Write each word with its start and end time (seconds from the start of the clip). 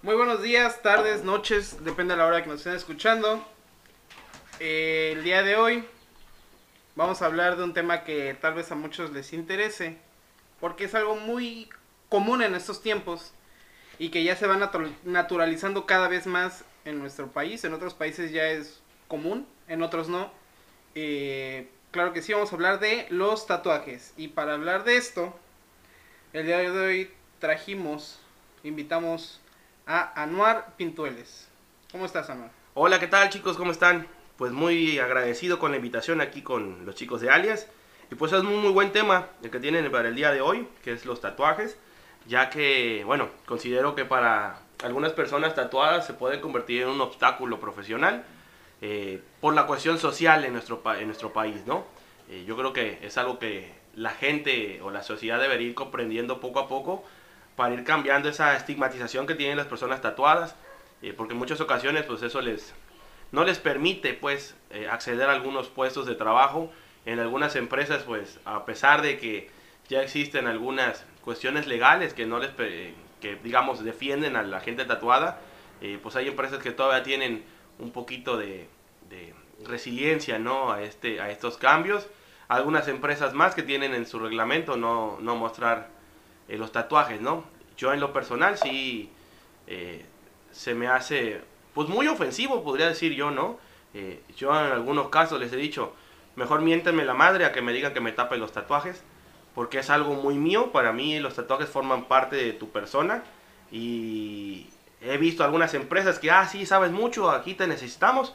Muy 0.00 0.14
buenos 0.14 0.40
días, 0.40 0.80
tardes, 0.80 1.22
noches, 1.22 1.84
depende 1.84 2.14
de 2.14 2.18
la 2.18 2.26
hora 2.26 2.42
que 2.42 2.48
nos 2.48 2.60
estén 2.60 2.72
escuchando. 2.76 3.46
Eh, 4.58 5.12
el 5.14 5.22
día 5.22 5.42
de 5.42 5.56
hoy 5.56 5.84
vamos 6.94 7.20
a 7.20 7.26
hablar 7.26 7.58
de 7.58 7.64
un 7.64 7.74
tema 7.74 8.04
que 8.04 8.32
tal 8.40 8.54
vez 8.54 8.72
a 8.72 8.74
muchos 8.74 9.10
les 9.10 9.34
interese, 9.34 9.98
porque 10.60 10.84
es 10.84 10.94
algo 10.94 11.16
muy 11.16 11.68
común 12.08 12.40
en 12.40 12.54
estos 12.54 12.80
tiempos 12.80 13.32
y 13.98 14.08
que 14.08 14.24
ya 14.24 14.34
se 14.34 14.46
va 14.46 14.56
natu- 14.56 14.94
naturalizando 15.04 15.84
cada 15.84 16.08
vez 16.08 16.26
más 16.26 16.64
en 16.86 16.98
nuestro 17.00 17.26
país. 17.26 17.64
En 17.64 17.74
otros 17.74 17.92
países 17.92 18.32
ya 18.32 18.46
es 18.46 18.80
común, 19.08 19.46
en 19.68 19.82
otros 19.82 20.08
no. 20.08 20.30
Eh, 20.94 21.68
claro 21.90 22.14
que 22.14 22.22
sí, 22.22 22.32
vamos 22.32 22.50
a 22.50 22.54
hablar 22.54 22.80
de 22.80 23.06
los 23.10 23.46
tatuajes. 23.46 24.14
Y 24.16 24.28
para 24.28 24.54
hablar 24.54 24.84
de 24.84 24.96
esto, 24.96 25.38
el 26.32 26.46
día 26.46 26.58
de 26.58 26.70
hoy 26.70 27.10
trajimos, 27.38 28.18
invitamos 28.62 29.40
a 29.86 30.22
Anuar 30.22 30.74
Pintueles. 30.76 31.48
¿Cómo 31.92 32.04
estás, 32.04 32.28
Anuar? 32.30 32.50
Hola, 32.74 32.98
¿qué 32.98 33.06
tal 33.06 33.30
chicos? 33.30 33.56
¿Cómo 33.56 33.70
están? 33.70 34.06
Pues 34.36 34.52
muy 34.52 34.98
agradecido 34.98 35.58
con 35.58 35.70
la 35.70 35.78
invitación 35.78 36.20
aquí 36.20 36.42
con 36.42 36.84
los 36.84 36.94
chicos 36.94 37.20
de 37.20 37.30
Alias. 37.30 37.68
Y 38.10 38.14
pues 38.14 38.32
es 38.32 38.40
un 38.40 38.60
muy 38.60 38.72
buen 38.72 38.92
tema 38.92 39.28
el 39.42 39.50
que 39.50 39.60
tienen 39.60 39.90
para 39.90 40.08
el 40.08 40.14
día 40.14 40.30
de 40.30 40.40
hoy, 40.40 40.68
que 40.82 40.92
es 40.92 41.06
los 41.06 41.20
tatuajes. 41.20 41.78
Ya 42.26 42.50
que, 42.50 43.02
bueno, 43.04 43.28
considero 43.46 43.94
que 43.94 44.04
para 44.04 44.60
algunas 44.82 45.12
personas 45.12 45.54
tatuadas 45.54 46.06
se 46.06 46.12
puede 46.12 46.40
convertir 46.40 46.82
en 46.82 46.88
un 46.88 47.00
obstáculo 47.00 47.60
profesional 47.60 48.24
eh, 48.82 49.22
por 49.40 49.54
la 49.54 49.66
cuestión 49.66 49.98
social 49.98 50.44
en 50.44 50.52
nuestro, 50.52 50.82
en 50.98 51.06
nuestro 51.06 51.32
país, 51.32 51.64
¿no? 51.66 51.86
Eh, 52.28 52.44
yo 52.46 52.56
creo 52.56 52.72
que 52.72 52.98
es 53.02 53.16
algo 53.16 53.38
que 53.38 53.72
la 53.96 54.10
gente 54.10 54.80
o 54.82 54.90
la 54.90 55.02
sociedad 55.02 55.40
debería 55.40 55.68
ir 55.68 55.74
comprendiendo 55.74 56.38
poco 56.38 56.60
a 56.60 56.68
poco 56.68 57.02
para 57.56 57.74
ir 57.74 57.82
cambiando 57.82 58.28
esa 58.28 58.54
estigmatización 58.54 59.26
que 59.26 59.34
tienen 59.34 59.56
las 59.56 59.66
personas 59.66 60.02
tatuadas, 60.02 60.54
eh, 61.02 61.14
porque 61.16 61.32
en 61.32 61.38
muchas 61.38 61.60
ocasiones 61.60 62.04
pues 62.04 62.22
eso 62.22 62.40
les 62.40 62.74
no 63.32 63.42
les 63.44 63.58
permite 63.58 64.14
pues 64.14 64.54
eh, 64.70 64.88
acceder 64.88 65.28
a 65.28 65.32
algunos 65.32 65.68
puestos 65.68 66.06
de 66.06 66.14
trabajo 66.14 66.70
en 67.06 67.18
algunas 67.18 67.56
empresas 67.56 68.02
pues 68.04 68.38
a 68.44 68.64
pesar 68.64 69.02
de 69.02 69.18
que 69.18 69.50
ya 69.88 70.02
existen 70.02 70.46
algunas 70.46 71.04
cuestiones 71.22 71.66
legales 71.66 72.14
que 72.14 72.26
no 72.26 72.38
les 72.38 72.50
que 72.52 73.36
digamos 73.42 73.82
defienden 73.82 74.36
a 74.36 74.42
la 74.42 74.60
gente 74.60 74.84
tatuada 74.84 75.40
eh, 75.80 75.98
pues 76.02 76.14
hay 76.16 76.28
empresas 76.28 76.62
que 76.62 76.70
todavía 76.70 77.02
tienen 77.02 77.44
un 77.78 77.90
poquito 77.90 78.36
de, 78.36 78.68
de 79.10 79.34
resiliencia 79.64 80.38
no 80.38 80.70
a 80.72 80.82
este 80.82 81.20
a 81.20 81.30
estos 81.30 81.56
cambios 81.56 82.08
algunas 82.48 82.88
empresas 82.88 83.34
más 83.34 83.54
que 83.54 83.62
tienen 83.62 83.94
en 83.94 84.06
su 84.06 84.18
reglamento 84.18 84.76
no, 84.76 85.18
no 85.20 85.36
mostrar 85.36 85.88
eh, 86.48 86.56
los 86.56 86.72
tatuajes, 86.72 87.20
¿no? 87.20 87.44
Yo 87.76 87.92
en 87.92 88.00
lo 88.00 88.12
personal 88.12 88.56
sí 88.56 89.10
eh, 89.66 90.04
se 90.52 90.74
me 90.74 90.88
hace, 90.88 91.42
pues 91.74 91.88
muy 91.88 92.06
ofensivo, 92.06 92.62
podría 92.62 92.88
decir 92.88 93.12
yo, 93.12 93.30
¿no? 93.30 93.58
Eh, 93.94 94.22
yo 94.36 94.50
en 94.50 94.72
algunos 94.72 95.08
casos 95.08 95.40
les 95.40 95.52
he 95.52 95.56
dicho, 95.56 95.92
mejor 96.36 96.62
miéntenme 96.62 97.04
la 97.04 97.14
madre 97.14 97.44
a 97.44 97.52
que 97.52 97.62
me 97.62 97.72
digan 97.72 97.92
que 97.92 98.00
me 98.00 98.12
tapen 98.12 98.40
los 98.40 98.52
tatuajes, 98.52 99.02
porque 99.54 99.78
es 99.78 99.90
algo 99.90 100.14
muy 100.14 100.36
mío, 100.36 100.70
para 100.70 100.92
mí 100.92 101.18
los 101.18 101.34
tatuajes 101.34 101.68
forman 101.68 102.04
parte 102.04 102.36
de 102.36 102.52
tu 102.52 102.70
persona 102.70 103.24
y 103.72 104.68
he 105.00 105.16
visto 105.16 105.44
algunas 105.44 105.74
empresas 105.74 106.18
que, 106.18 106.30
ah, 106.30 106.46
sí, 106.46 106.66
sabes 106.66 106.92
mucho, 106.92 107.30
aquí 107.30 107.54
te 107.54 107.66
necesitamos, 107.66 108.34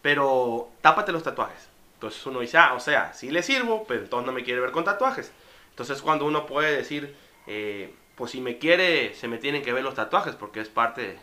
pero 0.00 0.68
tápate 0.80 1.12
los 1.12 1.22
tatuajes. 1.22 1.69
Entonces 2.00 2.24
uno 2.24 2.40
dice, 2.40 2.56
ah, 2.56 2.72
o 2.72 2.80
sea, 2.80 3.12
sí 3.12 3.30
le 3.30 3.42
sirvo, 3.42 3.84
pero 3.86 4.00
entonces 4.00 4.24
no 4.26 4.32
me 4.32 4.42
quiere 4.42 4.58
ver 4.62 4.70
con 4.70 4.84
tatuajes. 4.84 5.32
Entonces 5.68 6.00
cuando 6.00 6.24
uno 6.24 6.46
puede 6.46 6.74
decir, 6.74 7.14
eh, 7.46 7.92
pues 8.14 8.30
si 8.30 8.40
me 8.40 8.56
quiere, 8.56 9.12
se 9.14 9.28
me 9.28 9.36
tienen 9.36 9.60
que 9.62 9.74
ver 9.74 9.84
los 9.84 9.94
tatuajes, 9.94 10.34
porque 10.34 10.60
es 10.60 10.70
parte, 10.70 11.18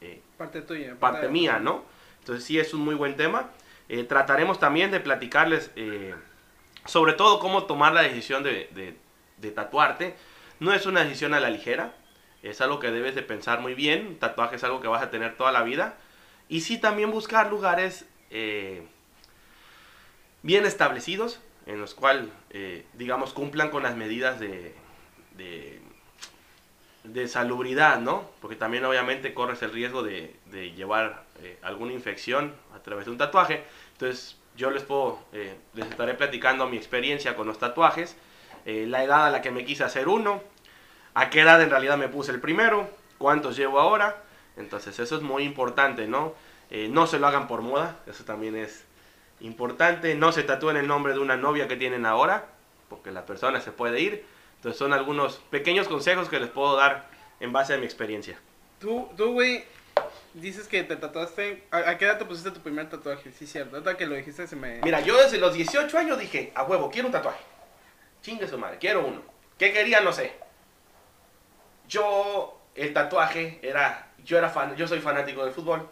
eh, 0.00 0.20
Parte 0.38 0.62
tuya. 0.62 0.94
parte 0.94 1.26
mía, 1.28 1.58
¿no? 1.58 1.84
Entonces 2.20 2.44
sí 2.44 2.56
es 2.56 2.72
un 2.72 2.82
muy 2.82 2.94
buen 2.94 3.16
tema. 3.16 3.50
Eh, 3.88 4.04
trataremos 4.04 4.60
también 4.60 4.92
de 4.92 5.00
platicarles 5.00 5.72
sobre 6.86 7.14
todo 7.14 7.40
cómo 7.40 7.64
tomar 7.64 7.92
la 7.92 8.02
decisión 8.02 8.44
de, 8.44 8.68
de- 8.72 8.96
de 9.38 9.50
tatuarte. 9.50 10.14
No 10.60 10.72
es 10.72 10.86
una 10.86 11.02
decisión 11.02 11.34
a 11.34 11.40
la 11.40 11.50
ligera, 11.50 11.94
es 12.44 12.60
algo 12.60 12.78
que 12.78 12.92
debes 12.92 13.16
de 13.16 13.22
pensar 13.22 13.60
muy 13.60 13.74
bien. 13.74 14.18
Tatuaje 14.20 14.54
es 14.54 14.62
algo 14.62 14.80
que 14.80 14.86
vas 14.88 15.02
a 15.02 15.10
tener 15.10 15.36
toda 15.36 15.50
la 15.50 15.64
vida. 15.64 15.96
Y 16.48 16.60
sí 16.60 16.78
también 16.78 17.10
buscar 17.10 17.50
lugares 17.50 18.06
eh, 18.30 18.86
bien 20.42 20.66
establecidos, 20.66 21.40
en 21.66 21.80
los 21.80 21.94
cuales, 21.94 22.26
eh, 22.50 22.84
digamos, 22.94 23.32
cumplan 23.32 23.70
con 23.70 23.82
las 23.82 23.96
medidas 23.96 24.40
de, 24.40 24.74
de, 27.04 27.28
salubridad, 27.28 28.00
¿no? 28.00 28.28
Porque 28.40 28.56
también 28.56 28.84
obviamente 28.84 29.32
corres 29.32 29.62
el 29.62 29.70
riesgo 29.72 30.02
de, 30.02 30.34
de 30.46 30.72
llevar 30.72 31.24
eh, 31.40 31.58
alguna 31.62 31.92
infección 31.92 32.54
a 32.74 32.80
través 32.80 33.04
de 33.04 33.12
un 33.12 33.18
tatuaje. 33.18 33.62
Entonces 33.92 34.36
yo 34.56 34.70
les 34.70 34.82
puedo, 34.82 35.20
eh, 35.32 35.56
les 35.74 35.86
estaré 35.86 36.14
platicando 36.14 36.68
mi 36.68 36.76
experiencia 36.76 37.36
con 37.36 37.46
los 37.46 37.58
tatuajes, 37.58 38.16
la 38.64 39.02
edad 39.02 39.26
a 39.26 39.30
la 39.30 39.42
que 39.42 39.50
me 39.50 39.64
quise 39.64 39.82
hacer 39.82 40.06
uno, 40.06 40.40
a 41.14 41.30
qué 41.30 41.40
edad 41.40 41.60
en 41.60 41.70
realidad 41.70 41.96
me 41.96 42.08
puse 42.08 42.30
el 42.30 42.40
primero, 42.40 42.88
cuántos 43.18 43.56
llevo 43.56 43.80
ahora. 43.80 44.22
Entonces 44.56 44.98
eso 45.00 45.16
es 45.16 45.22
muy 45.22 45.42
importante, 45.42 46.06
¿no? 46.06 46.34
No 46.70 47.08
se 47.08 47.18
lo 47.18 47.26
hagan 47.26 47.48
por 47.48 47.62
moda, 47.62 47.98
eso 48.06 48.24
también 48.24 48.54
es 48.54 48.84
importante. 49.42 50.14
No 50.14 50.32
se 50.32 50.42
tatúen 50.42 50.76
el 50.76 50.86
nombre 50.86 51.12
de 51.12 51.18
una 51.18 51.36
novia 51.36 51.68
que 51.68 51.76
tienen 51.76 52.06
ahora, 52.06 52.46
porque 52.88 53.10
la 53.10 53.26
persona 53.26 53.60
se 53.60 53.72
puede 53.72 54.00
ir. 54.00 54.24
Entonces 54.56 54.78
son 54.78 54.92
algunos 54.92 55.36
pequeños 55.50 55.88
consejos 55.88 56.28
que 56.28 56.40
les 56.40 56.48
puedo 56.48 56.76
dar 56.76 57.08
en 57.40 57.52
base 57.52 57.74
a 57.74 57.78
mi 57.78 57.84
experiencia. 57.84 58.38
Tú, 58.78 59.08
tú, 59.16 59.32
güey, 59.32 59.64
dices 60.34 60.68
que 60.68 60.82
te 60.84 60.96
tatuaste. 60.96 61.64
¿A, 61.70 61.78
a 61.90 61.98
qué 61.98 62.04
edad 62.04 62.18
te 62.18 62.24
pusiste 62.24 62.50
tu 62.50 62.60
primer 62.60 62.88
tatuaje? 62.88 63.32
Sí, 63.32 63.46
cierto. 63.46 63.76
Ahorita 63.76 63.96
que 63.96 64.06
lo 64.06 64.14
dijiste 64.14 64.46
se 64.46 64.56
me. 64.56 64.80
Mira, 64.82 65.00
yo 65.00 65.16
desde 65.16 65.38
los 65.38 65.54
18 65.54 65.98
años 65.98 66.18
dije, 66.18 66.52
a 66.54 66.62
huevo, 66.62 66.90
quiero 66.90 67.08
un 67.08 67.12
tatuaje. 67.12 67.42
Chingue 68.22 68.46
su 68.46 68.56
madre, 68.56 68.78
quiero 68.78 69.04
uno. 69.04 69.22
¿Qué 69.58 69.72
quería? 69.72 70.00
No 70.00 70.12
sé. 70.12 70.32
Yo, 71.88 72.60
el 72.74 72.92
tatuaje 72.94 73.58
era, 73.62 74.12
yo 74.24 74.38
era 74.38 74.48
fan, 74.48 74.76
yo 74.76 74.86
soy 74.86 75.00
fanático 75.00 75.44
del 75.44 75.52
fútbol. 75.52 75.88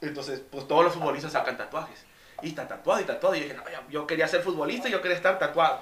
Entonces, 0.00 0.42
pues 0.50 0.66
todos 0.66 0.84
los 0.84 0.94
futbolistas 0.94 1.32
sacan 1.32 1.56
tatuajes. 1.56 2.04
Y 2.44 2.48
está 2.48 2.68
tatuado 2.68 3.00
y 3.00 3.04
tatuado. 3.04 3.34
Y 3.34 3.40
dije, 3.40 3.54
no, 3.54 3.64
yo, 3.68 3.78
yo 3.90 4.06
quería 4.06 4.28
ser 4.28 4.42
futbolista, 4.42 4.88
yo 4.88 5.00
quería 5.02 5.16
estar 5.16 5.38
tatuado. 5.38 5.80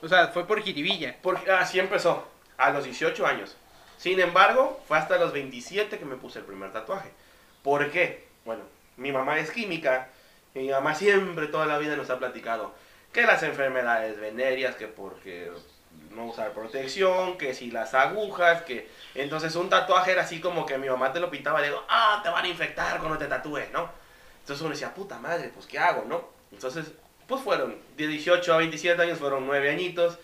O 0.00 0.08
sea, 0.08 0.28
fue 0.28 0.46
por 0.46 0.62
jiribilla. 0.62 1.16
Porque 1.20 1.50
así 1.50 1.78
empezó, 1.78 2.26
a 2.56 2.70
los 2.70 2.84
18 2.84 3.26
años. 3.26 3.56
Sin 3.96 4.20
embargo, 4.20 4.80
fue 4.86 4.98
hasta 4.98 5.18
los 5.18 5.32
27 5.32 5.98
que 5.98 6.04
me 6.04 6.16
puse 6.16 6.38
el 6.38 6.44
primer 6.44 6.72
tatuaje. 6.72 7.10
¿Por 7.62 7.90
qué? 7.90 8.28
Bueno, 8.44 8.62
mi 8.96 9.12
mamá 9.12 9.38
es 9.38 9.50
química 9.50 10.08
y 10.54 10.60
mi 10.60 10.70
mamá 10.70 10.94
siempre 10.94 11.46
toda 11.48 11.66
la 11.66 11.78
vida 11.78 11.96
nos 11.96 12.10
ha 12.10 12.18
platicado 12.18 12.74
que 13.12 13.22
las 13.22 13.42
enfermedades 13.42 14.20
venéreas, 14.20 14.76
que 14.76 14.86
porque 14.86 15.50
no 16.10 16.26
usar 16.26 16.52
protección, 16.52 17.38
que 17.38 17.54
si 17.54 17.70
las 17.70 17.94
agujas, 17.94 18.62
que... 18.62 18.88
Entonces 19.14 19.54
un 19.56 19.68
tatuaje 19.68 20.12
era 20.12 20.22
así 20.22 20.40
como 20.40 20.66
que 20.66 20.78
mi 20.78 20.88
mamá 20.88 21.12
te 21.12 21.20
lo 21.20 21.30
pintaba 21.30 21.58
y 21.58 21.62
le 21.62 21.68
digo, 21.68 21.84
ah, 21.88 22.20
te 22.22 22.28
van 22.28 22.44
a 22.44 22.48
infectar 22.48 22.98
cuando 22.98 23.18
te 23.18 23.26
tatúes, 23.26 23.70
¿no? 23.72 23.90
Entonces 24.48 24.62
uno 24.62 24.70
decía, 24.70 24.94
puta 24.94 25.18
madre, 25.18 25.50
pues 25.52 25.66
¿qué 25.66 25.78
hago, 25.78 26.06
no? 26.08 26.24
Entonces, 26.50 26.86
pues 27.26 27.42
fueron, 27.42 27.76
de 27.98 28.06
18 28.06 28.54
a 28.54 28.56
27 28.56 29.02
años 29.02 29.18
fueron 29.18 29.46
9 29.46 29.68
añitos, 29.68 30.14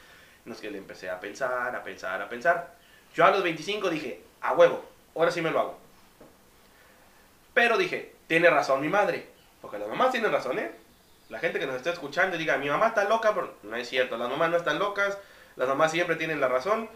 en 0.47 0.51
los 0.51 0.63
que 0.63 0.71
le 0.71 0.79
empecé 0.79 1.11
a 1.11 1.21
pensar, 1.21 1.77
a 1.77 1.85
pensar, 1.85 2.23
a 2.23 2.29
pensar. 2.31 2.75
Yo 3.15 3.27
a 3.27 3.31
los 3.31 3.43
25 3.43 3.91
dije, 3.91 4.23
a 4.41 4.55
huevo, 4.55 4.83
ahora 5.15 5.31
sí 5.31 5.43
me 5.43 5.51
lo 5.51 5.61
hago. 5.61 5.79
Pero 7.53 7.77
dije, 7.77 8.15
tiene 8.27 8.49
razón 8.49 8.81
mi 8.81 8.89
madre, 8.89 9.29
porque 9.61 9.79
las 9.79 9.89
mamás 9.89 10.11
tienen 10.11 10.33
razón, 10.33 10.59
¿eh? 10.59 10.73
La 11.29 11.39
gente 11.39 11.59
que 11.59 11.67
nos 11.67 11.77
está 11.77 11.91
escuchando 11.91 12.39
diga, 12.39 12.57
mi 12.57 12.71
mamá 12.71 12.87
está 12.89 13.05
loca, 13.05 13.35
pero 13.35 13.53
no 13.63 13.77
es 13.77 13.91
cierto, 13.91 14.17
las 14.17 14.31
mamás 14.31 14.49
no 14.49 14.57
están 14.57 14.79
locas, 14.79 15.19
las 15.57 15.69
mamás 15.69 15.93
siempre 15.93 16.17
tienen 16.17 16.41
la 16.41 16.49
razón. 16.49 16.89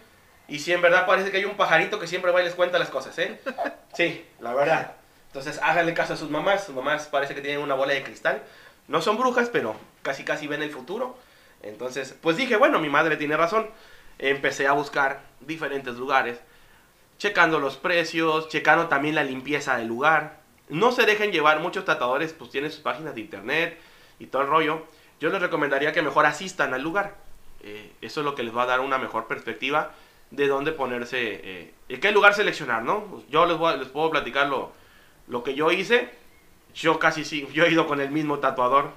Y 0.48 0.60
si 0.60 0.72
en 0.72 0.80
verdad 0.80 1.04
parece 1.04 1.30
que 1.30 1.36
hay 1.36 1.44
un 1.44 1.58
pajarito 1.58 1.98
que 2.00 2.06
siempre 2.06 2.30
va 2.30 2.40
y 2.40 2.44
les 2.44 2.54
cuenta 2.54 2.78
las 2.78 2.88
cosas, 2.88 3.19
¿eh? 3.19 3.38
Sí, 3.92 4.26
la 4.40 4.54
verdad. 4.54 4.97
Entonces 5.28 5.60
háganle 5.62 5.94
caso 5.94 6.14
a 6.14 6.16
sus 6.16 6.30
mamás, 6.30 6.64
sus 6.64 6.75
mamás 6.75 7.06
parece 7.06 7.34
que 7.34 7.40
tienen 7.40 7.60
una 7.60 7.75
bola 7.75 7.92
de 7.94 8.02
cristal. 8.02 8.42
No 8.88 9.00
son 9.02 9.16
brujas, 9.19 9.48
pero 9.50 9.76
casi 10.02 10.25
casi 10.25 10.46
ven 10.46 10.62
el 10.62 10.70
futuro. 10.70 11.16
Entonces, 11.62 12.16
pues 12.20 12.36
dije, 12.36 12.56
bueno, 12.56 12.78
mi 12.80 12.88
madre 12.88 13.16
tiene 13.16 13.36
razón. 13.36 13.69
Empecé 14.19 14.66
a 14.66 14.72
buscar 14.72 15.20
diferentes 15.40 15.94
lugares, 15.96 16.40
checando 17.19 17.58
los 17.60 17.76
precios, 17.76 18.48
checando 18.48 18.88
también 18.88 19.14
la 19.14 19.25
limpieza 19.25 19.76
del 19.76 19.88
lugar. 19.88 20.38
No 20.69 20.92
se 20.92 21.04
dejen 21.06 21.32
llevar, 21.32 21.60
muchos 21.60 21.84
tatuadores 21.84 22.32
pues 22.32 22.50
tienen 22.50 22.70
sus 22.70 22.80
páginas 22.80 23.14
de 23.14 23.20
internet 23.20 23.78
y 24.19 24.26
todo 24.26 24.42
el 24.42 24.48
rollo. 24.48 24.86
Yo 25.20 25.30
les 25.30 25.40
recomendaría 25.40 25.92
que 25.92 26.02
mejor 26.02 26.26
asistan 26.26 26.75
al 26.75 26.82
lugar. 26.82 27.16
Eh, 27.62 27.92
eso 28.00 28.20
es 28.20 28.25
lo 28.25 28.34
que 28.34 28.42
les 28.44 28.56
va 28.56 28.62
a 28.62 28.66
dar 28.66 28.80
una 28.80 28.98
mejor 28.98 29.26
perspectiva 29.26 29.92
de 30.30 30.46
dónde 30.46 30.72
ponerse, 30.72 31.40
eh, 31.42 31.98
qué 32.00 32.12
lugar 32.12 32.34
seleccionar, 32.34 32.82
¿no? 32.82 33.22
Yo 33.30 33.46
les, 33.46 33.56
voy 33.56 33.72
a- 33.72 33.76
les 33.76 33.88
puedo 33.88 34.10
platicar 34.10 34.46
lo, 34.46 34.72
lo 35.28 35.42
que 35.42 35.54
yo 35.54 35.70
hice. 35.70 36.10
Yo 36.75 36.98
casi 36.98 37.25
sí, 37.25 37.48
yo 37.52 37.64
he 37.64 37.70
ido 37.70 37.86
con 37.86 38.00
el 38.00 38.10
mismo 38.10 38.38
tatuador 38.38 38.90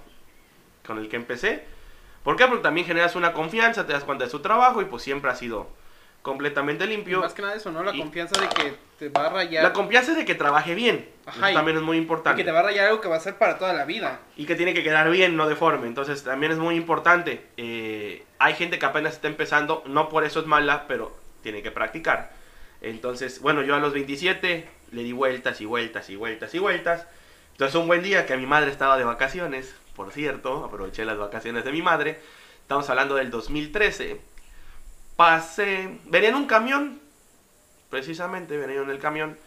con 0.86 0.98
el 1.00 1.10
que 1.10 1.16
empecé. 1.16 1.63
¿Por 2.24 2.36
qué? 2.36 2.45
Porque 2.48 2.62
también 2.63 2.86
generas 2.86 3.16
una 3.16 3.33
confianza, 3.33 3.88
te 3.88 3.94
das 3.94 4.04
cuenta 4.04 4.25
de 4.25 4.30
su 4.30 4.39
trabajo 4.42 4.81
y 4.81 4.86
pues 4.86 5.01
siempre 5.04 5.31
ha 5.31 5.36
sido 5.36 5.68
completamente 6.22 6.83
Y 6.86 6.88
limpio. 6.89 7.19
más 7.22 7.33
que 7.33 7.42
nada 7.42 7.56
eso, 7.56 7.72
¿no? 7.72 7.81
La 7.83 7.95
Y- 7.95 8.00
confianza 8.00 8.39
de 8.39 8.48
que 8.50 8.75
te 9.00 9.10
va 9.10 9.25
a 9.25 9.30
rayar. 9.30 9.63
La 9.63 9.74
confianza 9.74 10.13
de 10.13 10.24
que 10.25 10.36
trabaje 10.36 10.75
bien. 10.75 11.10
Ajá, 11.25 11.39
Eso 11.39 11.50
y- 11.50 11.54
también 11.56 11.78
es 11.78 11.83
muy 11.83 11.98
y 11.98 12.00
importante. 12.00 12.38
que 12.39 12.45
te 12.45 12.51
va 12.51 12.60
a 12.60 12.63
rayar 12.63 12.88
algo 12.88 13.01
que 13.01 13.07
va 13.07 13.16
a 13.16 13.19
ser 13.19 13.38
para 13.39 13.57
toda 13.57 13.74
la 13.74 13.86
vida. 13.86 14.19
y 14.38 14.45
que 14.45 14.56
tiene 14.56 14.74
que 14.75 14.83
quedar 14.83 15.10
bien, 15.10 15.36
no 15.36 15.48
deforme. 15.48 15.88
Entonces 15.88 16.24
también 16.24 16.51
es 16.51 16.60
muy 16.60 16.75
importante. 16.75 17.48
Eh, 17.57 18.24
hay 18.38 18.54
gente 18.54 18.78
que 18.78 18.86
apenas 18.86 19.13
está 19.13 19.28
empezando, 19.28 19.81
no 19.88 20.10
por 20.10 20.24
eso 20.24 20.42
es 20.42 20.45
mala, 20.45 20.86
pero 20.88 21.16
tiene 21.42 21.63
que 21.63 21.72
practicar. 21.72 22.31
Entonces, 22.81 23.39
bueno, 23.42 23.62
yo 23.62 23.75
a 23.75 23.80
los 23.80 23.94
27 23.94 24.68
le 24.92 25.04
di 25.04 25.12
vueltas 25.13 25.62
y 25.62 25.66
vueltas 25.66 26.10
y 26.10 26.16
vueltas 26.16 26.54
y 26.54 26.60
vueltas. 26.60 27.06
Entonces 27.54 27.75
un 27.75 27.88
buen 27.88 28.01
día 28.01 28.25
que 28.25 28.36
mi 28.38 28.45
madre 28.48 28.72
estaba 28.72 28.98
de 28.98 29.04
vacaciones, 29.04 29.74
por 29.95 30.12
cierto, 30.12 30.66
aproveché 30.66 31.06
las 31.06 31.18
vacaciones 31.18 31.63
de 31.63 31.72
mi 31.72 31.81
madre. 31.81 32.19
Estamos 32.62 32.89
hablando 32.89 33.16
del 33.16 33.30
2013. 33.30 34.19
Pasé, 35.16 36.00
venía 36.06 36.30
en 36.30 36.36
un 36.36 36.48
camión, 36.48 37.00
precisamente 37.89 38.57
venía 38.57 38.81
en 38.81 38.89
el 38.89 38.98
camión, 39.00 39.38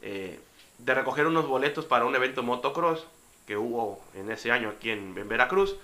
eh, 0.00 0.40
de 0.78 0.94
recoger 0.94 1.26
unos 1.26 1.46
boletos 1.46 1.84
para 1.84 2.04
un 2.06 2.16
evento 2.16 2.42
motocross 2.42 3.06
que 3.46 3.56
hubo 3.56 4.02
en 4.14 4.30
ese 4.32 4.50
año 4.50 4.70
aquí 4.70 4.90
en, 4.90 5.16
en 5.16 5.28
Veracruz. 5.28 5.76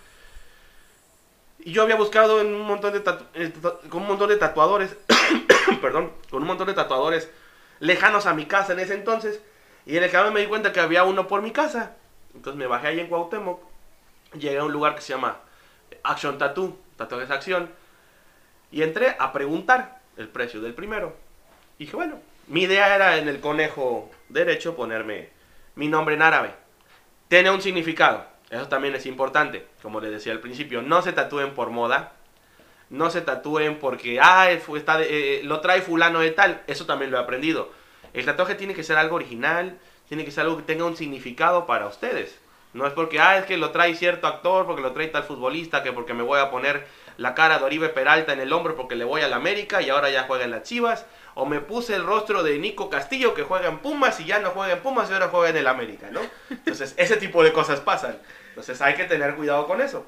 Y 1.60 1.72
yo 1.72 1.82
había 1.82 1.96
buscado 1.96 2.40
en 2.40 2.48
un 2.54 2.62
montón 2.66 2.92
de 2.92 3.00
tatu- 3.04 3.26
eh, 3.34 3.52
con 3.88 4.02
un 4.02 4.08
montón 4.08 4.28
de 4.30 4.36
tatuadores, 4.36 4.96
perdón, 5.78 6.12
con 6.30 6.42
un 6.42 6.48
montón 6.48 6.66
de 6.66 6.74
tatuadores 6.74 7.30
lejanos 7.80 8.26
a 8.26 8.34
mi 8.34 8.46
casa 8.46 8.72
en 8.72 8.80
ese 8.80 8.94
entonces. 8.94 9.42
Y 9.86 9.96
en 9.96 10.04
el 10.04 10.10
camión 10.10 10.34
me 10.34 10.40
di 10.40 10.46
cuenta 10.46 10.72
que 10.72 10.80
había 10.80 11.04
uno 11.04 11.26
por 11.26 11.42
mi 11.42 11.50
casa. 11.50 11.96
Entonces 12.34 12.58
me 12.58 12.66
bajé 12.66 12.88
ahí 12.88 13.00
en 13.00 13.08
Cuauhtémoc. 13.08 13.60
Llegué 14.34 14.58
a 14.58 14.64
un 14.64 14.72
lugar 14.72 14.94
que 14.94 15.00
se 15.00 15.14
llama 15.14 15.38
Action 16.02 16.36
Tattoo, 16.38 16.76
Tatuajes 16.96 17.30
Acción. 17.30 17.70
Y 18.70 18.82
entré 18.82 19.16
a 19.18 19.32
preguntar 19.32 20.00
el 20.16 20.28
precio 20.28 20.60
del 20.60 20.74
primero. 20.74 21.16
Y 21.78 21.84
dije, 21.84 21.96
bueno, 21.96 22.20
mi 22.48 22.62
idea 22.62 22.94
era 22.94 23.16
en 23.16 23.28
el 23.28 23.40
conejo 23.40 24.10
derecho 24.28 24.76
ponerme 24.76 25.30
mi 25.74 25.88
nombre 25.88 26.14
en 26.14 26.22
árabe. 26.22 26.50
Tiene 27.28 27.50
un 27.50 27.62
significado. 27.62 28.26
Eso 28.50 28.68
también 28.68 28.94
es 28.94 29.06
importante. 29.06 29.66
Como 29.82 30.00
les 30.00 30.10
decía 30.10 30.32
al 30.32 30.40
principio, 30.40 30.82
no 30.82 31.02
se 31.02 31.12
tatúen 31.12 31.54
por 31.54 31.70
moda. 31.70 32.12
No 32.90 33.10
se 33.10 33.20
tatúen 33.20 33.78
porque, 33.78 34.18
ah, 34.20 34.50
está 34.50 34.98
de- 34.98 35.38
eh, 35.38 35.42
lo 35.44 35.60
trae 35.60 35.82
fulano 35.82 36.20
de 36.20 36.30
tal. 36.30 36.62
Eso 36.66 36.86
también 36.86 37.10
lo 37.10 37.18
he 37.18 37.20
aprendido. 37.20 37.70
El 38.14 38.24
tatuaje 38.24 38.54
tiene 38.54 38.74
que 38.74 38.82
ser 38.82 38.96
algo 38.96 39.16
original, 39.16 39.78
tiene 40.08 40.24
que 40.24 40.30
ser 40.30 40.44
algo 40.44 40.56
que 40.56 40.62
tenga 40.62 40.84
un 40.84 40.96
significado 40.96 41.66
para 41.66 41.86
ustedes. 41.86 42.38
No 42.72 42.86
es 42.86 42.92
porque, 42.92 43.18
ah, 43.20 43.38
es 43.38 43.44
que 43.46 43.56
lo 43.56 43.70
trae 43.70 43.94
cierto 43.94 44.26
actor, 44.26 44.66
porque 44.66 44.82
lo 44.82 44.92
trae 44.92 45.08
tal 45.08 45.24
futbolista, 45.24 45.82
que 45.82 45.92
porque 45.92 46.14
me 46.14 46.22
voy 46.22 46.38
a 46.38 46.50
poner 46.50 46.86
la 47.16 47.34
cara 47.34 47.58
de 47.58 47.64
Oribe 47.64 47.88
Peralta 47.88 48.32
en 48.32 48.40
el 48.40 48.52
hombro 48.52 48.76
porque 48.76 48.94
le 48.94 49.04
voy 49.04 49.20
a 49.22 49.28
la 49.28 49.36
América 49.36 49.82
y 49.82 49.90
ahora 49.90 50.10
ya 50.10 50.24
juega 50.24 50.44
en 50.44 50.50
las 50.50 50.62
Chivas. 50.62 51.04
O 51.34 51.46
me 51.46 51.60
puse 51.60 51.94
el 51.94 52.04
rostro 52.04 52.42
de 52.42 52.58
Nico 52.58 52.90
Castillo 52.90 53.32
que 53.34 53.42
juega 53.42 53.68
en 53.68 53.78
Pumas 53.78 54.18
y 54.20 54.24
ya 54.24 54.38
no 54.38 54.50
juega 54.50 54.74
en 54.74 54.80
Pumas 54.80 55.08
y 55.10 55.12
ahora 55.12 55.28
juega 55.28 55.50
en 55.50 55.56
el 55.56 55.66
América, 55.66 56.08
¿no? 56.10 56.20
Entonces, 56.50 56.94
ese 56.96 57.16
tipo 57.16 57.42
de 57.44 57.52
cosas 57.52 57.80
pasan. 57.80 58.18
Entonces, 58.50 58.80
hay 58.82 58.94
que 58.94 59.04
tener 59.04 59.34
cuidado 59.34 59.66
con 59.66 59.80
eso. 59.80 60.06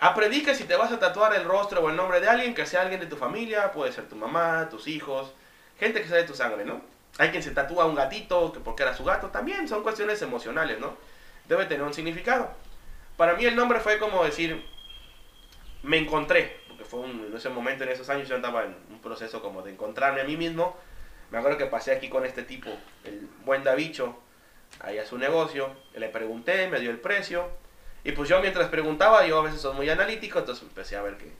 Aprendí 0.00 0.42
que 0.42 0.54
si 0.54 0.64
te 0.64 0.76
vas 0.76 0.90
a 0.92 0.98
tatuar 0.98 1.34
el 1.34 1.44
rostro 1.44 1.82
o 1.82 1.90
el 1.90 1.96
nombre 1.96 2.20
de 2.20 2.28
alguien, 2.28 2.54
que 2.54 2.64
sea 2.64 2.80
alguien 2.80 3.00
de 3.00 3.06
tu 3.06 3.16
familia, 3.16 3.70
puede 3.70 3.92
ser 3.92 4.08
tu 4.08 4.16
mamá, 4.16 4.68
tus 4.70 4.88
hijos, 4.88 5.32
gente 5.78 6.00
que 6.00 6.08
sea 6.08 6.16
de 6.16 6.24
tu 6.24 6.34
sangre, 6.34 6.64
¿no? 6.64 6.80
Hay 7.18 7.28
quien 7.30 7.42
se 7.42 7.50
tatúa 7.50 7.84
un 7.84 7.94
gatito, 7.94 8.50
que 8.50 8.60
porque 8.60 8.82
era 8.82 8.94
su 8.96 9.04
gato, 9.04 9.28
también 9.28 9.68
son 9.68 9.82
cuestiones 9.82 10.22
emocionales, 10.22 10.80
¿no? 10.80 10.96
Debe 11.46 11.66
tener 11.66 11.82
un 11.82 11.92
significado. 11.92 12.50
Para 13.18 13.34
mí 13.34 13.44
el 13.44 13.54
nombre 13.54 13.78
fue 13.80 13.98
como 13.98 14.24
decir, 14.24 14.64
me 15.82 15.98
encontré, 15.98 16.60
porque 16.68 16.84
fue 16.86 17.00
un- 17.00 17.26
en 17.26 17.36
ese 17.36 17.50
momento, 17.50 17.84
en 17.84 17.90
esos 17.90 18.08
años, 18.08 18.26
yo 18.26 18.36
andaba 18.36 18.64
en 18.64 18.74
un 18.90 19.00
proceso 19.00 19.42
como 19.42 19.60
de 19.60 19.72
encontrarme 19.72 20.22
a 20.22 20.24
mí 20.24 20.36
mismo. 20.38 20.76
Me 21.30 21.38
acuerdo 21.38 21.58
que 21.58 21.66
pasé 21.66 21.92
aquí 21.92 22.08
con 22.08 22.24
este 22.24 22.42
tipo, 22.42 22.70
el 23.04 23.28
buen 23.44 23.64
Davicho, 23.64 24.18
ahí 24.80 24.98
a 24.98 25.04
su 25.04 25.18
negocio, 25.18 25.70
le 25.94 26.08
pregunté, 26.08 26.68
me 26.68 26.80
dio 26.80 26.90
el 26.90 26.98
precio, 26.98 27.50
y 28.04 28.12
pues 28.12 28.28
yo 28.28 28.40
mientras 28.40 28.68
preguntaba, 28.68 29.26
yo 29.26 29.38
a 29.38 29.42
veces 29.42 29.60
soy 29.60 29.74
muy 29.74 29.88
analítico, 29.90 30.38
entonces 30.38 30.62
empecé 30.64 30.96
a 30.96 31.02
ver 31.02 31.16
qué, 31.16 31.30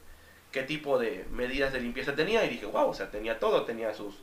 qué 0.53 0.63
tipo 0.63 0.99
de 0.99 1.25
medidas 1.31 1.73
de 1.73 1.81
limpieza 1.81 2.15
tenía, 2.15 2.45
y 2.45 2.51
dije, 2.51 2.67
wow, 2.67 2.89
o 2.89 2.95
sea, 2.95 3.11
tenía 3.11 3.39
todo, 3.39 3.65
tenía 3.65 3.95
sus, 3.95 4.17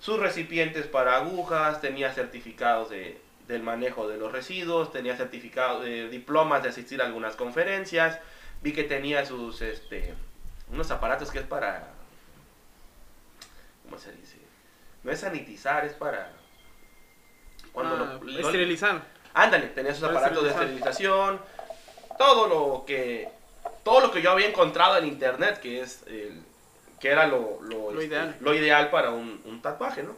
sus 0.00 0.18
recipientes 0.18 0.86
para 0.86 1.16
agujas, 1.16 1.80
tenía 1.80 2.12
certificados 2.12 2.90
de, 2.90 3.20
del 3.46 3.62
manejo 3.62 4.08
de 4.08 4.16
los 4.18 4.32
residuos, 4.32 4.92
tenía 4.92 5.16
certificados 5.16 5.84
de 5.84 6.08
diplomas 6.08 6.62
de 6.62 6.70
asistir 6.70 7.00
a 7.02 7.06
algunas 7.06 7.36
conferencias, 7.36 8.18
vi 8.62 8.72
que 8.72 8.84
tenía 8.84 9.24
sus, 9.24 9.62
este, 9.62 10.14
unos 10.70 10.90
aparatos 10.90 11.30
que 11.30 11.38
es 11.38 11.46
para, 11.46 11.88
¿cómo 13.84 13.98
se 13.98 14.12
dice? 14.12 14.36
No 15.04 15.12
es 15.12 15.20
sanitizar, 15.20 15.84
es 15.84 15.92
para... 15.92 16.32
Cuando 17.72 17.94
Ah, 18.04 18.18
lo- 18.22 18.38
esterilizar. 18.40 19.02
Ándale, 19.34 19.68
tenía 19.68 19.92
sus 19.94 20.02
Para 20.02 20.18
aparatos 20.18 20.44
de 20.44 20.50
esterilización, 20.50 21.40
todo 22.18 22.46
lo 22.48 22.84
que 22.86 23.28
todo 23.84 24.00
lo 24.00 24.10
que 24.10 24.20
yo 24.22 24.30
había 24.32 24.48
encontrado 24.48 24.98
en 24.98 25.06
internet, 25.06 25.60
que 25.60 25.80
es 25.80 26.02
el- 26.06 26.42
que 27.00 27.08
era 27.10 27.26
lo, 27.26 27.60
lo, 27.62 27.92
Lo 27.92 28.00
este, 28.00 28.06
ideal. 28.06 28.36
lo 28.40 28.54
ideal 28.54 28.90
para 28.90 29.10
un, 29.10 29.40
un 29.44 29.62
tatuaje, 29.62 30.02
¿no? 30.02 30.14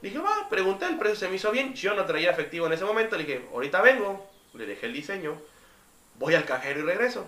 Dije, 0.00 0.18
va, 0.18 0.48
pregunté, 0.48 0.86
el 0.86 0.98
precio 0.98 1.16
se 1.16 1.28
me 1.28 1.36
hizo 1.36 1.50
bien, 1.50 1.74
yo 1.74 1.94
no 1.94 2.04
traía 2.06 2.30
efectivo 2.30 2.66
en 2.66 2.72
ese 2.72 2.84
momento, 2.84 3.16
le 3.16 3.24
dije, 3.24 3.46
ahorita 3.52 3.82
vengo, 3.82 4.24
le 4.54 4.66
dejé 4.66 4.86
el 4.86 4.92
diseño, 4.94 5.36
voy 6.18 6.34
al 6.34 6.44
cajero 6.44 6.80
y 6.80 6.82
regreso. 6.84 7.26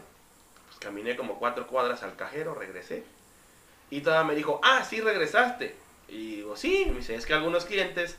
Pues 0.68 0.78
caminé 0.78 1.16
como 1.16 1.38
cuatro 1.38 1.66
cuadras 1.66 2.02
al 2.02 2.16
cajero, 2.16 2.54
regresé. 2.54 3.04
Y 3.90 4.00
todavía 4.00 4.28
me 4.28 4.34
dijo, 4.34 4.60
ah, 4.62 4.84
sí 4.88 5.00
regresaste. 5.00 5.74
Y 6.08 6.36
digo, 6.36 6.56
sí, 6.56 6.86
me 6.88 6.98
dice, 6.98 7.14
es 7.14 7.26
que 7.26 7.34
algunos 7.34 7.64
clientes 7.64 8.16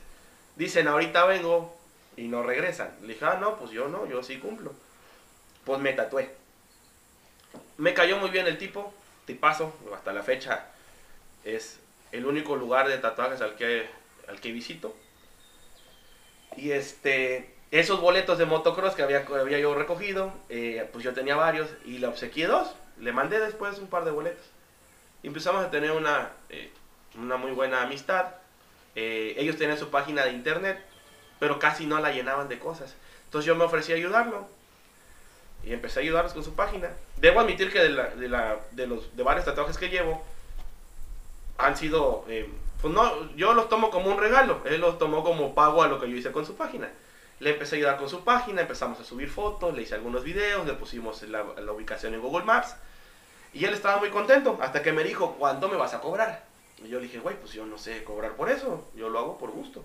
dicen, 0.56 0.88
ahorita 0.88 1.24
vengo, 1.26 1.74
y 2.16 2.28
no 2.28 2.42
regresan. 2.42 2.90
Le 3.02 3.08
dije, 3.14 3.24
ah, 3.24 3.38
no, 3.40 3.58
pues 3.58 3.70
yo 3.72 3.88
no, 3.88 4.06
yo 4.06 4.22
sí 4.22 4.38
cumplo. 4.38 4.72
Pues 5.66 5.80
me 5.80 5.92
tatué. 5.92 6.34
Me 7.76 7.92
cayó 7.92 8.16
muy 8.16 8.30
bien 8.30 8.46
el 8.46 8.56
tipo, 8.56 8.94
tipazo, 9.26 9.76
hasta 9.94 10.14
la 10.14 10.22
fecha 10.22 10.68
es 11.46 11.78
el 12.12 12.26
único 12.26 12.56
lugar 12.56 12.88
de 12.88 12.98
tatuajes 12.98 13.40
al 13.40 13.54
que, 13.54 13.88
al 14.28 14.40
que 14.40 14.52
visito. 14.52 14.94
Y 16.56 16.70
este, 16.72 17.54
esos 17.70 18.00
boletos 18.00 18.38
de 18.38 18.46
motocross 18.46 18.94
que 18.94 19.02
había, 19.02 19.26
había 19.40 19.58
yo 19.58 19.74
recogido, 19.74 20.32
eh, 20.48 20.88
pues 20.92 21.04
yo 21.04 21.14
tenía 21.14 21.36
varios 21.36 21.68
y 21.84 21.98
le 21.98 22.06
obsequié 22.06 22.46
dos. 22.46 22.74
Le 22.98 23.12
mandé 23.12 23.38
después 23.38 23.78
un 23.78 23.88
par 23.88 24.04
de 24.04 24.10
boletos. 24.10 24.44
Y 25.22 25.28
empezamos 25.28 25.64
a 25.64 25.70
tener 25.70 25.92
una, 25.92 26.30
eh, 26.48 26.70
una 27.16 27.36
muy 27.36 27.52
buena 27.52 27.82
amistad. 27.82 28.34
Eh, 28.94 29.34
ellos 29.36 29.56
tenían 29.56 29.78
su 29.78 29.90
página 29.90 30.24
de 30.24 30.32
internet, 30.32 30.78
pero 31.38 31.58
casi 31.58 31.86
no 31.86 31.98
la 32.00 32.12
llenaban 32.12 32.48
de 32.48 32.58
cosas. 32.58 32.94
Entonces 33.24 33.46
yo 33.46 33.54
me 33.54 33.64
ofrecí 33.64 33.92
a 33.92 33.96
ayudarlo. 33.96 34.48
Y 35.66 35.72
empecé 35.74 35.98
a 36.00 36.02
ayudarlos 36.02 36.32
con 36.32 36.44
su 36.44 36.54
página. 36.54 36.88
Debo 37.16 37.40
admitir 37.40 37.70
que 37.70 37.80
de, 37.80 37.90
la- 37.90 38.08
de, 38.14 38.28
la- 38.28 38.56
de 38.70 38.86
los, 38.86 39.14
de 39.16 39.22
varios 39.22 39.44
tatuajes 39.44 39.76
que 39.76 39.88
llevo, 39.90 40.22
han 41.58 41.76
sido, 41.76 42.24
eh, 42.28 42.48
pues 42.80 42.92
no, 42.94 43.34
yo 43.34 43.54
los 43.54 43.68
tomo 43.68 43.90
como 43.90 44.10
un 44.10 44.18
regalo. 44.18 44.60
Él 44.64 44.80
los 44.80 44.98
tomó 44.98 45.24
como 45.24 45.54
pago 45.54 45.82
a 45.82 45.88
lo 45.88 46.00
que 46.00 46.08
yo 46.10 46.16
hice 46.16 46.32
con 46.32 46.46
su 46.46 46.54
página. 46.56 46.88
Le 47.40 47.50
empecé 47.50 47.76
a 47.76 47.78
ayudar 47.78 47.96
con 47.98 48.08
su 48.08 48.24
página, 48.24 48.62
empezamos 48.62 48.98
a 49.00 49.04
subir 49.04 49.28
fotos, 49.28 49.74
le 49.74 49.82
hice 49.82 49.94
algunos 49.94 50.22
videos, 50.24 50.66
le 50.66 50.72
pusimos 50.74 51.22
la, 51.22 51.44
la 51.58 51.72
ubicación 51.72 52.14
en 52.14 52.20
Google 52.20 52.44
Maps. 52.44 52.76
Y 53.52 53.64
él 53.64 53.74
estaba 53.74 53.98
muy 53.98 54.10
contento, 54.10 54.58
hasta 54.60 54.82
que 54.82 54.92
me 54.92 55.02
dijo, 55.02 55.32
¿cuándo 55.38 55.68
me 55.68 55.76
vas 55.76 55.94
a 55.94 56.00
cobrar? 56.00 56.44
Y 56.84 56.88
yo 56.88 56.98
le 56.98 57.04
dije, 57.06 57.18
güey, 57.20 57.36
pues 57.40 57.52
yo 57.52 57.64
no 57.66 57.78
sé 57.78 58.04
cobrar 58.04 58.32
por 58.32 58.50
eso, 58.50 58.86
yo 58.94 59.08
lo 59.08 59.18
hago 59.18 59.38
por 59.38 59.50
gusto. 59.50 59.82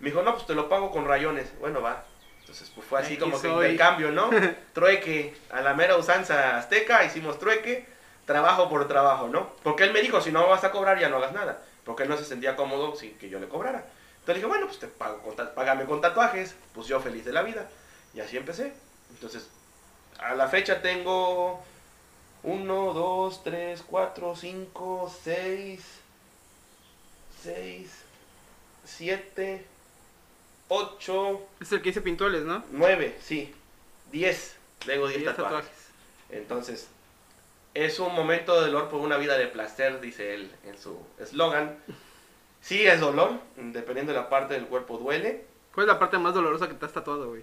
Me 0.00 0.10
dijo, 0.10 0.22
no, 0.22 0.34
pues 0.34 0.46
te 0.46 0.54
lo 0.54 0.68
pago 0.68 0.90
con 0.90 1.06
rayones. 1.06 1.50
Bueno, 1.60 1.80
va. 1.82 2.04
Entonces, 2.50 2.72
pues 2.74 2.84
fue 2.84 2.98
así 2.98 3.12
Aquí 3.12 3.18
como 3.18 3.40
que 3.40 3.46
soy. 3.46 3.70
intercambio, 3.70 4.10
¿no? 4.10 4.28
trueque, 4.74 5.36
a 5.50 5.60
la 5.60 5.72
mera 5.72 5.96
usanza 5.96 6.56
azteca, 6.58 7.04
hicimos 7.04 7.38
trueque, 7.38 7.86
trabajo 8.26 8.68
por 8.68 8.88
trabajo, 8.88 9.28
¿no? 9.28 9.50
Porque 9.62 9.84
él 9.84 9.92
me 9.92 10.00
dijo, 10.00 10.20
si 10.20 10.32
no 10.32 10.48
vas 10.48 10.64
a 10.64 10.72
cobrar, 10.72 10.98
ya 10.98 11.08
no 11.08 11.18
hagas 11.18 11.32
nada. 11.32 11.62
Porque 11.84 12.02
él 12.02 12.08
no 12.08 12.16
se 12.16 12.24
sentía 12.24 12.56
cómodo 12.56 12.96
sin 12.96 13.16
que 13.18 13.28
yo 13.28 13.38
le 13.38 13.46
cobrara. 13.46 13.84
Entonces 14.14 14.34
dije, 14.34 14.46
bueno, 14.46 14.66
pues 14.66 14.80
te 14.80 14.88
pago 14.88 15.20
con, 15.22 15.36
págame 15.54 15.84
con 15.84 16.00
tatuajes. 16.00 16.56
Pues 16.74 16.88
yo 16.88 16.98
feliz 16.98 17.24
de 17.24 17.32
la 17.32 17.42
vida. 17.42 17.68
Y 18.14 18.20
así 18.20 18.36
empecé. 18.36 18.72
Entonces, 19.10 19.48
a 20.18 20.34
la 20.34 20.48
fecha 20.48 20.82
tengo 20.82 21.62
1, 22.42 22.92
2, 22.92 23.44
3, 23.44 23.84
4, 23.86 24.34
5, 24.34 25.14
6, 25.22 25.84
6, 27.44 27.90
7, 28.84 29.66
8, 30.72 31.40
Es 31.60 31.72
el 31.72 31.82
que 31.82 31.88
dice 31.90 32.00
pintuales, 32.00 32.44
¿no? 32.44 32.64
9, 32.70 33.18
sí, 33.20 33.52
10. 34.12 34.56
Tengo 34.86 35.08
10 35.08 35.20
Diez 35.20 35.34
tatuajes. 35.36 35.66
tatuajes. 35.66 35.86
Entonces, 36.30 36.88
es 37.74 37.98
un 37.98 38.14
momento 38.14 38.54
de 38.54 38.66
dolor 38.68 38.88
por 38.88 39.00
una 39.00 39.16
vida 39.16 39.36
de 39.36 39.48
placer, 39.48 40.00
dice 40.00 40.32
él 40.34 40.50
en 40.64 40.78
su 40.78 40.96
eslogan. 41.18 41.76
Sí, 42.60 42.86
es 42.86 43.00
dolor, 43.00 43.32
dependiendo 43.56 44.12
de 44.12 44.18
la 44.20 44.28
parte 44.28 44.54
del 44.54 44.66
cuerpo 44.66 44.96
duele. 44.98 45.44
¿Cuál 45.74 45.86
es 45.86 45.92
la 45.92 45.98
parte 45.98 46.18
más 46.18 46.34
dolorosa 46.34 46.68
que 46.68 46.74
te 46.74 46.86
has 46.86 46.92
tatuado, 46.92 47.28
güey? 47.30 47.42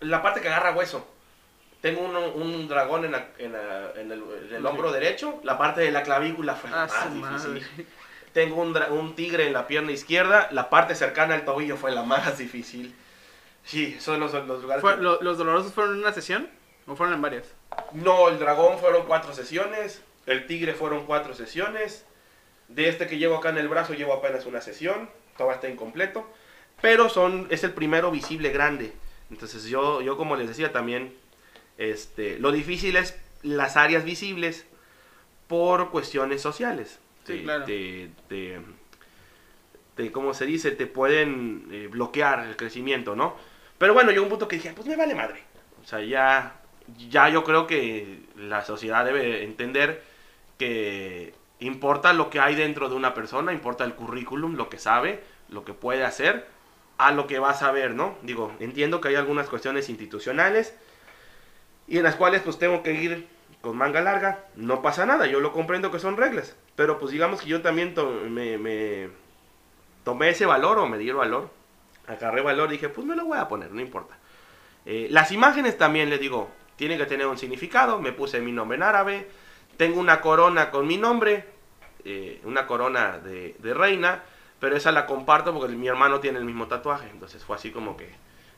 La 0.00 0.22
parte 0.22 0.40
que 0.40 0.48
agarra 0.48 0.72
hueso. 0.74 1.06
tengo 1.80 2.00
un, 2.02 2.16
un 2.16 2.68
dragón 2.68 3.04
en, 3.04 3.12
la- 3.12 3.28
en 3.38 3.52
la- 3.52 3.92
en 3.92 4.10
el, 4.12 4.22
en 4.48 4.54
el 4.56 4.66
hombro 4.66 4.90
derecho. 4.92 5.40
La 5.44 5.56
parte 5.58 5.80
de 5.82 5.90
la 5.92 6.02
clavícula 6.02 6.54
fue 6.56 6.68
Ah, 6.72 6.86
más 6.90 7.14
difícil. 7.14 7.20
madre. 7.20 7.86
Tengo 8.34 8.60
un, 8.60 8.76
un 8.76 9.14
tigre 9.14 9.46
en 9.46 9.54
la 9.54 9.66
pierna 9.66 9.92
izquierda. 9.92 10.48
La 10.50 10.68
parte 10.68 10.94
cercana 10.94 11.34
al 11.34 11.46
tobillo 11.46 11.76
fue 11.78 11.92
la 11.92 12.02
más 12.02 12.36
difícil. 12.36 12.94
Sí, 13.64 13.96
son 13.98 14.20
los, 14.20 14.34
los 14.34 14.60
lugares. 14.60 14.82
Fue- 14.82 14.96
que- 14.96 15.00
lo- 15.02 15.22
¿Los 15.22 15.38
dolorosos 15.38 15.72
fueron 15.72 15.94
en 15.94 16.00
una 16.00 16.12
sesión 16.12 16.50
o 16.86 16.94
fueron 16.96 17.14
en 17.14 17.22
varias? 17.22 17.46
No, 17.92 18.28
el 18.28 18.38
dragón 18.38 18.78
fueron 18.78 19.06
cuatro 19.06 19.32
sesiones. 19.32 20.02
El 20.26 20.46
tigre 20.46 20.74
fueron 20.74 21.06
cuatro 21.06 21.32
sesiones. 21.34 22.04
De 22.68 22.88
este 22.88 23.06
que 23.06 23.18
llevo 23.18 23.36
acá 23.36 23.48
en 23.50 23.58
el 23.58 23.68
brazo 23.68 23.94
llevo 23.94 24.12
apenas 24.12 24.44
una 24.46 24.60
sesión. 24.60 25.08
Todavía 25.36 25.54
está 25.54 25.68
incompleto. 25.68 26.28
Pero 26.82 27.08
son, 27.08 27.46
es 27.50 27.62
el 27.64 27.72
primero 27.72 28.10
visible 28.10 28.50
grande. 28.50 28.92
Entonces 29.30 29.64
yo, 29.64 30.02
yo 30.02 30.16
como 30.16 30.36
les 30.36 30.48
decía 30.48 30.72
también, 30.72 31.16
este, 31.78 32.38
lo 32.38 32.52
difícil 32.52 32.96
es 32.96 33.16
las 33.42 33.76
áreas 33.76 34.04
visibles 34.04 34.66
por 35.46 35.90
cuestiones 35.90 36.42
sociales. 36.42 36.98
Sí, 37.24 37.34
Te- 37.38 37.42
claro. 37.42 37.64
te- 37.64 38.10
te- 38.28 38.60
te- 39.94 40.12
¿cómo 40.12 40.34
se 40.34 40.46
dice? 40.46 40.70
Te 40.72 40.86
pueden 40.86 41.68
eh, 41.70 41.88
bloquear 41.90 42.46
el 42.46 42.56
crecimiento, 42.56 43.14
¿no? 43.16 43.36
Pero 43.78 43.94
bueno, 43.94 44.10
yo 44.10 44.22
un 44.22 44.28
punto 44.28 44.48
que 44.48 44.56
dije, 44.56 44.72
pues 44.74 44.86
me 44.86 44.96
vale 44.96 45.14
madre. 45.14 45.42
O 45.82 45.86
sea, 45.86 46.00
ya, 46.00 46.56
ya 47.08 47.28
yo 47.28 47.44
creo 47.44 47.66
que 47.66 48.20
la 48.36 48.64
sociedad 48.64 49.04
debe 49.04 49.44
entender 49.44 50.02
que 50.58 51.34
importa 51.60 52.12
lo 52.12 52.30
que 52.30 52.40
hay 52.40 52.54
dentro 52.54 52.88
de 52.88 52.94
una 52.94 53.14
persona, 53.14 53.52
importa 53.52 53.84
el 53.84 53.94
currículum, 53.94 54.56
lo 54.56 54.68
que 54.68 54.78
sabe, 54.78 55.22
lo 55.48 55.64
que 55.64 55.72
puede 55.74 56.04
hacer, 56.04 56.46
a 56.98 57.10
lo 57.12 57.26
que 57.26 57.38
va 57.38 57.50
a 57.50 57.54
saber, 57.54 57.94
¿no? 57.94 58.16
Digo, 58.22 58.52
entiendo 58.60 59.00
que 59.00 59.08
hay 59.08 59.14
algunas 59.16 59.48
cuestiones 59.48 59.88
institucionales 59.88 60.74
y 61.86 61.98
en 61.98 62.04
las 62.04 62.16
cuales 62.16 62.42
pues 62.42 62.58
tengo 62.58 62.82
que 62.82 62.94
ir 62.94 63.26
con 63.64 63.76
manga 63.76 64.00
larga, 64.00 64.44
no 64.54 64.80
pasa 64.82 65.06
nada, 65.06 65.26
yo 65.26 65.40
lo 65.40 65.52
comprendo 65.52 65.90
que 65.90 65.98
son 65.98 66.16
reglas, 66.16 66.54
pero 66.76 66.98
pues 67.00 67.10
digamos 67.10 67.40
que 67.40 67.48
yo 67.48 67.62
también 67.62 67.94
to- 67.94 68.08
me, 68.28 68.58
me 68.58 69.08
tomé 70.04 70.28
ese 70.28 70.46
valor 70.46 70.78
o 70.78 70.86
me 70.86 70.98
di 70.98 71.08
el 71.08 71.16
valor, 71.16 71.50
agarré 72.06 72.42
valor 72.42 72.68
dije, 72.68 72.88
pues 72.90 73.06
me 73.06 73.16
lo 73.16 73.24
voy 73.24 73.38
a 73.38 73.48
poner, 73.48 73.72
no 73.72 73.80
importa. 73.80 74.16
Eh, 74.86 75.08
las 75.10 75.32
imágenes 75.32 75.78
también, 75.78 76.10
les 76.10 76.20
digo, 76.20 76.50
tienen 76.76 76.98
que 76.98 77.06
tener 77.06 77.26
un 77.26 77.38
significado, 77.38 78.00
me 78.00 78.12
puse 78.12 78.40
mi 78.40 78.52
nombre 78.52 78.76
en 78.76 78.82
árabe, 78.82 79.28
tengo 79.78 79.98
una 79.98 80.20
corona 80.20 80.70
con 80.70 80.86
mi 80.86 80.98
nombre, 80.98 81.46
eh, 82.04 82.40
una 82.44 82.66
corona 82.66 83.18
de, 83.18 83.56
de 83.58 83.74
reina, 83.74 84.22
pero 84.60 84.76
esa 84.76 84.92
la 84.92 85.06
comparto 85.06 85.52
porque 85.54 85.74
mi 85.74 85.88
hermano 85.88 86.20
tiene 86.20 86.38
el 86.38 86.44
mismo 86.44 86.66
tatuaje, 86.68 87.08
entonces 87.10 87.42
fue 87.42 87.56
así 87.56 87.70
como 87.70 87.96
que 87.96 88.10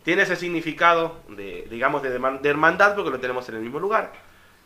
tiene 0.02 0.22
ese 0.22 0.36
significado 0.36 1.20
de, 1.28 1.66
digamos, 1.70 2.02
de, 2.02 2.10
de 2.10 2.48
hermandad 2.48 2.94
porque 2.94 3.10
lo 3.10 3.20
tenemos 3.20 3.48
en 3.48 3.56
el 3.56 3.62
mismo 3.62 3.78
lugar. 3.78 4.12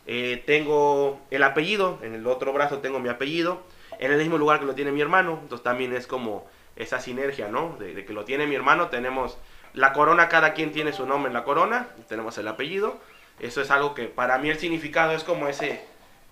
Eh, 0.07 0.43
tengo 0.45 1.19
el 1.29 1.43
apellido, 1.43 1.99
en 2.01 2.15
el 2.15 2.25
otro 2.27 2.53
brazo 2.53 2.79
tengo 2.79 2.99
mi 2.99 3.09
apellido, 3.09 3.61
en 3.99 4.11
el 4.11 4.17
mismo 4.17 4.37
lugar 4.37 4.59
que 4.59 4.65
lo 4.65 4.75
tiene 4.75 4.91
mi 4.91 5.01
hermano, 5.01 5.39
entonces 5.41 5.63
también 5.63 5.93
es 5.93 6.07
como 6.07 6.47
esa 6.75 6.99
sinergia, 6.99 7.47
¿no? 7.49 7.77
De, 7.77 8.05
que 8.05 8.13
lo 8.13 8.25
tiene 8.25 8.47
mi 8.47 8.55
hermano, 8.55 8.89
tenemos 8.89 9.37
la 9.73 9.93
corona, 9.93 10.27
cada 10.27 10.53
quien 10.53 10.71
tiene 10.71 10.91
su 10.91 11.05
nombre 11.05 11.29
en 11.29 11.33
la 11.33 11.43
corona, 11.43 11.89
tenemos 12.07 12.37
el 12.37 12.47
apellido, 12.47 12.99
eso 13.39 13.61
es 13.61 13.69
algo 13.71 13.93
que 13.93 14.05
para 14.05 14.37
mí 14.37 14.49
el 14.49 14.57
significado 14.57 15.13
es 15.13 15.23
como 15.23 15.47
ese, 15.47 15.83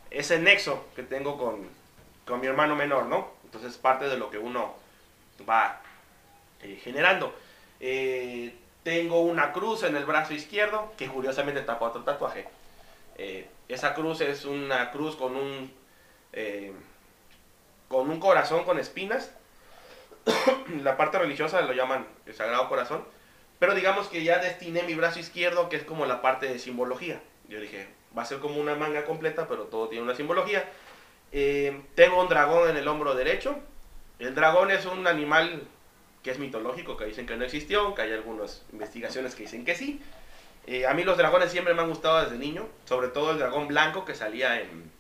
ese 0.10 0.40
nexo 0.40 0.86
que 0.96 1.04
tengo 1.04 1.38
con, 1.38 1.68
con 2.26 2.42
mi 2.42 2.48
hermano 2.48 2.76
menor, 2.76 3.06
¿no? 3.06 3.30
Entonces 3.46 3.78
parte 3.78 4.08
de 4.08 4.18
lo 4.18 4.30
que 4.30 4.38
uno 4.38 4.76
va 5.48 5.82
eh, 6.62 6.80
generando. 6.84 7.34
Eh, 7.80 8.54
tengo 8.84 9.22
una 9.22 9.52
cruz 9.52 9.84
en 9.84 9.96
el 9.96 10.06
brazo 10.06 10.34
izquierdo, 10.34 10.92
que 10.98 11.08
curiosamente 11.08 11.62
tapa 11.62 11.88
otro 11.88 12.04
tatuaje. 12.04 12.48
Eh, 13.18 13.48
esa 13.70 13.94
cruz 13.94 14.20
es 14.22 14.46
una 14.46 14.92
cruz 14.92 15.16
con 15.16 15.36
un, 15.36 15.72
eh, 16.34 16.74
con 17.88 18.10
un 18.10 18.20
corazón 18.20 18.66
con 18.66 18.80
espinas. 18.80 19.32
La 20.84 20.98
parte 20.98 21.20
religiosa 21.20 21.62
lo 21.62 21.74
llaman 21.74 22.06
el 22.26 22.34
Sagrado 22.34 22.68
Corazón. 22.68 23.06
Pero 23.60 23.76
digamos 23.76 24.08
que 24.08 24.24
ya 24.24 24.40
destiné 24.40 24.84
mi 24.84 24.96
brazo 24.96 25.20
izquierdo, 25.20 25.70
que 25.70 25.76
es 25.76 25.84
como 25.84 26.06
la 26.06 26.22
parte 26.22 26.48
de 26.48 26.60
simbología. 26.60 27.22
Yo 27.48 27.60
dije, 27.60 27.88
va 28.18 28.24
a 28.24 28.26
ser 28.26 28.40
como 28.40 28.60
una 28.60 28.76
manga 28.76 29.06
completa, 29.06 29.48
pero 29.48 29.66
todo 29.66 29.88
tiene 29.88 30.04
una 30.04 30.16
simbología. 30.16 30.66
Eh, 31.32 31.82
tengo 31.94 32.22
un 32.22 32.30
dragón 32.30 32.70
en 32.70 32.78
el 32.78 32.88
hombro 32.88 33.16
derecho. 33.16 33.58
El 34.18 34.34
dragón 34.34 34.72
es 34.72 34.86
un 34.86 35.06
animal 35.08 35.68
que 36.24 36.32
es 36.32 36.40
mitológico, 36.40 36.98
que 36.98 37.06
dicen 37.06 37.26
que 37.26 37.38
no 37.38 37.46
existió, 37.46 37.94
que 37.94 38.02
hay 38.02 38.14
algunas 38.14 38.66
investigaciones 38.72 39.36
que 39.36 39.44
dicen 39.44 39.64
que 39.64 39.76
sí. 39.76 40.02
Eh, 40.72 40.86
a 40.86 40.94
mí 40.94 41.04
los 41.04 41.18
dragones 41.18 41.52
siempre 41.52 41.74
me 41.74 41.82
han 41.82 41.90
gustado 41.90 42.22
desde 42.24 42.38
niño, 42.38 42.68
sobre 42.86 43.08
todo 43.08 43.32
el 43.32 43.40
dragón 43.40 43.68
blanco 43.68 44.06
que 44.06 44.14
salía 44.14 44.62
en... 44.62 44.92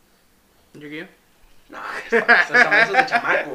Yu-Gi-Oh. 0.74 1.06
No, 1.70 1.80
esos 2.08 2.24
son 2.64 2.74
esos 2.74 2.94
de 2.94 3.06
chamacos. 3.06 3.54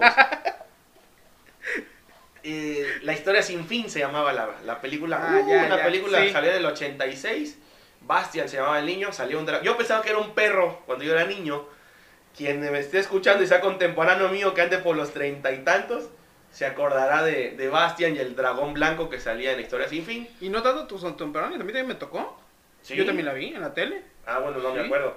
Eh, 2.45 2.87
la 3.03 3.15
historia 3.15 3.43
sin 3.43 3.67
fin 3.67 3.89
se 3.91 3.99
llamaba 4.01 4.33
la, 4.33 4.49
la 4.65 4.81
película. 4.81 5.19
Ah, 5.21 5.41
Uh, 5.43 5.49
ya, 5.49 5.65
una 5.67 5.77
ya, 5.79 5.85
película 5.85 6.21
sí. 6.21 6.31
salió 6.31 6.53
del 6.53 6.65
86. 6.67 7.59
Bastian 8.03 8.49
se 8.49 8.59
llamaba 8.59 8.79
el 8.79 8.87
niño, 8.87 9.13
salió 9.13 9.39
un 9.39 9.47
dragón. 9.47 9.65
Yo 9.65 9.77
pensaba 9.77 10.03
que 10.03 10.11
era 10.11 10.19
un 10.19 10.35
perro 10.35 10.83
cuando 10.87 11.05
yo 11.05 11.13
era 11.13 11.25
niño. 11.25 11.65
Quien 12.37 12.61
me 12.61 12.79
esté 12.79 12.99
escuchando 12.99 13.43
y 13.43 13.47
sea 13.47 13.61
contemporáneo 13.61 14.29
mío 14.29 14.55
que 14.55 14.61
ande 14.63 14.79
por 14.79 14.95
los 14.95 15.13
treinta 15.13 15.53
y 15.53 15.65
tantos, 15.65 16.05
se 16.55 16.67
acordará 16.67 17.25
de, 17.25 17.51
de 17.57 17.69
Bastian 17.69 18.15
y 18.15 18.19
el 18.21 18.37
dragón 18.37 18.75
blanco 18.75 19.11
que 19.11 19.19
salía 19.19 19.51
en 19.51 19.57
la 19.57 19.63
historia 19.63 19.89
sin 19.89 20.05
fin. 20.05 20.29
¿Y 20.41 20.51
no 20.51 20.63
tanto 20.63 20.87
tu 20.87 21.01
contemporáneo? 21.01 21.59
¿También, 21.59 21.77
también 21.79 21.89
me 21.89 21.95
tocó? 21.97 22.39
Sí. 22.81 22.95
Yo 22.95 23.05
también 23.05 23.27
la 23.27 23.33
vi 23.33 23.49
en 23.49 23.61
la 23.61 23.75
tele. 23.75 24.05
Ah, 24.25 24.39
bueno, 24.39 24.59
no 24.59 24.73
me 24.73 24.85
acuerdo. 24.85 25.17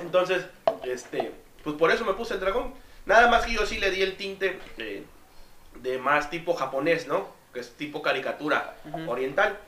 Entonces, 0.00 0.46
este, 0.84 1.32
pues 1.64 1.74
por 1.76 1.90
eso 1.90 2.04
me 2.04 2.12
puse 2.14 2.34
el 2.34 2.40
dragón. 2.40 2.72
Nada 3.04 3.28
más 3.28 3.44
que 3.44 3.52
yo 3.52 3.66
sí 3.66 3.78
le 3.78 3.90
di 3.90 4.00
el 4.00 4.16
tinte 4.16 4.60
eh, 4.78 5.02
de 5.80 5.98
más 5.98 6.30
tipo 6.30 6.54
japonés, 6.54 7.08
¿no? 7.08 7.28
Que 7.52 7.58
es 7.60 7.72
tipo 7.72 8.00
caricatura 8.00 8.76
oriental. 9.08 9.58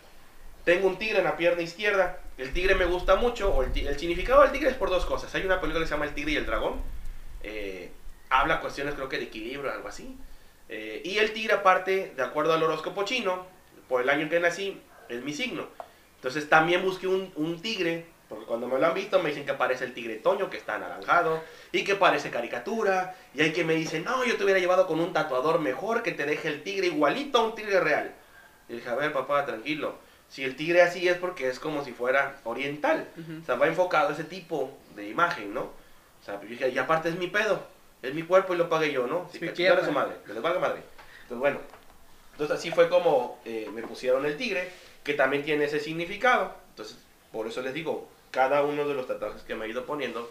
Tengo 0.65 0.87
un 0.87 0.99
tigre 0.99 1.19
en 1.19 1.25
la 1.25 1.37
pierna 1.37 1.63
izquierda. 1.63 2.21
El 2.39 2.53
tigre 2.53 2.77
me 2.77 2.85
gusta 2.85 3.17
mucho. 3.17 3.53
O 3.53 3.65
el, 3.65 3.77
el 3.77 3.99
significado 3.99 4.43
del 4.43 4.53
tigre 4.53 4.71
es 4.71 4.77
por 4.77 4.89
dos 4.89 5.05
cosas. 5.05 5.35
Hay 5.35 5.45
una 5.45 5.61
película 5.61 5.83
que 5.83 5.89
se 5.89 5.95
llama 5.95 6.07
El 6.07 6.15
tigre 6.15 6.31
y 6.33 6.37
el 6.37 6.47
dragón. 6.47 6.81
eh, 7.43 7.91
habla 8.31 8.61
cuestiones, 8.61 8.95
creo 8.95 9.09
que 9.09 9.19
de 9.19 9.25
equilibrio, 9.25 9.73
algo 9.73 9.89
así. 9.89 10.17
Eh, 10.69 11.03
y 11.05 11.19
el 11.19 11.33
tigre, 11.33 11.55
aparte, 11.55 12.13
de 12.17 12.23
acuerdo 12.23 12.53
al 12.53 12.63
horóscopo 12.63 13.05
chino, 13.05 13.47
por 13.89 14.03
el 14.03 14.09
año 14.09 14.23
en 14.23 14.31
que 14.31 14.41
nací, 14.41 14.81
es 15.09 15.23
mi 15.23 15.33
signo. 15.33 15.67
Entonces 16.17 16.49
también 16.49 16.83
busqué 16.83 17.07
un, 17.07 17.33
un 17.37 17.61
tigre, 17.61 18.07
porque 18.29 18.47
cuando 18.47 18.67
me 18.67 18.79
lo 18.79 18.87
han 18.87 18.95
visto 18.95 19.21
me 19.21 19.29
dicen 19.29 19.45
que 19.45 19.53
parece 19.53 19.85
el 19.85 19.93
tigre 19.93 20.17
Toño, 20.17 20.49
que 20.49 20.57
está 20.57 20.77
anaranjado, 20.77 21.43
y 21.71 21.85
que 21.85 21.95
parece 21.95 22.31
caricatura, 22.31 23.15
y 23.35 23.43
hay 23.43 23.53
que 23.53 23.65
me 23.65 23.75
dicen, 23.75 24.05
no, 24.05 24.25
yo 24.25 24.37
te 24.37 24.45
hubiera 24.45 24.59
llevado 24.59 24.87
con 24.87 25.01
un 25.01 25.13
tatuador 25.13 25.61
mejor 25.61 26.03
que 26.03 26.13
te 26.13 26.25
deje 26.25 26.49
el 26.49 26.63
tigre 26.63 26.87
igualito 26.87 27.39
a 27.39 27.45
un 27.45 27.55
tigre 27.55 27.81
real. 27.81 28.15
Y 28.69 28.75
dije, 28.75 28.89
a 28.89 28.95
ver, 28.95 29.13
papá, 29.13 29.45
tranquilo. 29.45 29.97
Si 30.31 30.43
el 30.43 30.57
tigre 30.57 30.81
así 30.83 31.07
es 31.07 31.19
porque 31.19 31.49
es 31.49 31.61
como 31.61 31.85
si 31.85 31.93
fuera 31.93 32.41
oriental. 32.45 33.07
Ujú. 33.19 33.43
O 33.43 33.45
sea, 33.45 33.57
va 33.57 33.67
enfocado 33.67 34.09
a 34.09 34.13
ese 34.13 34.25
tipo 34.25 34.77
de 34.97 35.09
imagen, 35.09 35.53
¿no? 35.53 35.63
O 35.63 36.25
sea, 36.25 36.41
pues 36.41 36.59
y 36.59 36.79
aparte 36.79 37.11
es 37.11 37.19
mi 37.19 37.27
pedo, 37.27 37.63
es 38.05 38.15
mi 38.15 38.23
cuerpo 38.23 38.55
y 38.55 38.57
lo 38.57 38.69
pagué 38.69 38.93
yo, 38.93 39.07
¿no? 39.07 39.27
Así 39.29 39.39
Sí, 39.39 39.49
que 39.49 39.69
a 39.69 39.85
su 39.85 39.93
madre, 39.93 40.17
que 40.27 40.33
les 40.35 40.43
valga 40.43 40.61
madre. 40.61 40.83
Entonces, 41.23 41.39
bueno, 41.39 41.59
entonces 42.33 42.57
así 42.57 42.71
fue 42.71 42.89
como 42.89 43.41
eh, 43.45 43.69
me 43.73 43.83
pusieron 43.83 44.27
el 44.27 44.37
tigre, 44.37 44.71
que 45.03 45.15
también 45.15 45.45
tiene 45.45 45.65
ese 45.65 45.81
significado. 45.81 46.55
Entonces, 46.71 46.99
por 47.33 47.47
eso 47.47 47.63
les 47.63 47.75
digo, 47.75 48.09
cada 48.31 48.63
uno 48.63 48.87
de 48.87 48.95
los 48.95 49.07
tatuajes 49.07 49.43
que 49.43 49.55
me 49.55 49.67
he 49.67 49.69
ido 49.69 49.87
poniendo, 49.87 50.31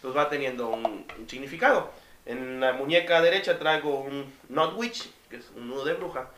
pues 0.00 0.16
va 0.16 0.28
teniendo 0.28 0.68
un, 0.68 0.84
un 1.18 1.28
significado. 1.28 1.90
En 2.26 2.60
la 2.60 2.72
muñeca 2.72 3.20
derecha 3.20 3.58
traigo 3.58 4.00
un 4.00 4.32
Not 4.48 4.74
Witch, 4.76 5.10
que 5.28 5.36
es 5.36 5.50
un 5.56 5.68
nudo 5.68 5.84
de 5.84 5.94
bruja. 5.94 6.28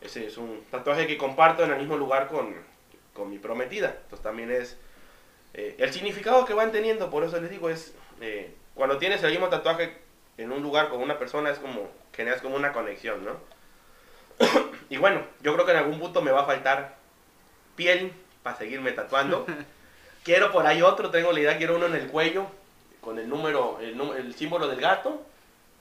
Ese 0.00 0.26
es 0.26 0.36
un 0.36 0.64
tatuaje 0.70 1.06
que 1.06 1.16
comparto 1.16 1.62
en 1.62 1.70
el 1.70 1.78
mismo 1.78 1.96
lugar 1.96 2.28
con, 2.28 2.54
con 3.12 3.30
mi 3.30 3.38
prometida. 3.38 3.96
Entonces 4.02 4.22
también 4.22 4.50
es 4.50 4.76
eh, 5.54 5.76
el 5.78 5.92
significado 5.92 6.44
que 6.44 6.54
van 6.54 6.72
teniendo, 6.72 7.10
por 7.10 7.22
eso 7.24 7.40
les 7.40 7.50
digo, 7.50 7.70
es 7.70 7.94
eh, 8.20 8.54
cuando 8.74 8.98
tienes 8.98 9.22
el 9.22 9.30
mismo 9.30 9.48
tatuaje 9.48 9.96
en 10.38 10.52
un 10.52 10.62
lugar 10.62 10.88
con 10.88 11.00
una 11.00 11.18
persona, 11.18 11.50
es 11.50 11.58
como 11.58 11.88
generas 12.12 12.40
como 12.40 12.56
una 12.56 12.72
conexión, 12.72 13.24
¿no? 13.24 13.36
y 14.90 14.96
bueno, 14.96 15.22
yo 15.42 15.52
creo 15.54 15.66
que 15.66 15.72
en 15.72 15.78
algún 15.78 15.98
punto 15.98 16.22
me 16.22 16.30
va 16.30 16.42
a 16.42 16.46
faltar 16.46 16.96
piel 17.76 18.12
para 18.42 18.56
seguirme 18.56 18.92
tatuando. 18.92 19.46
quiero 20.24 20.52
por 20.52 20.66
ahí 20.66 20.82
otro, 20.82 21.10
tengo 21.10 21.32
la 21.32 21.40
idea, 21.40 21.58
quiero 21.58 21.76
uno 21.76 21.86
en 21.86 21.94
el 21.94 22.08
cuello, 22.08 22.46
con 23.00 23.18
el 23.18 23.28
número, 23.28 23.78
el, 23.80 24.00
el 24.16 24.34
símbolo 24.34 24.68
del 24.68 24.80
gato, 24.80 25.22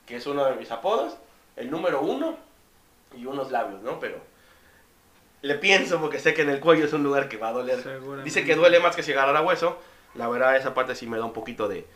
que 0.05 0.17
es 0.17 0.25
uno 0.25 0.45
de 0.45 0.55
mis 0.55 0.71
apodos, 0.71 1.15
el 1.55 1.69
número 1.69 2.01
uno 2.01 2.37
y 3.15 3.25
unos 3.25 3.51
labios, 3.51 3.81
¿no? 3.81 3.99
Pero 3.99 4.17
le 5.41 5.55
pienso 5.55 5.99
porque 5.99 6.19
sé 6.19 6.33
que 6.33 6.43
en 6.43 6.49
el 6.49 6.59
cuello 6.59 6.85
es 6.85 6.93
un 6.93 7.03
lugar 7.03 7.27
que 7.29 7.37
va 7.37 7.49
a 7.49 7.53
doler. 7.53 7.83
Dice 8.23 8.45
que 8.45 8.55
duele 8.55 8.79
más 8.79 8.95
que 8.95 9.03
si 9.03 9.11
agarrara 9.11 9.41
hueso. 9.41 9.77
La 10.13 10.27
verdad, 10.27 10.55
esa 10.55 10.73
parte 10.73 10.93
sí 10.95 11.07
me 11.07 11.17
da 11.17 11.25
un 11.25 11.33
poquito 11.33 11.67
de, 11.67 11.87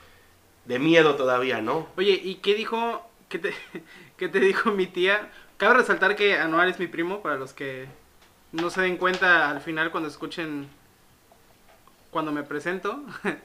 de 0.65 0.79
miedo 0.79 1.15
todavía, 1.15 1.61
¿no? 1.61 1.87
Oye, 1.97 2.19
¿y 2.23 2.35
qué 2.35 2.55
dijo, 2.55 3.07
qué 3.29 3.39
te, 3.39 3.53
qué 4.17 4.27
te 4.27 4.39
dijo 4.39 4.71
mi 4.71 4.87
tía? 4.87 5.29
Cabe 5.57 5.75
resaltar 5.75 6.15
que 6.15 6.37
Anuar 6.37 6.67
es 6.67 6.79
mi 6.79 6.87
primo, 6.87 7.21
para 7.21 7.35
los 7.35 7.53
que 7.53 7.87
no 8.51 8.69
se 8.69 8.81
den 8.81 8.97
cuenta 8.97 9.49
al 9.49 9.61
final 9.61 9.91
cuando 9.91 10.09
escuchen 10.09 10.67
cuando 12.11 12.31
me 12.31 12.43
presento. 12.43 13.01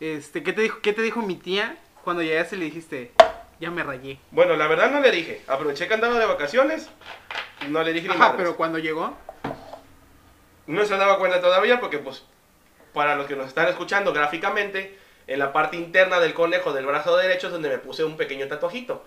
Este, 0.00 0.42
¿qué 0.42 0.52
te 0.52 0.60
dijo, 0.60 0.80
qué 0.82 0.92
te 0.92 1.02
dijo 1.02 1.22
mi 1.22 1.36
tía 1.36 1.78
cuando 2.02 2.20
llegaste 2.20 2.56
y 2.56 2.58
le 2.58 2.64
dijiste, 2.66 3.12
ya 3.60 3.70
me 3.70 3.82
rayé? 3.84 4.18
Bueno, 4.32 4.56
la 4.56 4.66
verdad 4.66 4.90
no 4.90 5.00
le 5.00 5.10
dije. 5.12 5.42
Aproveché 5.46 5.86
que 5.86 5.94
andaba 5.94 6.18
de 6.18 6.26
vacaciones. 6.26 6.90
No 7.68 7.82
le 7.82 7.92
dije 7.92 8.08
ni 8.08 8.16
madres. 8.16 8.34
pero 8.36 8.56
cuando 8.56 8.78
llegó, 8.80 9.16
No 10.66 10.84
se 10.84 10.96
daba 10.96 11.18
cuenta 11.18 11.40
todavía 11.40 11.80
porque, 11.80 11.98
pues, 11.98 12.24
para 12.92 13.14
los 13.14 13.26
que 13.26 13.36
nos 13.36 13.46
están 13.46 13.68
escuchando 13.68 14.12
gráficamente, 14.12 14.98
en 15.26 15.38
la 15.38 15.52
parte 15.52 15.76
interna 15.76 16.20
del 16.20 16.34
conejo 16.34 16.72
del 16.72 16.86
brazo 16.86 17.16
derecho 17.16 17.46
es 17.46 17.52
donde 17.52 17.68
me 17.68 17.78
puse 17.78 18.04
un 18.04 18.16
pequeño 18.16 18.46
tatuajito. 18.48 19.04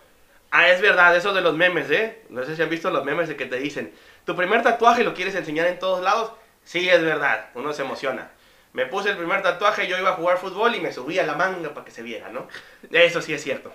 Ah, 0.51 0.69
es 0.69 0.81
verdad, 0.81 1.15
eso 1.15 1.33
de 1.33 1.41
los 1.41 1.55
memes, 1.55 1.89
¿eh? 1.91 2.23
No 2.29 2.43
sé 2.43 2.55
si 2.55 2.61
han 2.61 2.69
visto 2.69 2.89
los 2.89 3.03
memes 3.03 3.27
de 3.27 3.35
que 3.35 3.45
te 3.45 3.57
dicen, 3.57 3.93
tu 4.25 4.35
primer 4.35 4.63
tatuaje 4.63 5.03
lo 5.03 5.13
quieres 5.13 5.35
enseñar 5.35 5.67
en 5.67 5.79
todos 5.79 6.01
lados. 6.01 6.31
Sí, 6.63 6.89
es 6.89 7.01
verdad, 7.01 7.49
uno 7.53 7.73
se 7.73 7.83
emociona. 7.83 8.31
Me 8.73 8.85
puse 8.85 9.09
el 9.09 9.17
primer 9.17 9.41
tatuaje, 9.41 9.87
yo 9.87 9.97
iba 9.97 10.11
a 10.11 10.13
jugar 10.13 10.37
fútbol 10.37 10.75
y 10.75 10.81
me 10.81 10.93
subía 10.93 11.25
la 11.25 11.35
manga 11.35 11.73
para 11.73 11.85
que 11.85 11.91
se 11.91 12.01
viera, 12.01 12.29
¿no? 12.29 12.47
Eso 12.91 13.21
sí 13.21 13.33
es 13.33 13.43
cierto. 13.43 13.73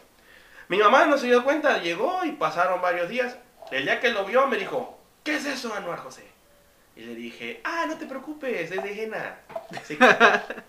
Mi 0.68 0.78
mamá 0.78 1.06
no 1.06 1.18
se 1.18 1.26
dio 1.26 1.44
cuenta, 1.44 1.78
llegó 1.78 2.24
y 2.24 2.32
pasaron 2.32 2.80
varios 2.80 3.08
días. 3.08 3.36
El 3.70 3.84
día 3.84 4.00
que 4.00 4.10
lo 4.10 4.24
vio 4.24 4.46
me 4.46 4.56
dijo, 4.56 4.98
¿qué 5.24 5.36
es 5.36 5.46
eso, 5.46 5.74
Anuar 5.74 5.98
José? 5.98 6.24
Y 6.96 7.02
le 7.02 7.14
dije, 7.14 7.60
ah, 7.64 7.84
no 7.88 7.96
te 7.96 8.06
preocupes, 8.06 8.70
es 8.70 8.82
de 8.82 9.02
henna. 9.02 9.38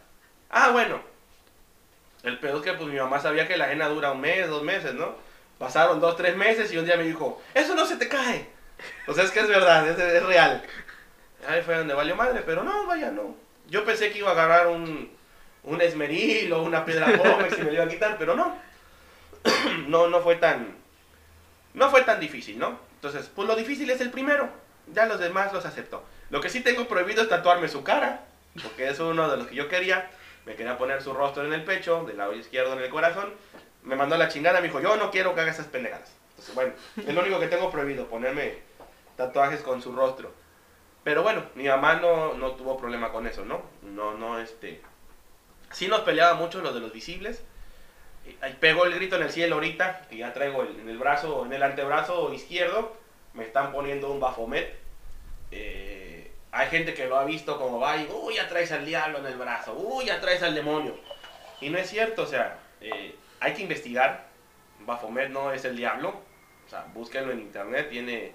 Ah, 0.56 0.70
bueno. 0.70 1.13
El 2.24 2.40
pedo 2.40 2.58
es 2.58 2.64
que 2.64 2.74
pues 2.74 2.90
mi 2.90 2.98
mamá 2.98 3.20
sabía 3.20 3.48
que 3.48 3.58
la 3.58 3.72
henna 3.72 3.90
dura 3.90 4.12
un 4.12 4.22
mes, 4.22 4.48
dos 4.48 4.64
meses, 4.64 4.94
¿no? 4.94 5.16
Pasaron 5.60 6.00
dos, 6.00 6.16
tres 6.16 6.36
meses 6.36 6.72
y 6.72 6.78
un 6.78 6.86
día 6.86 6.98
me 6.98 7.04
dijo, 7.04 7.42
eso 7.54 7.76
no 7.76 7.86
se 7.86 7.98
te 7.98 8.08
cae. 8.08 8.48
O 9.08 9.14
sea, 9.14 9.24
es 9.24 9.32
que 9.32 9.42
es 9.42 9.48
verdad, 9.48 9.88
es, 9.88 10.24
real. 10.24 10.64
Ahí 11.48 11.62
fue 11.62 11.78
donde 11.78 11.94
valió 11.94 12.16
madre, 12.16 12.42
pero 12.46 12.64
no, 12.64 12.86
vaya, 12.88 13.12
no. 13.12 13.36
Yo 13.68 13.86
pensé 13.86 14.12
que 14.12 14.20
iba 14.20 14.30
a 14.30 14.34
agarrar 14.34 14.68
un, 14.68 15.12
un 15.64 15.82
esmeril 15.82 16.52
o 16.54 16.64
una 16.64 16.86
piedra 16.86 17.08
pómex 17.18 17.58
y 17.58 17.62
me 17.62 17.68
lo 17.68 17.74
iba 17.74 17.84
a 17.84 17.90
quitar, 17.90 18.18
pero 18.18 18.36
no. 18.36 18.58
no, 19.88 20.08
no 20.08 20.22
fue 20.22 20.38
tan, 20.38 20.76
no 21.74 21.90
fue 21.90 22.04
tan 22.04 22.20
difícil, 22.20 22.58
¿no? 22.58 22.80
Entonces, 22.96 23.30
pues 23.34 23.48
lo 23.48 23.56
difícil 23.56 23.90
es 23.90 24.00
el 24.02 24.12
primero. 24.12 24.50
Ya 24.94 25.06
los 25.06 25.20
demás 25.20 25.54
los 25.54 25.66
acepto. 25.66 26.04
Lo 26.30 26.42
que 26.42 26.50
sí 26.50 26.62
tengo 26.62 26.88
prohibido 26.88 27.22
es 27.22 27.30
tatuarme 27.30 27.68
su 27.68 27.84
cara, 27.84 28.26
porque 28.62 28.90
es 28.90 29.00
uno 29.00 29.30
de 29.30 29.38
los 29.38 29.48
que 29.48 29.56
yo 29.56 29.68
quería. 29.68 30.10
Me 30.46 30.56
quería 30.56 30.78
poner 30.78 31.02
su 31.02 31.14
rostro 31.14 31.46
en 31.46 31.54
el 31.54 31.64
pecho, 31.64 32.04
del 32.06 32.18
lado 32.18 32.34
izquierdo 32.34 32.74
en 32.74 32.80
el 32.80 32.90
corazón. 32.90 33.34
Me 33.84 33.96
mandó 33.96 34.18
la 34.18 34.28
chingada, 34.28 34.62
me 34.62 34.68
dijo, 34.68 34.82
yo 34.82 34.96
no 34.98 35.12
quiero 35.12 35.34
que 35.34 35.42
haga 35.42 35.52
esas 35.52 35.68
pendejadas. 35.68 36.14
Entonces, 36.32 36.56
bueno, 36.56 36.74
es 36.98 37.14
lo 37.14 37.22
único 37.22 37.40
que 37.40 37.48
tengo 37.48 37.72
prohibido, 37.72 38.08
ponerme 38.08 38.58
tatuajes 39.16 39.62
con 39.62 39.82
su 39.82 39.94
rostro. 39.94 40.34
Pero 41.04 41.24
bueno, 41.24 41.44
mi 41.56 41.68
mamá 41.68 41.96
no, 41.96 42.34
no 42.34 42.52
tuvo 42.52 42.78
problema 42.78 43.12
con 43.12 43.28
eso, 43.28 43.44
¿no? 43.46 43.62
No, 43.82 44.14
no, 44.14 44.40
este... 44.40 44.82
Sí 45.72 45.88
nos 45.88 46.02
peleaba 46.02 46.36
mucho 46.36 46.62
lo 46.62 46.74
de 46.74 46.80
los 46.80 46.94
visibles. 46.94 47.44
Eh, 48.26 48.56
pegó 48.60 48.86
el 48.86 48.96
grito 48.96 49.18
en 49.18 49.24
el 49.24 49.32
cielo 49.32 49.56
ahorita, 49.56 50.08
que 50.10 50.18
ya 50.18 50.34
traigo 50.34 50.64
en 50.64 50.88
el 50.88 50.98
brazo, 50.98 51.46
en 51.46 51.54
el 51.54 51.64
antebrazo 51.64 52.34
izquierdo, 52.34 52.96
me 53.34 53.44
están 53.44 53.72
poniendo 53.72 54.12
un 54.12 54.20
Bafomet. 54.20 54.76
Eh, 55.52 56.03
hay 56.54 56.68
gente 56.68 56.94
que 56.94 57.08
lo 57.08 57.18
ha 57.18 57.26
visto 57.26 57.58
como 57.58 57.80
va 57.80 57.98
y, 57.98 58.08
uy, 58.14 58.36
ya 58.36 58.48
traes 58.48 58.72
al 58.72 58.86
diablo 58.86 59.18
en 59.18 59.26
el 59.26 59.38
brazo, 59.38 59.74
uy, 59.74 60.06
ya 60.06 60.22
al 60.22 60.56
demonio. 60.56 60.96
Y 61.60 61.70
no 61.70 61.80
es 61.80 61.90
cierto, 61.90 62.22
o 62.22 62.26
sea, 62.28 62.60
eh, 62.80 63.16
hay 63.40 63.54
que 63.54 63.64
investigar. 63.64 64.28
Bafomet 64.86 65.30
no 65.30 65.52
es 65.52 65.66
el 65.66 65.76
diablo. 65.76 66.14
O 66.66 66.70
sea, 66.70 66.86
búsquenlo 66.94 67.32
en 67.32 67.40
internet, 67.40 67.90
tiene 67.90 68.34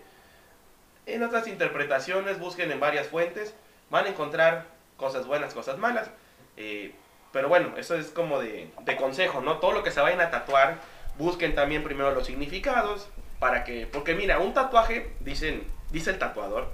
en 1.06 1.22
otras 1.22 1.46
interpretaciones, 1.46 2.40
busquen 2.40 2.72
en 2.72 2.80
varias 2.80 3.06
fuentes, 3.06 3.54
van 3.88 4.06
a 4.06 4.08
encontrar 4.08 4.66
cosas 4.96 5.26
buenas, 5.26 5.54
cosas 5.54 5.78
malas. 5.78 6.10
Eh, 6.56 6.92
pero 7.32 7.48
bueno, 7.48 7.76
eso 7.76 7.94
es 7.94 8.08
como 8.08 8.40
de, 8.40 8.68
de 8.80 8.96
consejo, 8.96 9.40
¿no? 9.40 9.58
Todo 9.58 9.72
lo 9.72 9.84
que 9.84 9.92
se 9.92 10.00
vayan 10.00 10.20
a 10.20 10.30
tatuar, 10.30 10.78
busquen 11.18 11.54
también 11.54 11.84
primero 11.84 12.10
los 12.12 12.26
significados, 12.26 13.08
para 13.38 13.62
que, 13.62 13.86
porque 13.86 14.14
mira, 14.14 14.40
un 14.40 14.54
tatuaje, 14.54 15.14
dicen, 15.20 15.64
dice 15.90 16.10
el 16.10 16.18
tatuador, 16.18 16.68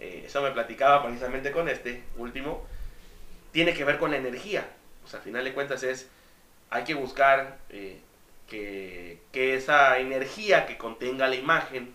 eh, 0.00 0.22
eso 0.26 0.40
me 0.40 0.50
platicaba 0.50 1.04
precisamente 1.04 1.52
con 1.52 1.68
este 1.68 2.02
último, 2.16 2.66
tiene 3.52 3.74
que 3.74 3.84
ver 3.84 3.98
con 3.98 4.10
la 4.10 4.16
energía. 4.16 4.66
O 5.04 5.08
sea, 5.08 5.18
al 5.18 5.24
final 5.24 5.44
de 5.44 5.52
cuentas 5.52 5.82
es, 5.82 6.08
hay 6.70 6.84
que 6.84 6.94
buscar 6.94 7.58
eh, 7.68 8.00
que, 8.48 9.20
que 9.30 9.54
esa 9.54 9.98
energía 9.98 10.66
que 10.66 10.78
contenga 10.78 11.28
la 11.28 11.36
imagen, 11.36 11.94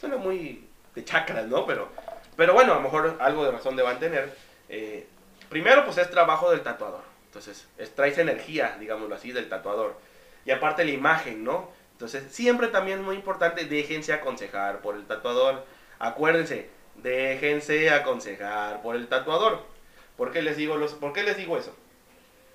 suena 0.00 0.16
muy 0.16 0.64
de 0.94 1.04
chakras, 1.04 1.46
¿no? 1.46 1.64
Pero, 1.66 1.88
pero 2.36 2.54
bueno, 2.54 2.72
a 2.72 2.76
lo 2.76 2.82
mejor 2.82 3.16
algo 3.20 3.44
de 3.44 3.52
razón 3.52 3.76
deban 3.76 3.98
tener. 4.00 4.36
Eh, 4.68 5.06
primero, 5.48 5.84
pues 5.84 5.98
es 5.98 6.10
trabajo 6.10 6.50
del 6.50 6.62
tatuador. 6.62 7.02
Entonces, 7.26 7.66
extraes 7.78 8.18
energía, 8.18 8.76
digámoslo 8.80 9.14
así, 9.14 9.32
del 9.32 9.48
tatuador. 9.48 9.96
Y 10.44 10.50
aparte 10.50 10.84
la 10.84 10.90
imagen, 10.90 11.44
¿no? 11.44 11.70
Entonces, 11.92 12.24
siempre 12.32 12.68
también 12.68 13.02
muy 13.02 13.16
importante, 13.16 13.64
déjense 13.64 14.12
aconsejar 14.12 14.80
por 14.80 14.96
el 14.96 15.04
tatuador. 15.06 15.64
Acuérdense, 15.98 16.68
déjense 16.96 17.90
aconsejar 17.90 18.82
por 18.82 18.96
el 18.96 19.08
tatuador. 19.08 19.62
¿Por 20.16 20.32
qué 20.32 20.42
les 20.42 20.56
digo, 20.56 20.76
los, 20.76 20.94
¿por 20.94 21.12
qué 21.12 21.22
les 21.22 21.36
digo 21.36 21.58
eso? 21.58 21.74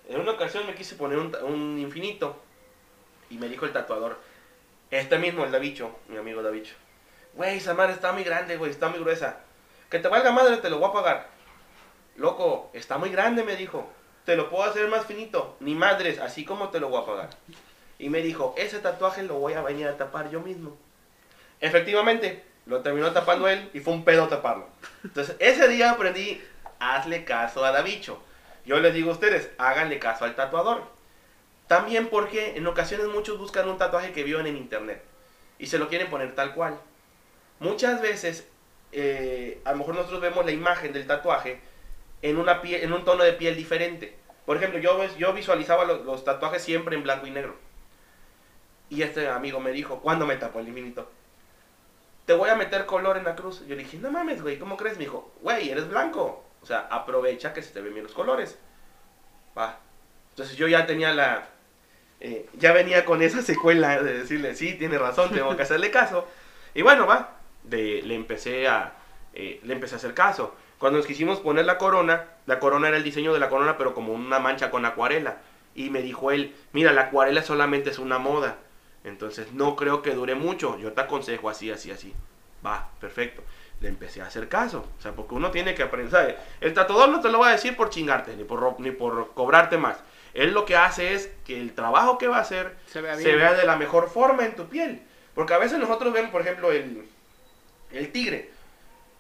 En 0.08 0.20
una 0.20 0.32
ocasión 0.32 0.66
me 0.66 0.76
quise 0.76 0.96
poner 0.96 1.18
un, 1.18 1.78
infinito 1.78 2.42
y 3.30 3.38
me 3.38 3.48
dijo 3.48 3.66
el 3.66 3.74
tatuador, 3.74 4.18
este 4.90 5.20
mismo, 5.20 5.44
el 5.44 5.52
Davicho, 5.52 6.00
mi 6.08 6.18
amigo 6.18 6.42
Davicho, 6.42 6.74
güey, 7.36 7.58
esa 7.58 7.74
madre 7.74 7.94
está 7.94 8.12
muy 8.12 8.24
grande, 8.24 8.58
güey, 8.58 8.72
está 8.72 8.90
muy 8.90 9.00
gruesa. 9.00 9.42
Que 9.90 10.00
te 10.00 10.08
valga 10.08 10.32
madre, 10.32 10.58
te 10.58 10.70
lo 10.70 10.80
voy 10.80 10.90
a 10.90 10.94
pagar. 10.94 11.28
Loco, 12.16 12.70
está 12.74 12.98
muy 12.98 13.10
grande, 13.10 13.44
me 13.44 13.56
dijo. 13.56 13.90
Te 14.26 14.36
lo 14.36 14.50
puedo 14.50 14.64
hacer 14.64 14.88
más 14.88 15.06
finito. 15.06 15.56
Ni 15.60 15.74
madres, 15.74 16.20
así 16.20 16.46
como 16.46 16.70
te 16.70 16.80
lo 16.80 16.90
voy 16.90 17.02
a 17.02 17.06
pagar. 17.06 17.30
Y 17.98 18.10
me 18.10 18.22
dijo, 18.22 18.54
ese 18.58 18.80
tatuaje 18.80 19.24
lo 19.24 19.40
voy 19.40 19.54
a 19.54 19.62
venir 19.62 19.88
a 19.88 19.98
tapar 19.98 20.30
yo 20.30 20.42
mismo. 20.42 20.78
Efectivamente, 21.60 22.44
lo 22.70 22.82
terminó 22.82 23.12
tapando 23.12 23.48
él 23.48 23.70
y 23.74 23.80
fue 23.80 23.94
un 23.94 24.06
pedo 24.06 24.28
taparlo. 24.28 24.68
Entonces, 25.04 25.36
ese 25.40 25.68
día 25.68 25.92
aprendí, 25.92 26.42
hazle 26.80 27.26
caso 27.26 27.66
a 27.66 27.72
Davicho. 27.72 28.22
Yo 28.64 28.80
les 28.80 28.94
digo 28.94 29.10
a 29.10 29.14
ustedes, 29.14 29.50
háganle 29.58 29.98
caso 29.98 30.26
al 30.26 30.36
tatuador. 30.36 30.84
También 31.68 32.10
porque 32.10 32.56
en 32.56 32.68
ocasiones 32.68 33.08
muchos 33.08 33.40
buscan 33.40 33.68
un 33.68 33.78
tatuaje 33.78 34.12
que 34.12 34.24
vieron 34.24 34.46
en 34.46 34.56
internet 34.56 35.04
y 35.58 35.68
se 35.68 35.80
lo 35.80 35.90
quieren 35.90 36.10
poner 36.10 36.36
tal 36.36 36.54
cual. 36.54 36.80
Muchas 37.60 38.02
veces, 38.02 38.48
eh, 38.92 39.62
a 39.66 39.72
lo 39.72 39.80
mejor 39.80 39.96
nosotros 39.96 40.22
vemos 40.22 40.46
la 40.46 40.52
imagen 40.52 40.94
del 40.94 41.08
tatuaje 41.08 41.60
en, 42.22 42.38
una 42.38 42.62
piel, 42.62 42.84
en 42.84 42.94
un 42.94 43.04
tono 43.04 43.24
de 43.24 43.34
piel 43.34 43.56
diferente. 43.56 44.16
Por 44.46 44.58
ejemplo, 44.58 44.80
yo, 44.80 45.04
yo 45.18 45.34
visualizaba 45.34 45.86
los, 45.86 46.06
los 46.06 46.24
tatuajes 46.24 46.62
siempre 46.62 46.96
en 46.96 47.04
blanco 47.04 47.26
y 47.26 47.32
negro. 47.32 47.56
Y 48.90 49.02
este 49.02 49.28
amigo 49.28 49.60
me 49.60 49.72
dijo, 49.72 50.02
¿cuándo 50.02 50.26
me 50.28 50.36
tapó 50.38 50.60
el 50.60 50.68
infinito? 50.68 51.10
Te 52.30 52.36
voy 52.36 52.52
a 52.52 52.56
meter 52.56 52.86
color 52.86 53.18
en 53.18 53.24
la 53.24 53.36
cruz. 53.36 53.66
Yo 53.66 53.76
le 53.76 53.82
dije, 53.82 53.98
no 53.98 54.12
mames, 54.12 54.44
güey, 54.44 54.60
¿cómo 54.60 54.78
crees? 54.78 55.00
Me 55.00 55.06
dijo, 55.06 55.32
güey, 55.42 55.72
eres 55.72 55.90
blanco. 55.90 56.46
O 56.62 56.66
sea, 56.68 56.88
aprovecha 56.92 57.54
que 57.54 57.64
se 57.64 57.74
te 57.74 57.82
ven 57.82 57.92
bien 57.92 58.04
los 58.04 58.14
colores. 58.14 58.60
Va. 59.58 59.80
Entonces 60.30 60.56
yo 60.56 60.68
ya 60.68 60.86
tenía 60.86 61.12
la... 61.12 61.48
eh, 62.20 62.48
ya 62.54 62.72
venía 62.72 63.04
con 63.04 63.24
esa 63.24 63.42
secuela 63.42 64.04
de 64.04 64.20
decirle, 64.20 64.54
sí, 64.54 64.76
tiene 64.76 65.00
razón, 65.00 65.32
tengo 65.32 65.56
que 65.58 65.64
hacerle 65.64 65.90
caso. 65.90 66.28
Y 66.76 66.84
bueno, 66.84 67.08
va. 67.08 67.38
Le 67.68 68.14
empecé 68.14 68.68
a... 68.68 68.94
eh, 69.34 69.60
le 69.64 69.74
empecé 69.74 69.96
a 69.96 69.98
hacer 69.98 70.14
caso. 70.14 70.54
Cuando 70.78 71.00
nos 71.00 71.08
quisimos 71.08 71.40
poner 71.40 71.66
la 71.66 71.80
corona, 71.80 72.26
la 72.46 72.60
corona 72.60 72.90
era 72.90 72.98
el 72.98 73.04
diseño 73.04 73.34
de 73.34 73.40
la 73.40 73.50
corona, 73.50 73.76
pero 73.76 73.96
como 73.96 74.14
una 74.14 74.38
mancha 74.38 74.70
con 74.70 74.86
acuarela. 74.86 75.38
Y 75.74 75.90
me 75.90 76.04
dijo 76.04 76.30
él, 76.30 76.56
mira, 76.74 76.94
la 76.94 77.06
acuarela 77.06 77.42
solamente 77.42 77.90
es 77.90 77.98
una 77.98 78.20
moda. 78.20 78.58
Entonces 79.04 79.54
no 79.54 79.76
creo 79.76 80.02
que 80.02 80.14
dure 80.14 80.36
mucho. 80.36 80.78
Yo 80.78 80.94
te 80.94 81.02
aconsejo 81.02 81.50
así, 81.50 81.72
así, 81.72 81.92
así. 81.92 82.14
Va, 82.66 82.90
perfecto. 83.00 83.44
Le 83.82 83.88
empecé 83.88 84.22
a 84.22 84.26
hacer 84.26 84.50
caso. 84.50 84.86
O 84.98 85.02
sea, 85.02 85.14
porque 85.14 85.36
uno 85.36 85.52
tiene 85.52 85.74
que 85.74 85.84
aprender. 85.84 86.12
¿sabes? 86.12 86.36
El 86.60 86.74
tatuador 86.74 87.10
no 87.10 87.22
te 87.22 87.30
lo 87.30 87.40
va 87.40 87.50
a 87.50 87.52
decir 87.52 87.76
por 87.76 87.90
chingarte, 87.90 88.36
ni 88.36 88.44
por, 88.44 88.80
ni 88.80 88.92
por 88.92 89.34
cobrarte 89.34 89.78
más. 89.78 89.98
Él 90.34 90.54
lo 90.54 90.66
que 90.66 90.76
hace 90.76 91.14
es 91.14 91.32
que 91.46 91.60
el 91.60 91.74
trabajo 91.74 92.18
que 92.18 92.28
va 92.28 92.38
a 92.38 92.42
hacer 92.42 92.78
Se 92.86 93.02
vea 93.02 93.16
se 93.16 93.36
vea 93.36 93.54
de 93.54 93.66
la 93.66 93.78
mejor 93.78 94.10
forma 94.10 94.46
en 94.46 94.56
tu 94.56 94.68
piel. 94.68 95.02
Porque 95.34 95.54
a 95.54 95.58
veces 95.58 95.80
nosotros 95.80 96.14
vemos, 96.14 96.32
por 96.32 96.42
ejemplo, 96.42 96.72
el, 96.72 97.08
el 97.92 98.12
tigre. 98.12 98.52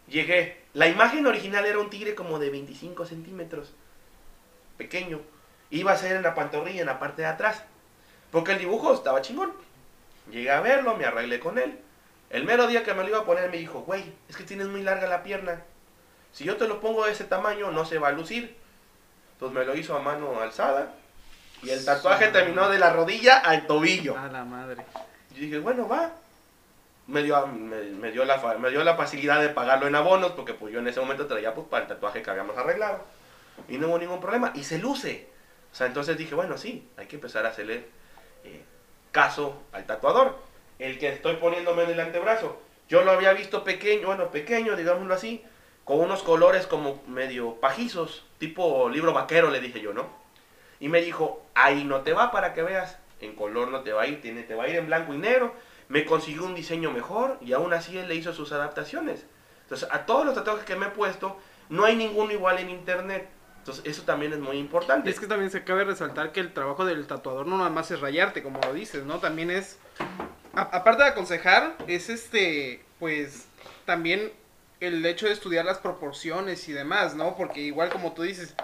Llegué. 0.08 0.60
La 0.74 0.88
imagen 0.88 1.26
original 1.26 1.65
era 1.65 1.80
un 1.80 1.89
tigre 1.89 2.13
como 2.15 2.39
de 2.39 2.50
25 2.50 3.06
centímetros. 3.06 3.74
Pequeño. 4.78 5.22
Iba 5.72 5.94
a 5.94 5.98
ser 5.98 6.15
en 6.15 6.24
la 6.24 6.36
pantorrilla, 6.36 6.82
en 6.82 6.88
la 6.88 7.00
parte 7.00 7.22
de 7.22 7.28
atrás. 7.28 7.63
Porque 8.32 8.52
el 8.52 8.60
dibujo 8.60 8.94
estaba 8.94 9.22
chingón. 9.22 9.54
Llegué 10.32 10.52
a 10.52 10.62
verlo, 10.62 10.96
me 10.96 11.06
arreglé 11.06 11.39
con 11.39 11.58
él. 11.58 11.80
El 12.30 12.46
mero 12.46 12.68
día 12.68 12.84
que 12.84 12.94
me 12.94 13.04
lo 13.04 13.10
iba 13.10 13.20
a 13.20 13.26
poner 13.26 13.50
me 13.50 13.58
dijo, 13.58 13.82
güey, 13.82 14.04
es 14.28 14.38
que 14.38 14.44
tienes 14.44 14.68
muy 14.68 14.84
larga 14.84 15.08
la 15.08 15.24
pierna. 15.24 15.63
Si 16.32 16.44
yo 16.44 16.58
te 16.58 16.68
lo 16.68 16.80
pongo 16.80 17.06
de 17.06 17.12
ese 17.12 17.24
tamaño, 17.24 17.72
no 17.72 17.86
se 17.86 17.98
va 17.98 18.10
a 18.10 18.12
lucir. 18.12 18.56
Entonces 19.34 19.58
me 19.58 19.65
lo 19.65 19.76
hizo 19.76 19.96
a 19.96 20.02
mano 20.02 20.39
alzada. 20.39 20.94
Y 21.63 21.72
el 21.72 21.84
tatuaje 21.84 22.28
terminó 22.28 22.70
de 22.70 22.78
la 22.78 22.94
rodilla 22.94 23.39
al 23.39 23.65
tobillo. 23.65 24.18
A 24.18 24.28
la 24.28 24.46
madre. 24.46 24.86
Yo 25.32 25.42
dije, 25.42 25.60
bueno, 25.60 25.88
va. 25.88 26.12
me 27.08 27.24
dio, 27.24 27.48
me, 27.48 27.82
me 27.82 28.12
dio, 28.12 28.26
la, 28.26 28.38
me 28.60 28.70
dio 28.70 28.84
la 28.84 28.96
facilidad 28.96 29.42
de 29.42 29.50
pagarlo 29.50 29.88
en 29.88 29.96
abonos, 29.96 30.32
porque 30.34 30.54
pues 30.54 30.72
yo 30.72 30.80
en 30.80 30.88
ese 30.88 31.00
momento 31.00 31.26
traía 31.26 31.56
pues 31.56 31.68
para 31.68 31.84
el 31.84 31.89
tatuaje 31.89 32.22
que 32.22 32.30
habíamos 32.30 32.58
arreglado. 32.58 33.04
Y 33.68 33.78
no 33.78 33.88
hubo 33.88 33.98
ningún 33.98 34.22
problema, 34.22 34.52
y 34.56 34.63
se 34.63 34.78
luce. 34.78 35.28
O 35.72 35.76
sea, 35.76 35.88
entonces 35.88 36.18
dije, 36.18 36.36
bueno, 36.36 36.58
sí, 36.58 36.88
hay 36.98 37.08
que 37.08 37.15
empezar 37.15 37.46
a 37.46 37.50
hacerle 37.50 37.88
caso 39.12 39.62
al 39.72 39.86
tatuador. 39.86 40.38
El 40.80 40.98
que 40.98 41.10
estoy 41.10 41.36
poniéndome 41.36 41.84
en 41.84 41.91
el 41.91 42.00
antebrazo. 42.00 42.62
Yo 42.88 43.04
lo 43.04 43.12
había 43.12 43.34
visto 43.34 43.63
pequeño, 43.63 44.08
bueno, 44.08 44.32
pequeño, 44.32 44.76
digámoslo 44.76 45.13
así, 45.13 45.43
con 45.84 46.00
unos 46.00 46.24
colores 46.24 46.67
como 46.67 47.02
medio 47.08 47.56
pajizos, 47.56 48.26
tipo 48.38 48.89
libro 48.89 49.13
vaquero, 49.13 49.50
le 49.50 49.60
dije 49.60 49.82
yo, 49.82 49.93
¿no? 49.93 50.08
Y 50.80 50.88
me 50.88 51.02
dijo, 51.02 51.43
ahí 51.54 51.84
no 51.84 52.02
te 52.02 52.13
va 52.13 52.32
para 52.32 52.54
que 52.54 52.63
veas, 52.63 52.98
en 53.22 53.36
color 53.36 53.67
no 53.67 53.82
te 53.82 53.91
va 53.91 54.04
a 54.04 54.08
ir, 54.08 54.22
tiene, 54.22 54.43
te 54.43 54.56
va 54.56 54.63
a 54.63 54.69
ir 54.69 54.78
en 54.78 54.88
blanco 54.88 55.13
y 55.13 55.17
negro. 55.17 55.54
Me 55.88 56.06
consiguió 56.06 56.45
un 56.45 56.56
diseño 56.56 56.91
mejor 56.91 57.38
y 57.41 57.54
aún 57.54 57.74
así 57.74 57.98
él 57.98 58.08
le 58.08 58.15
hizo 58.15 58.34
sus 58.34 58.52
adaptaciones. 58.52 59.26
Entonces, 59.63 59.88
a 59.91 60.06
todos 60.06 60.26
los 60.26 60.36
tatuajes 60.36 60.65
que 60.65 60.76
me 60.76 60.88
he 60.88 60.89
puesto, 60.89 61.38
no 61.69 61.86
hay 61.86 61.95
ninguno 61.95 62.32
igual 62.32 62.60
en 62.60 62.69
internet. 62.69 63.28
Entonces, 63.69 63.91
eso 63.91 64.01
también 64.03 64.34
es 64.34 64.39
muy 64.39 64.58
importante. 64.58 65.08
Y 65.08 65.13
es 65.13 65.19
que 65.19 65.27
también 65.27 65.51
se 65.51 65.63
cabe 65.63 65.84
resaltar 65.84 66.32
que 66.32 66.39
el 66.39 66.53
trabajo 66.53 66.86
del 66.86 67.05
tatuador 67.05 67.45
no 67.45 67.55
nada 67.60 67.69
más 67.69 67.91
es 67.91 67.99
rayarte, 67.99 68.41
como 68.41 68.60
lo 68.62 68.73
dices, 68.73 69.03
¿no? 69.03 69.19
También 69.19 69.51
es, 69.51 69.77
a- 70.55 70.62
aparte 70.75 71.03
de 71.03 71.10
aconsejar, 71.10 71.75
es 71.88 72.10
este, 72.10 72.84
pues, 72.97 73.47
también 73.86 74.34
el 74.79 75.05
hecho 75.05 75.27
de 75.27 75.34
estudiar 75.34 75.65
las 75.65 75.77
proporciones 75.77 76.67
y 76.67 76.73
demás, 76.73 77.13
¿no? 77.13 77.36
Porque 77.38 77.62
igual 77.62 77.89
como 77.89 78.13
tú 78.13 78.23
dices, 78.23 78.55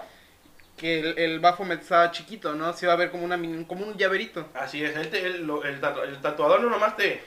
que 0.76 0.98
el, 0.98 1.18
el 1.20 1.38
Baphomet 1.38 1.82
estaba 1.82 2.10
chiquito, 2.10 2.54
¿no? 2.56 2.72
Se 2.72 2.88
va 2.88 2.94
a 2.94 2.96
ver 2.96 3.12
como, 3.12 3.24
una, 3.24 3.38
como 3.68 3.86
un 3.86 3.96
llaverito. 3.96 4.48
Así 4.54 4.82
es, 4.82 4.96
el, 4.96 5.14
el, 5.14 5.48
el 5.64 5.80
tatu- 5.80 6.02
el 6.02 6.20
tatuador 6.20 6.60
no 6.62 6.68
nomás 6.68 6.96
te, 6.96 7.22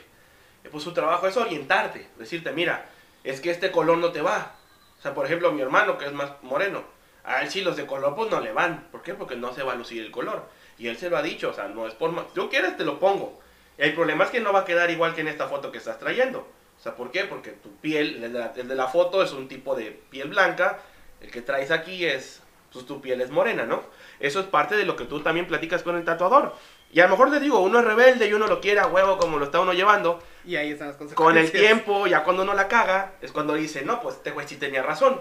pues 0.70 0.84
su 0.84 0.92
trabajo 0.92 1.26
es 1.26 1.36
orientarte, 1.38 2.08
decirte, 2.18 2.52
mira, 2.52 2.84
es 3.24 3.40
que 3.40 3.50
este 3.50 3.70
color 3.70 3.96
no 3.96 4.12
te 4.12 4.20
va. 4.20 4.54
O 4.98 5.02
sea, 5.02 5.14
por 5.14 5.24
ejemplo, 5.24 5.50
mi 5.50 5.62
hermano, 5.62 5.96
que 5.96 6.04
es 6.04 6.12
más 6.12 6.32
moreno, 6.42 6.84
a 7.24 7.42
él 7.42 7.50
sí 7.50 7.62
los 7.62 7.76
de 7.76 7.86
color 7.86 8.14
pues 8.14 8.30
no 8.30 8.40
le 8.40 8.52
van. 8.52 8.88
¿Por 8.90 9.02
qué? 9.02 9.14
Porque 9.14 9.36
no 9.36 9.52
se 9.54 9.62
va 9.62 9.72
a 9.72 9.76
lucir 9.76 10.02
el 10.04 10.10
color. 10.10 10.44
Y 10.78 10.88
él 10.88 10.96
se 10.96 11.10
lo 11.10 11.16
ha 11.18 11.22
dicho, 11.22 11.50
o 11.50 11.52
sea, 11.52 11.68
no 11.68 11.86
es 11.86 11.94
por... 11.94 12.10
ma- 12.12 12.26
Tú 12.34 12.48
quieres, 12.48 12.76
te 12.76 12.84
lo 12.84 12.98
pongo. 12.98 13.38
El 13.78 13.94
problema 13.94 14.24
es 14.24 14.30
que 14.30 14.40
no 14.40 14.52
va 14.52 14.60
a 14.60 14.64
quedar 14.64 14.90
igual 14.90 15.14
que 15.14 15.20
en 15.20 15.28
esta 15.28 15.46
foto 15.48 15.70
que 15.72 15.78
estás 15.78 15.98
trayendo. 15.98 16.40
O 16.78 16.82
sea, 16.82 16.94
¿por 16.96 17.10
qué? 17.10 17.24
Porque 17.24 17.50
tu 17.50 17.74
piel, 17.76 18.22
el 18.24 18.32
de 18.32 18.38
la, 18.38 18.52
el 18.56 18.68
de 18.68 18.74
la 18.74 18.86
foto 18.88 19.22
es 19.22 19.32
un 19.32 19.48
tipo 19.48 19.74
de 19.76 19.90
piel 20.10 20.28
blanca, 20.30 20.78
el 21.20 21.30
que 21.30 21.42
traes 21.42 21.70
aquí 21.70 22.06
es, 22.06 22.42
pues 22.72 22.86
tu 22.86 23.00
piel 23.02 23.20
es 23.20 23.30
morena, 23.30 23.64
¿no? 23.66 23.82
Eso 24.18 24.40
es 24.40 24.46
parte 24.46 24.76
de 24.76 24.84
lo 24.86 24.96
que 24.96 25.04
tú 25.04 25.20
también 25.20 25.46
platicas 25.46 25.82
con 25.82 25.96
el 25.96 26.04
tatuador. 26.04 26.54
Y 26.92 27.00
a 27.00 27.04
lo 27.04 27.10
mejor 27.10 27.30
te 27.30 27.38
digo, 27.40 27.60
uno 27.60 27.78
es 27.80 27.84
rebelde 27.84 28.26
y 28.26 28.32
uno 28.32 28.46
lo 28.46 28.60
quiere 28.60 28.80
a 28.80 28.86
huevo 28.86 29.18
como 29.18 29.38
lo 29.38 29.44
está 29.44 29.60
uno 29.60 29.72
llevando. 29.74 30.22
Y 30.46 30.56
ahí 30.56 30.70
están 30.72 30.88
las 30.88 30.96
Con 30.96 31.08
consecuencias. 31.08 31.54
el 31.54 31.60
tiempo, 31.60 32.06
ya 32.06 32.24
cuando 32.24 32.42
uno 32.42 32.54
la 32.54 32.66
caga, 32.68 33.12
es 33.20 33.30
cuando 33.32 33.52
dice, 33.54 33.82
no, 33.84 34.00
pues 34.00 34.16
este 34.16 34.30
güey 34.30 34.48
sí 34.48 34.56
tenía 34.56 34.82
razón. 34.82 35.20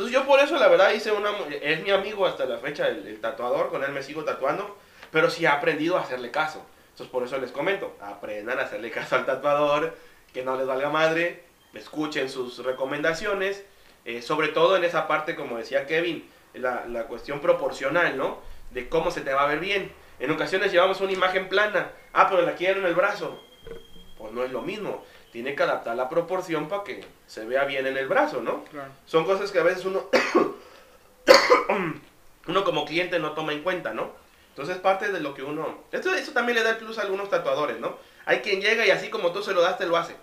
Entonces 0.00 0.18
yo 0.18 0.26
por 0.26 0.40
eso 0.40 0.56
la 0.56 0.68
verdad 0.68 0.92
hice 0.94 1.12
una... 1.12 1.30
Es 1.60 1.82
mi 1.82 1.90
amigo 1.90 2.24
hasta 2.24 2.46
la 2.46 2.56
fecha, 2.56 2.88
el, 2.88 3.06
el 3.06 3.20
tatuador, 3.20 3.68
con 3.68 3.84
él 3.84 3.92
me 3.92 4.02
sigo 4.02 4.24
tatuando, 4.24 4.78
pero 5.10 5.28
sí 5.28 5.44
he 5.44 5.46
aprendido 5.46 5.98
a 5.98 6.00
hacerle 6.00 6.30
caso. 6.30 6.64
Entonces 6.92 7.08
por 7.12 7.22
eso 7.22 7.36
les 7.36 7.52
comento, 7.52 7.94
aprendan 8.00 8.58
a 8.58 8.62
hacerle 8.62 8.90
caso 8.90 9.16
al 9.16 9.26
tatuador, 9.26 9.94
que 10.32 10.42
no 10.42 10.56
les 10.56 10.66
valga 10.66 10.88
madre, 10.88 11.44
escuchen 11.74 12.30
sus 12.30 12.64
recomendaciones, 12.64 13.62
eh, 14.06 14.22
sobre 14.22 14.48
todo 14.48 14.74
en 14.74 14.84
esa 14.84 15.06
parte, 15.06 15.36
como 15.36 15.58
decía 15.58 15.86
Kevin, 15.86 16.26
la, 16.54 16.86
la 16.86 17.04
cuestión 17.04 17.40
proporcional, 17.40 18.16
¿no? 18.16 18.38
De 18.70 18.88
cómo 18.88 19.10
se 19.10 19.20
te 19.20 19.34
va 19.34 19.42
a 19.42 19.48
ver 19.48 19.60
bien. 19.60 19.92
En 20.18 20.30
ocasiones 20.30 20.72
llevamos 20.72 21.02
una 21.02 21.12
imagen 21.12 21.50
plana, 21.50 21.92
ah, 22.14 22.26
pero 22.30 22.40
la 22.40 22.54
quiero 22.54 22.80
en 22.80 22.86
el 22.86 22.94
brazo. 22.94 23.38
Pues 24.16 24.32
no 24.32 24.44
es 24.44 24.50
lo 24.50 24.62
mismo, 24.62 25.04
tiene 25.32 25.54
que 25.54 25.62
adaptar 25.62 25.96
la 25.96 26.08
proporción 26.08 26.68
para 26.68 26.84
que 26.84 27.04
se 27.26 27.44
vea 27.44 27.64
bien 27.64 27.86
en 27.86 27.96
el 27.96 28.08
brazo, 28.08 28.42
¿no? 28.42 28.64
Claro. 28.64 28.90
Son 29.06 29.24
cosas 29.24 29.52
que 29.52 29.58
a 29.58 29.62
veces 29.62 29.84
uno, 29.84 30.06
uno 32.48 32.64
como 32.64 32.84
cliente 32.84 33.18
no 33.18 33.32
toma 33.32 33.52
en 33.52 33.62
cuenta, 33.62 33.94
¿no? 33.94 34.10
Entonces 34.50 34.78
parte 34.78 35.12
de 35.12 35.20
lo 35.20 35.34
que 35.34 35.42
uno... 35.42 35.84
Esto, 35.92 36.12
eso 36.14 36.32
también 36.32 36.58
le 36.58 36.64
da 36.64 36.70
el 36.70 36.76
plus 36.76 36.98
a 36.98 37.02
algunos 37.02 37.30
tatuadores, 37.30 37.78
¿no? 37.78 37.96
Hay 38.26 38.40
quien 38.40 38.60
llega 38.60 38.86
y 38.86 38.90
así 38.90 39.08
como 39.08 39.32
tú 39.32 39.42
se 39.42 39.54
lo 39.54 39.62
das, 39.62 39.78
te 39.78 39.86
lo 39.86 39.96
hace. 39.96 40.14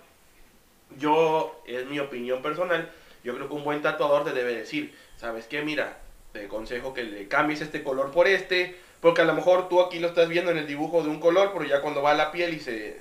Yo, 0.98 1.62
es 1.66 1.86
mi 1.86 1.98
opinión 1.98 2.42
personal, 2.42 2.90
yo 3.24 3.34
creo 3.34 3.48
que 3.48 3.54
un 3.54 3.64
buen 3.64 3.82
tatuador 3.82 4.24
te 4.24 4.32
debe 4.32 4.54
decir, 4.54 4.94
¿sabes 5.16 5.46
qué? 5.46 5.62
Mira, 5.62 5.98
te 6.32 6.46
aconsejo 6.46 6.94
que 6.94 7.04
le 7.04 7.28
cambies 7.28 7.60
este 7.60 7.82
color 7.82 8.10
por 8.10 8.28
este, 8.28 8.76
porque 9.00 9.22
a 9.22 9.24
lo 9.24 9.34
mejor 9.34 9.68
tú 9.68 9.80
aquí 9.80 9.98
lo 9.98 10.08
estás 10.08 10.28
viendo 10.28 10.50
en 10.50 10.58
el 10.58 10.66
dibujo 10.66 11.02
de 11.02 11.08
un 11.08 11.20
color, 11.20 11.50
pero 11.52 11.64
ya 11.64 11.80
cuando 11.80 12.02
va 12.02 12.12
a 12.12 12.14
la 12.14 12.32
piel 12.32 12.54
y 12.54 12.60
se, 12.60 13.00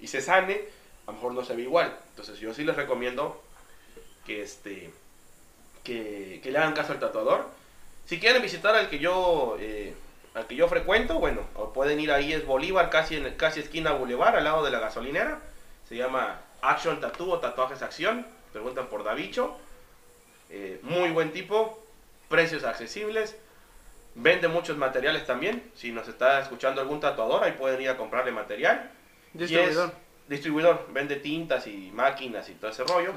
y 0.00 0.06
se 0.06 0.20
sane, 0.20 0.62
a 1.12 1.14
lo 1.14 1.20
mejor 1.20 1.34
no 1.34 1.44
se 1.44 1.54
ve 1.54 1.62
igual. 1.62 1.94
Entonces 2.10 2.38
yo 2.38 2.54
sí 2.54 2.64
les 2.64 2.76
recomiendo 2.76 3.42
que 4.26 4.42
este 4.42 4.90
que, 5.84 6.40
que 6.42 6.50
le 6.50 6.58
hagan 6.58 6.74
caso 6.74 6.92
al 6.92 7.00
tatuador. 7.00 7.46
Si 8.06 8.18
quieren 8.18 8.42
visitar 8.42 8.74
al 8.74 8.88
que 8.88 8.98
yo 8.98 9.56
eh, 9.60 9.94
al 10.34 10.46
que 10.46 10.56
yo 10.56 10.68
frecuento, 10.68 11.18
bueno, 11.18 11.42
o 11.54 11.72
pueden 11.72 12.00
ir 12.00 12.10
ahí 12.10 12.32
es 12.32 12.46
Bolívar, 12.46 12.88
casi 12.88 13.16
en 13.16 13.34
casi 13.34 13.60
esquina 13.60 13.92
Boulevard, 13.92 14.36
al 14.36 14.44
lado 14.44 14.64
de 14.64 14.70
la 14.70 14.80
gasolinera. 14.80 15.40
Se 15.88 15.96
llama 15.96 16.40
Action 16.62 17.00
Tattoo 17.00 17.30
o 17.30 17.38
Tatuajes 17.38 17.82
Acción. 17.82 18.26
Preguntan 18.52 18.86
por 18.86 19.04
Davicho. 19.04 19.56
Eh, 20.48 20.78
muy 20.82 21.10
buen 21.10 21.32
tipo, 21.32 21.84
precios 22.28 22.64
accesibles. 22.64 23.36
Vende 24.14 24.48
muchos 24.48 24.78
materiales 24.78 25.26
también. 25.26 25.70
Si 25.74 25.92
nos 25.92 26.08
está 26.08 26.40
escuchando 26.40 26.80
algún 26.80 27.00
tatuador, 27.00 27.44
ahí 27.44 27.52
pueden 27.52 27.80
ir 27.82 27.90
a 27.90 27.96
comprarle 27.96 28.32
material. 28.32 28.90
Distribuidor. 29.34 29.92
Distribuidor, 30.28 30.86
vende 30.92 31.16
tintas 31.16 31.66
y 31.66 31.90
máquinas 31.92 32.48
y 32.48 32.54
todo 32.54 32.70
ese 32.70 32.84
rollo. 32.84 33.12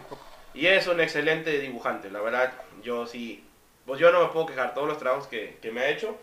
Y 0.53 0.67
es 0.67 0.87
un 0.87 0.99
excelente 1.01 1.59
dibujante, 1.59 2.09
la 2.09 2.21
verdad, 2.21 2.53
yo 2.81 3.05
sí, 3.05 3.43
pues 3.85 3.99
yo 3.99 4.11
no 4.11 4.21
me 4.21 4.27
puedo 4.27 4.45
quejar, 4.45 4.73
todos 4.73 4.87
los 4.87 4.97
trabajos 4.97 5.27
que, 5.27 5.57
que 5.61 5.71
me 5.71 5.81
ha 5.81 5.89
hecho 5.89 6.17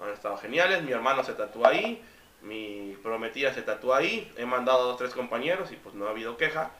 han 0.00 0.10
estado 0.12 0.36
geniales, 0.36 0.82
mi 0.82 0.92
hermano 0.92 1.24
se 1.24 1.32
tatúa 1.32 1.70
ahí, 1.70 2.02
mi 2.42 2.96
prometida 3.02 3.52
se 3.52 3.62
tatúa 3.62 3.98
ahí, 3.98 4.32
he 4.36 4.46
mandado 4.46 4.80
a 4.80 4.84
dos, 4.84 4.96
tres 4.96 5.12
compañeros 5.12 5.72
y 5.72 5.76
pues 5.76 5.94
no 5.94 6.06
ha 6.06 6.10
habido 6.10 6.36
queja, 6.36 6.70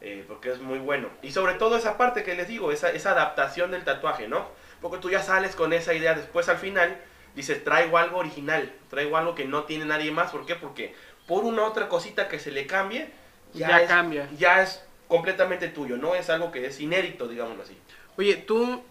eh, 0.00 0.24
porque 0.26 0.50
es 0.50 0.60
muy 0.60 0.78
bueno. 0.78 1.08
Y 1.22 1.32
sobre 1.32 1.54
todo 1.54 1.76
esa 1.76 1.96
parte 1.98 2.22
que 2.22 2.34
les 2.34 2.48
digo, 2.48 2.72
esa, 2.72 2.90
esa 2.90 3.12
adaptación 3.12 3.70
del 3.70 3.84
tatuaje, 3.84 4.28
¿no? 4.28 4.46
Porque 4.80 4.98
tú 4.98 5.10
ya 5.10 5.22
sales 5.22 5.56
con 5.56 5.72
esa 5.72 5.94
idea, 5.94 6.14
después 6.14 6.48
al 6.48 6.58
final 6.58 6.96
dices, 7.34 7.62
traigo 7.64 7.98
algo 7.98 8.18
original, 8.18 8.72
traigo 8.88 9.16
algo 9.16 9.34
que 9.34 9.44
no 9.44 9.64
tiene 9.64 9.84
nadie 9.84 10.10
más, 10.10 10.30
¿por 10.30 10.46
qué? 10.46 10.54
Porque 10.54 10.94
por 11.30 11.44
una 11.44 11.62
otra 11.64 11.88
cosita 11.88 12.26
que 12.26 12.40
se 12.40 12.50
le 12.50 12.66
cambie, 12.66 13.08
Ya 13.54 13.80
es- 13.82 13.88
cambia. 13.88 14.28
Ya 14.36 14.62
es 14.62 14.82
completamente 15.06 15.68
tuyo, 15.68 15.96
no 15.96 16.16
es 16.16 16.28
algo 16.28 16.50
que 16.50 16.66
es 16.66 16.80
inédito, 16.80 17.28
digámoslo 17.28 17.62
así. 17.62 17.78
Oye, 18.18 18.34
tú, 18.36 18.82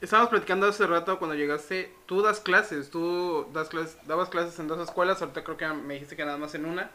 estábamos 0.00 0.30
platicando 0.30 0.66
hace 0.66 0.86
rato 0.86 1.18
cuando 1.18 1.34
llegaste, 1.36 1.92
tú 2.06 2.22
das 2.22 2.40
clases, 2.40 2.88
tú 2.90 3.46
das 3.52 3.68
clases, 3.68 3.98
dabas 4.06 4.30
clases 4.30 4.58
en 4.58 4.66
dos 4.66 4.80
escuelas, 4.80 5.20
ahorita 5.20 5.44
creo 5.44 5.58
que 5.58 5.66
me 5.68 5.94
dijiste 5.94 6.16
que 6.16 6.24
nada 6.24 6.38
más 6.38 6.54
en 6.54 6.64
una. 6.64 6.90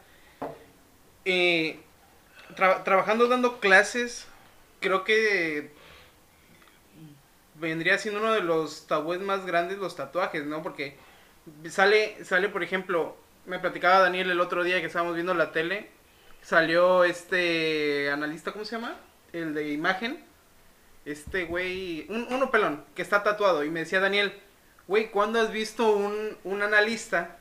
Eh, 1.26 1.80
tra- 2.56 2.84
trabajando 2.84 3.28
dando 3.28 3.60
clases, 3.60 4.26
creo 4.80 5.04
que 5.04 5.72
vendría 7.56 8.00
siendo 8.00 8.20
uno 8.22 8.34
de 8.34 8.42
los 8.42 8.88
tabúes 8.88 9.20
más 9.22 9.46
grandes 9.46 9.78
los 9.78 9.96
tatuajes, 9.96 10.46
¿no? 10.46 10.64
Porque 10.64 10.98
sale, 11.70 12.26
sale 12.26 12.50
por 12.50 12.64
ejemplo, 12.64 13.16
me 13.46 13.60
platicaba 13.60 14.00
Daniel 14.00 14.32
el 14.32 14.40
otro 14.40 14.64
día 14.64 14.80
que 14.80 14.88
estábamos 14.88 15.16
viendo 15.16 15.34
la 15.34 15.52
tele, 15.52 15.90
salió 16.42 17.04
este 17.04 18.10
analista, 18.12 18.52
¿cómo 18.52 18.66
se 18.66 18.76
llama? 18.76 18.96
El 19.32 19.54
de 19.54 19.72
imagen. 19.72 20.24
Este 21.06 21.46
güey, 21.46 22.06
un, 22.10 22.28
uno 22.30 22.50
pelón, 22.50 22.84
que 22.96 23.02
está 23.02 23.24
tatuado. 23.24 23.64
Y 23.64 23.70
me 23.70 23.82
decía 23.82 24.00
Daniel, 24.00 24.34
güey, 24.88 25.12
¿cuándo 25.12 25.42
has 25.42 25.52
visto 25.52 25.92
un, 25.92 26.38
un 26.44 26.62
analista 26.62 27.38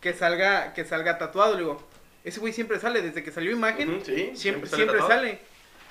que 0.00 0.14
salga, 0.14 0.72
que 0.72 0.84
salga 0.84 1.18
tatuado? 1.18 1.52
Le 1.52 1.60
digo, 1.60 1.86
ese 2.24 2.40
güey 2.40 2.52
siempre 2.52 2.80
sale, 2.80 3.02
desde 3.02 3.22
que 3.22 3.30
salió 3.30 3.52
imagen, 3.52 4.02
sí, 4.04 4.32
siempre, 4.34 4.70
sale 4.70 4.82
siempre 4.82 5.00
sale. 5.06 5.38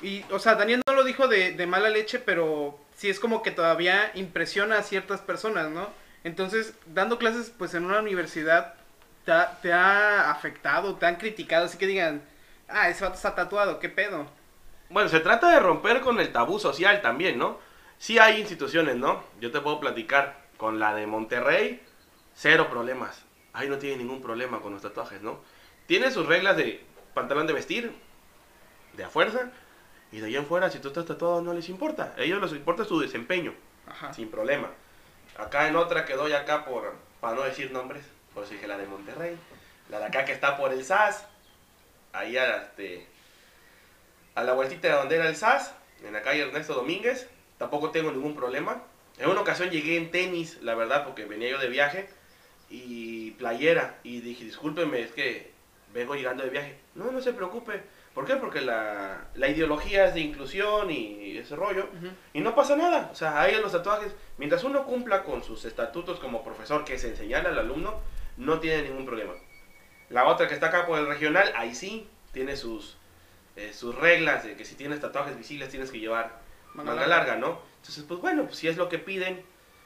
Y, 0.02 0.26
o 0.32 0.40
sea, 0.40 0.56
Daniel 0.56 0.82
no 0.88 0.96
lo 0.96 1.04
dijo 1.04 1.28
de, 1.28 1.52
de 1.52 1.68
mala 1.68 1.90
leche, 1.90 2.20
pero 2.20 2.80
sí 2.98 3.10
es 3.10 3.20
como 3.20 3.44
que 3.44 3.52
todavía 3.52 4.12
impresiona 4.16 4.80
a 4.80 4.84
ciertas 4.84 5.22
personas, 5.22 5.70
¿no? 5.70 5.90
Entonces, 6.24 6.74
dando 6.88 7.20
clases, 7.20 7.52
pues 7.56 7.74
en 7.74 7.86
una 7.86 8.00
universidad, 8.00 8.74
te 9.26 9.32
ha, 9.32 9.60
te 9.62 9.72
ha 9.74 10.32
afectado, 10.32 10.96
te 10.96 11.06
han 11.06 11.16
criticado, 11.16 11.66
así 11.66 11.78
que 11.78 11.88
digan, 11.88 12.22
ah, 12.68 12.90
ese 12.90 13.04
vato 13.04 13.16
está 13.16 13.36
tatuado, 13.36 13.80
¿qué 13.80 13.90
pedo? 13.90 14.26
Bueno, 14.90 15.10
se 15.10 15.20
trata 15.20 15.50
de 15.52 15.60
romper 15.60 16.02
con 16.02 16.20
el 16.20 16.32
tabú 16.32 16.60
social 16.60 17.02
también, 17.02 17.38
¿no? 17.38 17.58
Sí 17.98 18.20
hay 18.20 18.40
instituciones, 18.40 18.96
¿no? 18.98 19.24
Yo 19.40 19.52
te 19.52 19.62
puedo 19.62 19.80
platicar 19.80 20.38
con 20.58 20.80
la 20.80 20.94
de 20.94 21.08
Monterrey, 21.08 21.82
cero 22.36 22.68
problemas. 22.70 23.24
Ahí 23.54 23.70
no 23.70 23.78
tiene 23.78 23.98
ningún 23.98 24.22
problema 24.22 24.60
con 24.62 24.74
los 24.74 24.82
tatuajes, 24.82 25.22
¿no? 25.22 25.40
Tiene 25.88 26.12
sus 26.12 26.26
reglas 26.28 26.58
de 26.58 26.84
pantalón 27.14 27.48
de 27.48 27.54
vestir, 27.54 27.96
de 28.94 29.04
a 29.04 29.10
fuerza, 29.10 29.52
y 30.12 30.20
de 30.20 30.28
ahí 30.28 30.36
en 30.36 30.46
fuera, 30.46 30.70
si 30.70 30.80
tú 30.80 30.90
estás 30.90 31.06
tatuado, 31.06 31.42
no 31.42 31.54
les 31.54 31.70
importa. 31.70 32.14
A 32.18 32.22
ellos 32.22 32.42
les 32.42 32.52
importa 32.52 32.86
su 32.86 33.00
desempeño, 33.00 33.54
Ajá. 33.88 34.14
sin 34.14 34.30
problema. 34.30 34.70
Acá 35.38 35.68
en 35.68 35.76
otra 35.76 36.06
que 36.06 36.14
doy 36.14 36.34
acá 36.34 36.66
por, 36.66 36.94
para 37.20 37.36
no 37.36 37.42
decir 37.42 37.72
nombres, 37.72 38.06
por 38.34 38.44
eso 38.44 38.54
dije 38.54 38.68
la 38.68 38.78
de 38.78 38.88
Monterrey, 38.88 39.38
la 39.90 40.00
de 40.00 40.06
acá 40.06 40.26
que 40.26 40.32
está 40.32 40.58
por 40.58 40.72
el 40.72 40.84
SAS, 40.84 41.26
ahí 42.14 42.38
este, 42.38 43.08
a 44.36 44.44
la 44.44 44.54
vueltita 44.54 44.88
de 44.88 44.94
donde 44.94 45.16
era 45.16 45.28
el 45.28 45.36
SAS, 45.36 45.74
en 46.04 46.14
la 46.14 46.22
calle 46.22 46.42
Ernesto 46.42 46.74
Domínguez. 46.74 47.30
Tampoco 47.58 47.92
tengo 47.92 48.12
ningún 48.12 48.36
problema. 48.36 48.84
En 49.18 49.30
una 49.30 49.42
ocasión 49.42 49.70
llegué 49.70 49.98
en 49.98 50.12
tenis, 50.12 50.60
la 50.62 50.76
verdad, 50.76 51.04
porque 51.06 51.26
venía 51.26 51.50
yo 51.50 51.60
de 51.60 51.70
viaje 51.70 52.10
y 52.70 53.32
playera. 53.32 54.00
Y 54.04 54.22
dije, 54.22 54.44
discúlpeme, 54.44 55.02
es 55.02 55.12
que 55.12 55.52
vengo 55.94 56.16
llegando 56.16 56.44
de 56.44 56.50
viaje. 56.50 56.78
No, 56.96 57.12
no 57.12 57.22
se 57.22 57.34
preocupe. 57.34 57.84
¿Por 58.14 58.26
qué? 58.26 58.36
Porque 58.36 58.62
la, 58.62 59.26
la 59.36 59.48
ideología 59.48 60.06
es 60.06 60.14
de 60.14 60.20
inclusión 60.20 60.92
y 60.92 61.38
ese 61.38 61.56
rollo. 61.56 61.90
Ujú. 61.98 62.08
Y 62.34 62.42
no 62.42 62.54
pasa 62.54 62.76
nada. 62.76 63.10
O 63.12 63.16
sea, 63.16 63.42
ahí 63.42 63.56
en 63.56 63.62
los 63.62 63.72
tatuajes, 63.72 64.14
mientras 64.38 64.64
uno 64.64 64.84
cumpla 64.86 65.24
con 65.24 65.44
sus 65.44 65.66
estatutos 65.66 66.20
como 66.20 66.44
profesor, 66.44 66.84
que 66.86 66.96
es 66.96 67.04
enseñar 67.04 67.48
al 67.48 67.58
alumno, 67.58 68.00
no 68.38 68.60
tiene 68.60 68.84
ningún 68.84 69.06
problema. 69.06 69.34
La 70.10 70.26
otra 70.26 70.48
que 70.48 70.54
está 70.54 70.68
acá 70.68 70.86
por 70.86 71.00
el 71.00 71.08
regional, 71.08 71.52
ahí 71.56 71.74
sí, 71.76 72.08
tiene 72.32 72.56
sus, 72.56 72.98
eh, 73.56 73.74
sus 73.74 73.96
reglas 73.96 74.44
de 74.44 74.56
que 74.56 74.66
si 74.66 74.76
tienes 74.76 75.00
tatuajes 75.00 75.38
visibles 75.38 75.70
tienes 75.70 75.92
que 75.92 76.00
llevar 76.00 76.42
Manga 76.74 76.92
manga, 76.92 77.08
larga. 77.08 77.26
larga, 77.28 77.36
¿no? 77.48 77.62
Entonces, 77.78 78.04
pues 78.08 78.20
bueno, 78.20 78.44
pues 78.46 78.58
si 78.58 78.68
es 78.68 78.78
lo 78.78 78.90
que 78.90 79.00
piden, 79.00 79.44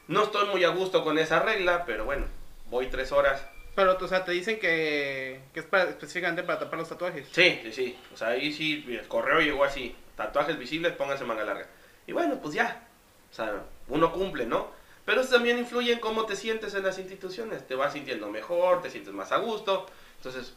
no 0.07 0.23
estoy 0.23 0.47
muy 0.47 0.63
a 0.63 0.69
gusto 0.69 1.03
con 1.03 1.17
esa 1.17 1.39
regla, 1.39 1.83
pero 1.85 2.05
bueno, 2.05 2.25
voy 2.69 2.87
tres 2.87 3.11
horas. 3.11 3.45
Pero, 3.75 3.97
o 3.99 4.07
sea, 4.07 4.25
te 4.25 4.31
dicen 4.31 4.59
que, 4.59 5.41
que 5.53 5.59
es 5.59 5.65
para, 5.65 5.89
específicamente 5.89 6.43
para 6.43 6.59
tapar 6.59 6.79
los 6.79 6.89
tatuajes. 6.89 7.27
Sí, 7.31 7.59
sí, 7.63 7.71
sí. 7.71 7.99
O 8.13 8.17
sea, 8.17 8.29
ahí 8.29 8.51
sí, 8.51 8.83
el 8.87 9.07
correo 9.07 9.39
llegó 9.39 9.63
así, 9.63 9.95
tatuajes 10.15 10.57
visibles, 10.57 10.93
pónganse 10.93 11.25
manga 11.25 11.43
larga. 11.43 11.67
Y 12.07 12.11
bueno, 12.11 12.39
pues 12.41 12.55
ya. 12.55 12.87
O 13.29 13.33
sea, 13.35 13.63
uno 13.87 14.11
cumple, 14.11 14.45
¿no? 14.45 14.71
Pero 15.07 15.21
eso 15.21 15.29
también 15.35 15.57
influye 15.57 15.93
en 15.93 15.99
cómo 15.99 16.25
te 16.25 16.35
sientes 16.35 16.73
en 16.73 16.83
las 16.83 16.99
instituciones. 16.99 17.65
Te 17.65 17.75
vas 17.75 17.93
sintiendo 17.93 18.29
mejor, 18.29 18.81
te 18.81 18.89
sientes 18.89 19.13
más 19.13 19.31
a 19.31 19.37
gusto. 19.37 19.85
Entonces, 20.17 20.53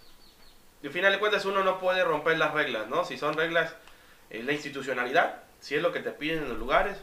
al 0.83 0.91
final 0.91 1.13
de 1.13 1.21
cuentas 1.21 1.45
uno 1.45 1.63
no 1.63 1.79
puede 1.79 2.03
romper 2.03 2.37
las 2.37 2.53
reglas, 2.53 2.89
¿no? 2.89 3.05
Si 3.05 3.17
son 3.17 3.35
reglas, 3.35 3.73
eh, 4.29 4.43
la 4.43 4.51
institucionalidad, 4.53 5.37
si 5.61 5.77
es 5.77 5.83
lo 5.83 5.93
que 5.93 6.01
te 6.01 6.11
piden 6.11 6.39
en 6.43 6.49
los 6.49 6.59
lugares, 6.59 6.97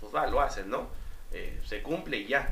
pues 0.00 0.14
va, 0.14 0.26
lo 0.26 0.40
hacen, 0.40 0.70
¿no? 0.70 0.88
Eh, 1.32 1.60
se 1.66 1.82
cumple 1.82 2.16
y 2.16 2.28
ya. 2.28 2.48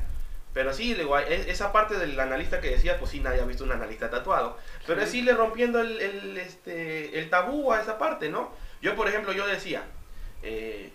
Pero 0.53 0.73
sí, 0.73 0.93
digo, 0.93 1.17
e- 1.17 1.49
esa 1.49 1.71
parte 1.71 1.95
del 1.97 2.19
analista 2.19 2.61
que 2.61 2.69
decía, 2.69 2.99
pues 2.99 3.09
sí, 3.09 3.21
nadie 3.21 3.41
ha 3.41 3.45
visto 3.45 3.63
un 3.63 3.71
analista 3.71 4.11
tatuado. 4.11 4.59
Pero 4.85 5.01
es 5.01 5.09
Sí. 5.09 5.17
irle 5.19 5.33
rompiendo 5.33 5.79
el, 5.81 5.99
el, 5.99 6.37
este, 6.37 7.17
el 7.17 7.31
tabú 7.31 7.73
a 7.73 7.81
esa 7.81 7.97
parte, 7.97 8.29
¿no? 8.29 8.51
Yo, 8.79 8.95
por 8.95 9.07
ejemplo, 9.07 9.33
yo 9.33 9.47
decía, 9.47 9.81
eh, 10.43 10.91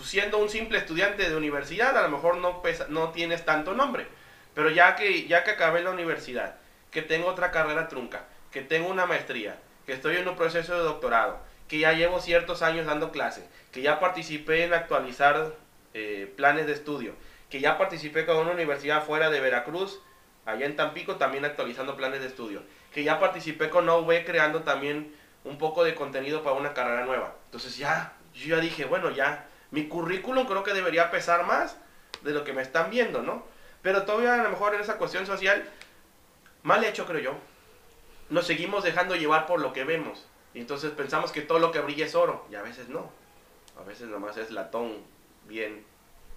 pues 0.00 0.08
siendo 0.08 0.38
un 0.38 0.48
simple 0.48 0.78
estudiante 0.78 1.28
de 1.28 1.36
universidad, 1.36 1.94
a 1.94 2.00
lo 2.00 2.08
mejor 2.08 2.38
no, 2.38 2.62
pesa- 2.62 2.86
no 2.88 3.10
tienes 3.10 3.44
tanto 3.44 3.74
nombre. 3.74 4.06
Pero 4.54 4.70
ya 4.70 4.96
que, 4.96 5.26
ya 5.26 5.44
que 5.44 5.50
acabé 5.50 5.82
la 5.82 5.90
universidad, 5.90 6.54
que 6.90 7.02
tengo 7.02 7.26
otra 7.28 7.50
carrera 7.50 7.86
trunca, 7.86 8.24
que 8.50 8.62
tengo 8.62 8.88
una 8.88 9.04
maestría, 9.04 9.58
que 9.84 9.92
estoy 9.92 10.16
en 10.16 10.26
un 10.26 10.36
proceso 10.36 10.72
de 10.72 10.84
doctorado, 10.84 11.38
que 11.68 11.80
ya 11.80 11.92
llevo 11.92 12.18
ciertos 12.18 12.62
años 12.62 12.86
dando 12.86 13.12
clase, 13.12 13.46
que 13.72 13.82
ya 13.82 14.00
participé 14.00 14.64
en 14.64 14.72
actualizar 14.72 15.52
eh, 15.92 16.32
planes 16.34 16.66
de 16.66 16.72
estudio, 16.72 17.12
que 17.50 17.60
ya 17.60 17.76
participé 17.76 18.24
con 18.24 18.38
una 18.38 18.52
universidad 18.52 19.04
fuera 19.04 19.28
de 19.28 19.40
Veracruz, 19.40 20.00
allá 20.46 20.64
en 20.64 20.76
Tampico, 20.76 21.16
también 21.16 21.44
actualizando 21.44 21.94
planes 21.94 22.22
de 22.22 22.28
estudio, 22.28 22.62
que 22.94 23.04
ya 23.04 23.20
participé 23.20 23.68
con 23.68 23.86
OV 23.86 24.24
creando 24.24 24.60
también 24.62 25.14
un 25.44 25.58
poco 25.58 25.84
de 25.84 25.94
contenido 25.94 26.42
para 26.42 26.56
una 26.56 26.72
carrera 26.72 27.04
nueva. 27.04 27.34
Entonces 27.44 27.76
ya, 27.76 28.14
yo 28.32 28.56
ya 28.56 28.62
dije, 28.62 28.86
bueno, 28.86 29.10
ya, 29.10 29.46
mi 29.70 29.88
currículum 29.88 30.46
creo 30.46 30.62
que 30.62 30.72
debería 30.72 31.10
pesar 31.10 31.46
más 31.46 31.76
de 32.22 32.32
lo 32.32 32.44
que 32.44 32.52
me 32.52 32.62
están 32.62 32.90
viendo, 32.90 33.22
¿no? 33.22 33.44
Pero 33.82 34.02
todavía 34.04 34.34
a 34.34 34.42
lo 34.42 34.50
mejor 34.50 34.74
en 34.74 34.80
esa 34.80 34.98
cuestión 34.98 35.26
social, 35.26 35.64
mal 36.62 36.84
hecho 36.84 37.06
creo 37.06 37.20
yo, 37.20 37.34
nos 38.28 38.46
seguimos 38.46 38.84
dejando 38.84 39.16
llevar 39.16 39.46
por 39.46 39.60
lo 39.60 39.72
que 39.72 39.84
vemos. 39.84 40.26
Y 40.52 40.60
entonces 40.60 40.90
pensamos 40.90 41.32
que 41.32 41.42
todo 41.42 41.58
lo 41.58 41.70
que 41.70 41.80
brilla 41.80 42.06
es 42.06 42.14
oro, 42.14 42.44
y 42.50 42.56
a 42.56 42.62
veces 42.62 42.88
no. 42.88 43.10
A 43.80 43.84
veces 43.84 44.08
nomás 44.08 44.36
es 44.36 44.50
latón 44.50 44.98
bien 45.46 45.84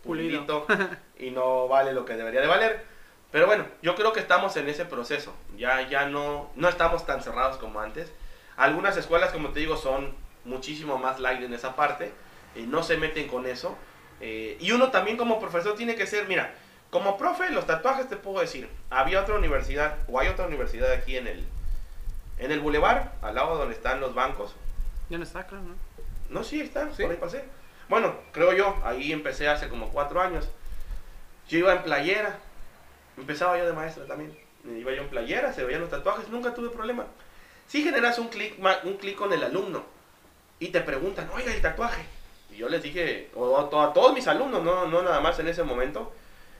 Pulido. 0.04 0.66
y 1.18 1.32
no 1.32 1.68
vale 1.68 1.94
lo 1.94 2.06
que 2.06 2.16
debería 2.16 2.42
de 2.42 2.48
valer. 2.48 2.86
Pero 3.32 3.48
bueno, 3.48 3.66
yo 3.82 3.96
creo 3.96 4.14
que 4.14 4.20
estamos 4.20 4.56
en 4.58 4.70
ese 4.70 4.86
proceso. 4.86 5.34
Ya, 5.58 5.88
ya 5.90 6.06
no, 6.06 6.52
no 6.56 6.70
estamos 6.70 7.06
tan 7.06 7.24
cerrados 7.24 7.58
como 7.58 7.80
antes. 7.80 8.12
Algunas 8.58 8.96
escuelas, 8.96 9.32
como 9.32 9.50
te 9.50 9.60
digo, 9.60 9.76
son 9.76 10.14
muchísimo 10.46 10.98
más 10.98 11.20
light 11.20 11.42
en 11.42 11.54
esa 11.54 11.76
parte. 11.76 12.12
Y 12.56 12.62
no 12.62 12.84
se 12.84 12.98
meten 12.98 13.28
con 13.28 13.46
eso. 13.46 13.78
Eh, 14.22 14.58
y 14.60 14.72
uno 14.72 14.92
también 14.92 15.18
como 15.18 15.40
profesor 15.40 15.76
tiene 15.76 15.96
que 15.96 16.08
ser, 16.08 16.28
mira, 16.28 16.54
como 16.90 17.18
profe, 17.18 17.50
los 17.50 17.66
tatuajes 17.66 18.08
te 18.08 18.16
puedo 18.16 18.40
decir, 18.40 18.70
había 18.90 19.22
otra 19.22 19.36
universidad, 19.36 19.98
o 20.08 20.20
hay 20.20 20.28
otra 20.28 20.46
universidad 20.46 20.92
aquí 20.92 21.18
en 21.18 21.28
el, 21.28 21.46
en 22.38 22.52
el 22.52 22.60
bulevar, 22.60 23.14
al 23.22 23.36
lado 23.36 23.58
donde 23.58 23.74
están 23.74 24.00
los 24.00 24.14
bancos. 24.14 24.54
Ya 25.10 25.18
no 25.18 25.24
está, 25.24 25.46
claro, 25.46 25.64
¿no? 25.64 25.76
No, 26.30 26.44
sí, 26.44 26.62
está, 26.62 26.90
¿Sí? 26.94 27.04
por 27.04 27.12
ahí 27.12 27.18
pasé. 27.18 27.44
Bueno, 27.90 28.16
creo 28.32 28.54
yo, 28.54 28.78
ahí 28.84 29.12
empecé 29.12 29.48
hace 29.50 29.70
como 29.70 29.90
cuatro 29.90 30.22
años. 30.22 30.48
Yo 31.50 31.58
iba 31.60 31.74
en 31.74 31.84
playera, 31.84 32.40
empezaba 33.18 33.58
yo 33.58 33.66
de 33.66 33.74
maestra 33.74 34.06
también. 34.06 34.38
Iba 34.66 34.94
yo 34.94 35.02
en 35.02 35.10
playera, 35.10 35.52
se 35.52 35.64
veían 35.64 35.82
los 35.82 35.90
tatuajes, 35.90 36.30
nunca 36.30 36.54
tuve 36.54 36.70
problema. 36.70 37.06
Si 37.68 37.84
generas 37.84 38.20
un 38.20 38.30
clic 38.30 38.56
un 38.84 38.98
clic 38.98 39.16
con 39.16 39.34
el 39.34 39.44
alumno 39.44 39.84
y 40.60 40.68
te 40.70 40.82
preguntan, 40.82 41.30
oiga, 41.34 41.54
el 41.54 41.62
tatuaje. 41.62 42.06
Y 42.54 42.58
yo 42.58 42.70
les 42.70 42.84
dije, 42.84 43.30
o 43.36 43.58
a, 43.58 43.70
to- 43.70 43.82
a 43.82 43.94
todos 43.94 44.14
mis 44.14 44.28
alumnos, 44.28 44.64
no, 44.64 44.88
no 44.88 45.02
nada 45.02 45.20
más 45.22 45.40
en 45.40 45.48
ese 45.48 45.64
momento, 45.64 46.12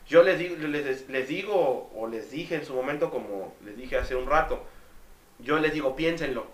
yo 0.08 0.24
les 0.24 0.40
les, 0.60 1.08
les 1.10 1.28
digo, 1.28 1.92
o 1.96 2.08
les 2.08 2.32
dije 2.32 2.56
en 2.56 2.66
su 2.66 2.74
momento, 2.74 3.10
como 3.12 3.56
les 3.64 3.78
dije 3.78 3.98
hace 3.98 4.16
un 4.16 4.28
rato, 4.28 4.64
yo 5.40 5.60
les 5.60 5.74
digo, 5.74 5.96
piénsenlo. 5.96 6.46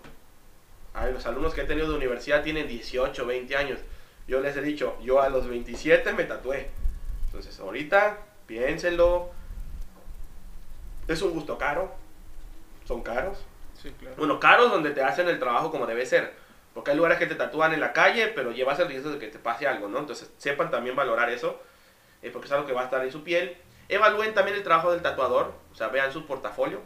A 0.94 1.06
los 1.06 1.24
alumnos 1.26 1.54
que 1.54 1.60
he 1.62 1.64
tenido 1.64 1.88
de 1.90 1.96
universidad 1.96 2.42
tienen 2.42 2.66
18, 2.66 3.24
20 3.24 3.56
años. 3.56 3.78
Yo 4.26 4.40
les 4.40 4.56
he 4.56 4.62
dicho, 4.62 4.96
yo 5.02 5.20
a 5.20 5.28
los 5.28 5.46
27 5.48 6.12
me 6.12 6.24
tatué. 6.24 6.68
Entonces, 7.26 7.58
ahorita, 7.60 8.18
piénsenlo. 8.46 9.30
Es 11.08 11.22
un 11.22 11.30
gusto 11.32 11.56
caro. 11.58 11.92
Son 12.86 13.02
caros. 13.02 13.38
Sí, 13.80 13.90
claro. 13.98 14.16
Bueno, 14.18 14.40
caros 14.40 14.70
donde 14.70 14.90
te 14.90 15.02
hacen 15.02 15.28
el 15.28 15.38
trabajo 15.38 15.70
como 15.70 15.86
debe 15.86 16.04
ser. 16.06 16.34
Porque 16.74 16.92
hay 16.92 16.96
lugares 16.96 17.18
que 17.18 17.26
te 17.26 17.34
tatúan 17.34 17.72
en 17.72 17.80
la 17.80 17.92
calle, 17.92 18.28
pero 18.28 18.52
llevas 18.52 18.78
el 18.78 18.88
riesgo 18.88 19.10
de 19.10 19.18
que 19.18 19.26
te 19.26 19.38
pase 19.38 19.66
algo, 19.66 19.88
¿no? 19.88 19.98
Entonces, 19.98 20.30
sepan 20.38 20.70
también 20.70 20.94
valorar 20.94 21.30
eso, 21.30 21.60
eh, 22.22 22.30
porque 22.30 22.46
es 22.46 22.52
algo 22.52 22.66
que 22.66 22.72
va 22.72 22.82
a 22.82 22.84
estar 22.84 23.02
en 23.04 23.10
su 23.10 23.24
piel. 23.24 23.56
Evalúen 23.88 24.34
también 24.34 24.56
el 24.56 24.62
trabajo 24.62 24.92
del 24.92 25.02
tatuador, 25.02 25.52
o 25.72 25.74
sea, 25.74 25.88
vean 25.88 26.12
su 26.12 26.26
portafolio. 26.26 26.80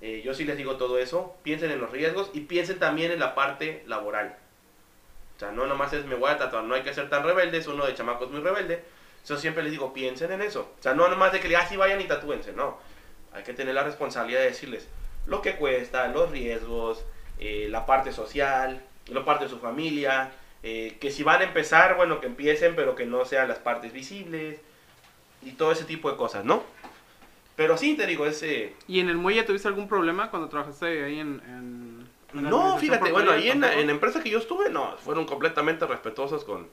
Eh, 0.00 0.22
yo 0.24 0.32
sí 0.32 0.44
les 0.44 0.56
digo 0.56 0.76
todo 0.76 0.98
eso, 0.98 1.36
piensen 1.42 1.70
en 1.70 1.80
los 1.80 1.90
riesgos 1.90 2.30
y 2.32 2.40
piensen 2.40 2.78
también 2.78 3.10
en 3.10 3.20
la 3.20 3.34
parte 3.34 3.84
laboral. 3.86 4.36
O 5.36 5.38
sea, 5.38 5.52
no 5.52 5.66
nomás 5.66 5.92
es 5.92 6.06
me 6.06 6.14
voy 6.14 6.30
a 6.30 6.38
tatuar, 6.38 6.64
no 6.64 6.74
hay 6.74 6.82
que 6.82 6.94
ser 6.94 7.10
tan 7.10 7.22
rebeldes, 7.22 7.66
uno 7.66 7.86
de 7.86 7.94
chamaco 7.94 8.26
muy 8.26 8.40
rebelde. 8.40 8.82
Yo 9.26 9.36
siempre 9.36 9.62
les 9.62 9.72
digo, 9.72 9.92
piensen 9.92 10.32
en 10.32 10.40
eso. 10.40 10.72
O 10.78 10.82
sea, 10.82 10.94
no 10.94 11.08
nomás 11.08 11.32
de 11.32 11.40
que 11.40 11.54
así 11.54 11.76
vayan 11.76 12.00
y 12.00 12.04
tatúense, 12.04 12.52
no. 12.52 12.78
Hay 13.32 13.42
que 13.42 13.52
tener 13.52 13.74
la 13.74 13.84
responsabilidad 13.84 14.40
de 14.40 14.46
decirles 14.46 14.88
lo 15.26 15.42
que 15.42 15.56
cuesta, 15.56 16.08
los 16.08 16.30
riesgos, 16.30 17.04
eh, 17.38 17.68
la 17.70 17.86
parte 17.86 18.12
social, 18.12 18.82
la 19.10 19.24
parte 19.24 19.44
de 19.44 19.50
su 19.50 19.58
familia, 19.58 20.32
eh, 20.62 20.96
que 21.00 21.10
si 21.10 21.22
van 21.22 21.40
a 21.40 21.44
empezar, 21.44 21.96
bueno, 21.96 22.20
que 22.20 22.26
empiecen, 22.26 22.74
pero 22.76 22.94
que 22.94 23.06
no 23.06 23.24
sean 23.24 23.48
las 23.48 23.58
partes 23.58 23.92
visibles 23.92 24.58
y 25.42 25.52
todo 25.52 25.72
ese 25.72 25.84
tipo 25.84 26.10
de 26.10 26.16
cosas, 26.16 26.44
¿no? 26.44 26.62
Pero 27.56 27.76
sí, 27.76 27.94
te 27.96 28.06
digo, 28.06 28.24
ese... 28.26 28.74
¿Y 28.88 29.00
en 29.00 29.08
el 29.08 29.16
muelle 29.16 29.42
tuviste 29.42 29.68
algún 29.68 29.88
problema 29.88 30.30
cuando 30.30 30.48
trabajaste 30.48 31.04
ahí 31.04 31.18
en... 31.20 31.40
en- 31.46 32.08
en 32.32 32.44
la 32.44 32.48
No, 32.50 32.78
fíjate, 32.78 33.10
bueno, 33.10 33.32
ahí 33.32 33.50
en, 33.50 33.64
en 33.64 33.86
la 33.86 33.92
empresa 33.92 34.22
que 34.22 34.30
yo 34.30 34.38
estuve, 34.38 34.70
no, 34.70 34.96
fueron 34.98 35.26
completamente 35.26 35.84
respetuosos 35.86 36.44
con... 36.44 36.68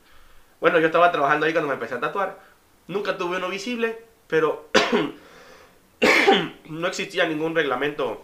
Bueno, 0.62 0.80
yo 0.80 0.86
estaba 0.86 1.12
trabajando 1.12 1.46
ahí 1.46 1.52
cuando 1.52 1.68
me 1.68 1.74
empecé 1.74 1.96
a 1.96 2.00
tatuar. 2.00 2.40
Nunca 2.88 3.18
tuve 3.18 3.38
uno 3.38 3.50
visible, 3.50 3.98
pero 4.28 4.70
no 6.70 6.88
existía 6.88 7.26
ningún 7.28 7.56
reglamento 7.56 8.24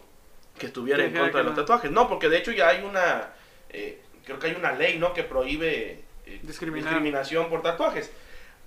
que 0.58 0.68
estuviera 0.68 1.04
en 1.04 1.14
contra 1.14 1.40
de 1.40 1.44
los 1.46 1.56
no. 1.56 1.62
tatuajes. 1.62 1.92
No, 1.92 2.08
porque 2.08 2.30
de 2.30 2.38
hecho 2.38 2.52
ya 2.52 2.70
hay 2.70 2.84
una... 2.84 3.30
eh, 3.70 4.03
creo 4.26 4.40
que 4.40 4.48
hay 4.48 4.56
una 4.56 4.72
ley, 4.72 4.98
¿no? 4.98 5.14
Que 5.14 5.24
prohíbe 5.24 6.04
eh, 6.26 6.40
discriminación 6.44 7.50
por 7.50 7.62
tatuajes. 7.62 8.12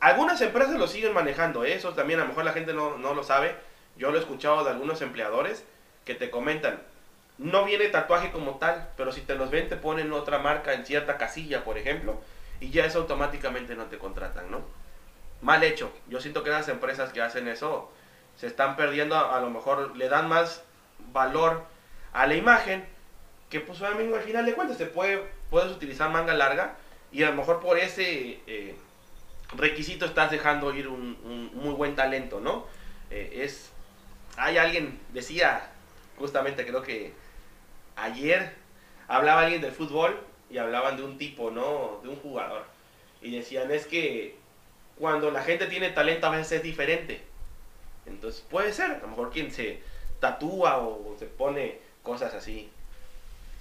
Algunas 0.00 0.40
empresas 0.40 0.76
lo 0.76 0.86
siguen 0.86 1.14
manejando, 1.14 1.64
¿eh? 1.64 1.74
eso 1.74 1.94
también 1.94 2.20
a 2.20 2.24
lo 2.24 2.28
mejor 2.28 2.44
la 2.44 2.52
gente 2.52 2.74
no, 2.74 2.98
no 2.98 3.14
lo 3.14 3.24
sabe. 3.24 3.54
Yo 3.96 4.10
lo 4.10 4.18
he 4.18 4.20
escuchado 4.20 4.62
de 4.62 4.70
algunos 4.70 5.00
empleadores 5.00 5.64
que 6.04 6.14
te 6.14 6.30
comentan, 6.30 6.82
no 7.38 7.64
viene 7.64 7.88
tatuaje 7.88 8.30
como 8.30 8.56
tal, 8.56 8.90
pero 8.96 9.12
si 9.12 9.20
te 9.22 9.34
los 9.34 9.50
ven 9.50 9.68
te 9.68 9.76
ponen 9.76 10.12
otra 10.12 10.38
marca 10.38 10.74
en 10.74 10.86
cierta 10.86 11.16
casilla, 11.16 11.64
por 11.64 11.78
ejemplo, 11.78 12.20
y 12.60 12.70
ya 12.70 12.84
eso 12.84 13.00
automáticamente 13.00 13.74
no 13.74 13.84
te 13.86 13.98
contratan, 13.98 14.50
¿no? 14.50 14.60
Mal 15.42 15.62
hecho. 15.62 15.92
Yo 16.08 16.20
siento 16.20 16.42
que 16.42 16.50
las 16.50 16.68
empresas 16.68 17.12
que 17.12 17.20
hacen 17.20 17.48
eso 17.48 17.90
se 18.36 18.46
están 18.46 18.76
perdiendo, 18.76 19.16
a, 19.16 19.36
a 19.36 19.40
lo 19.40 19.50
mejor 19.50 19.96
le 19.96 20.08
dan 20.08 20.28
más 20.28 20.62
valor 21.12 21.64
a 22.12 22.26
la 22.26 22.34
imagen, 22.34 22.86
que 23.50 23.60
pues 23.60 23.82
amigo, 23.82 24.16
al 24.16 24.22
final 24.22 24.46
de 24.46 24.54
cuentas 24.54 24.78
te 24.78 24.86
puede, 24.86 25.22
puedes 25.50 25.70
utilizar 25.70 26.10
manga 26.10 26.34
larga 26.34 26.76
y 27.12 27.22
a 27.22 27.30
lo 27.30 27.36
mejor 27.36 27.60
por 27.60 27.78
ese 27.78 28.40
eh, 28.46 28.76
requisito 29.56 30.04
estás 30.04 30.30
dejando 30.30 30.74
ir 30.74 30.88
un, 30.88 31.18
un 31.24 31.50
muy 31.54 31.74
buen 31.74 31.94
talento, 31.94 32.40
¿no? 32.40 32.66
Eh, 33.10 33.42
es, 33.44 33.70
hay 34.36 34.58
alguien, 34.58 34.98
decía 35.12 35.70
justamente 36.18 36.66
creo 36.66 36.82
que 36.82 37.12
ayer 37.94 38.52
hablaba 39.08 39.42
alguien 39.42 39.60
del 39.60 39.72
fútbol 39.72 40.18
y 40.50 40.58
hablaban 40.58 40.96
de 40.96 41.04
un 41.04 41.18
tipo, 41.18 41.50
¿no? 41.50 42.00
De 42.02 42.08
un 42.08 42.16
jugador. 42.16 42.64
Y 43.20 43.36
decían, 43.36 43.70
es 43.70 43.86
que 43.86 44.36
cuando 44.98 45.30
la 45.30 45.42
gente 45.42 45.66
tiene 45.66 45.90
talento 45.90 46.26
a 46.26 46.30
veces 46.30 46.52
es 46.52 46.62
diferente. 46.62 47.22
Entonces 48.06 48.42
puede 48.48 48.72
ser, 48.72 48.92
a 48.92 48.98
lo 48.98 49.08
mejor 49.08 49.30
quien 49.30 49.50
se 49.50 49.82
tatúa 50.20 50.78
o 50.78 51.16
se 51.18 51.26
pone 51.26 51.80
cosas 52.02 52.34
así, 52.34 52.70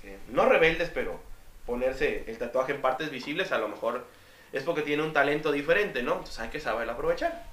eh, 0.04 0.18
no 0.30 0.46
rebeldes, 0.46 0.90
pero 0.94 1.20
ponerse 1.66 2.24
el 2.28 2.38
tatuaje 2.38 2.74
en 2.74 2.82
partes 2.82 3.10
visibles 3.10 3.52
a 3.52 3.58
lo 3.58 3.68
mejor 3.68 4.06
es 4.52 4.64
porque 4.64 4.82
tiene 4.82 5.04
un 5.04 5.14
talento 5.14 5.52
diferente, 5.52 6.04
¿no? 6.04 6.14
Entonces 6.14 6.40
hay 6.40 6.50
que 6.50 6.60
saberlo 6.60 6.94
aprovechar. 6.94 7.46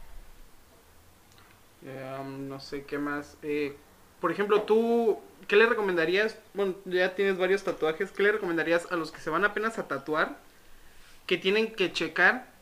Um, 1.82 2.48
no 2.48 2.60
sé 2.60 2.84
qué 2.84 2.98
más. 2.98 3.36
Eh, 3.42 3.76
por 4.20 4.30
ejemplo, 4.30 4.62
tú, 4.62 5.18
¿qué 5.48 5.56
le 5.56 5.66
recomendarías? 5.66 6.38
Bueno, 6.54 6.76
ya 6.84 7.14
tienes 7.16 7.38
varios 7.38 7.64
tatuajes. 7.64 8.12
¿Qué 8.12 8.22
le 8.22 8.32
recomendarías 8.32 8.90
a 8.92 8.96
los 8.96 9.10
que 9.10 9.20
se 9.20 9.30
van 9.30 9.44
apenas 9.44 9.78
a 9.78 9.88
tatuar? 9.88 10.38
Que 11.26 11.38
tienen 11.38 11.74
que 11.74 11.92
checar 11.92 12.52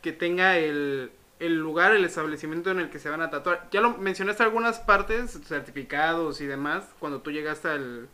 que 0.00 0.12
tenga 0.12 0.58
el, 0.58 1.10
el 1.38 1.58
lugar, 1.58 1.94
el 1.94 2.04
establecimiento 2.04 2.70
en 2.70 2.80
el 2.80 2.90
que 2.90 2.98
se 2.98 3.08
van 3.08 3.22
a 3.22 3.30
tatuar. 3.30 3.68
Ya 3.70 3.80
lo 3.80 3.96
mencionaste 3.96 4.42
algunas 4.42 4.78
partes, 4.80 5.40
certificados 5.44 6.40
y 6.40 6.46
demás, 6.46 6.84
cuando 6.98 7.20
tú 7.20 7.30
llegaste 7.30 7.68
al, 7.68 8.08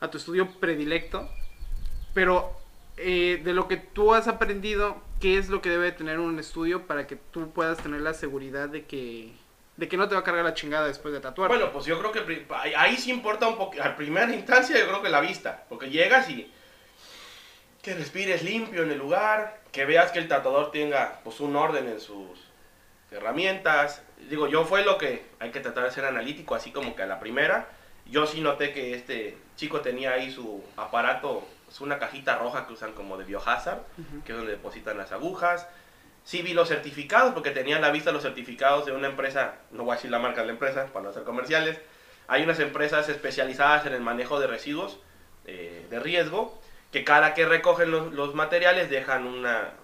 a 0.00 0.10
tu 0.10 0.18
estudio 0.18 0.48
predilecto. 0.60 1.28
Pero 2.16 2.50
eh, 2.96 3.42
de 3.44 3.52
lo 3.52 3.68
que 3.68 3.76
tú 3.76 4.14
has 4.14 4.26
aprendido, 4.26 4.96
¿qué 5.20 5.36
es 5.36 5.50
lo 5.50 5.60
que 5.60 5.68
debe 5.68 5.92
tener 5.92 6.18
un 6.18 6.38
estudio 6.38 6.86
para 6.86 7.06
que 7.06 7.16
tú 7.16 7.50
puedas 7.50 7.76
tener 7.76 8.00
la 8.00 8.14
seguridad 8.14 8.70
de 8.70 8.86
que 8.86 9.34
de 9.76 9.86
que 9.86 9.98
no 9.98 10.08
te 10.08 10.14
va 10.14 10.22
a 10.22 10.24
cargar 10.24 10.42
la 10.42 10.54
chingada 10.54 10.86
después 10.86 11.12
de 11.12 11.20
tatuar. 11.20 11.50
Bueno, 11.50 11.70
pues 11.70 11.84
yo 11.84 11.98
creo 11.98 12.10
que 12.10 12.46
ahí 12.74 12.96
sí 12.96 13.10
importa 13.10 13.46
un 13.46 13.58
poco, 13.58 13.82
a 13.82 13.94
primera 13.94 14.34
instancia 14.34 14.78
yo 14.78 14.86
creo 14.86 15.02
que 15.02 15.10
la 15.10 15.20
vista, 15.20 15.64
porque 15.68 15.90
llegas 15.90 16.30
y 16.30 16.50
que 17.82 17.94
respires 17.94 18.42
limpio 18.42 18.84
en 18.84 18.90
el 18.90 18.96
lugar, 18.96 19.60
que 19.70 19.84
veas 19.84 20.10
que 20.10 20.18
el 20.18 20.28
tatuador 20.28 20.70
tenga 20.70 21.20
pues 21.22 21.40
un 21.40 21.54
orden 21.54 21.86
en 21.86 22.00
sus 22.00 22.40
herramientas. 23.10 24.02
Digo, 24.30 24.48
yo 24.48 24.64
fue 24.64 24.86
lo 24.86 24.96
que 24.96 25.26
hay 25.38 25.50
que 25.50 25.60
tratar 25.60 25.84
de 25.84 25.90
ser 25.90 26.06
analítico, 26.06 26.54
así 26.54 26.70
como 26.70 26.96
que 26.96 27.02
a 27.02 27.06
la 27.06 27.20
primera. 27.20 27.68
Yo 28.06 28.26
sí 28.26 28.40
noté 28.40 28.72
que 28.72 28.94
este 28.94 29.36
chico 29.56 29.82
tenía 29.82 30.12
ahí 30.12 30.32
su 30.32 30.64
aparato, 30.78 31.46
es 31.68 31.80
una 31.80 31.98
cajita 31.98 32.36
roja 32.38 32.66
que 32.66 32.72
usan 32.72 32.92
como 32.92 33.16
de 33.16 33.24
biohazard, 33.24 33.80
que 34.24 34.32
es 34.32 34.38
donde 34.38 34.52
depositan 34.52 34.98
las 34.98 35.12
agujas 35.12 35.66
sí 36.26 36.42
vi 36.42 36.52
los 36.52 36.68
certificados, 36.68 37.32
porque 37.32 37.52
tenía 37.52 37.76
a 37.76 37.80
la 37.80 37.90
vista 37.90 38.10
los 38.10 38.22
certificados 38.22 38.84
de 38.84 38.92
una 38.92 39.06
empresa, 39.06 39.54
no 39.70 39.84
voy 39.84 39.92
a 39.92 39.94
decir 39.94 40.10
la 40.10 40.18
marca 40.18 40.40
de 40.40 40.48
la 40.48 40.52
empresa 40.54 40.86
para 40.92 41.04
no 41.04 41.10
hacer 41.10 41.22
comerciales, 41.22 41.78
hay 42.26 42.42
unas 42.42 42.58
empresas 42.58 43.08
especializadas 43.08 43.86
en 43.86 43.94
el 43.94 44.00
manejo 44.00 44.40
de 44.40 44.48
residuos 44.48 44.98
eh, 45.46 45.86
de 45.88 46.00
riesgo, 46.00 46.60
que 46.90 47.04
cada 47.04 47.32
que 47.32 47.46
recogen 47.46 47.92
los, 47.92 48.34
materiales 48.34 48.90
dejan 48.90 49.24
una, 49.24 49.74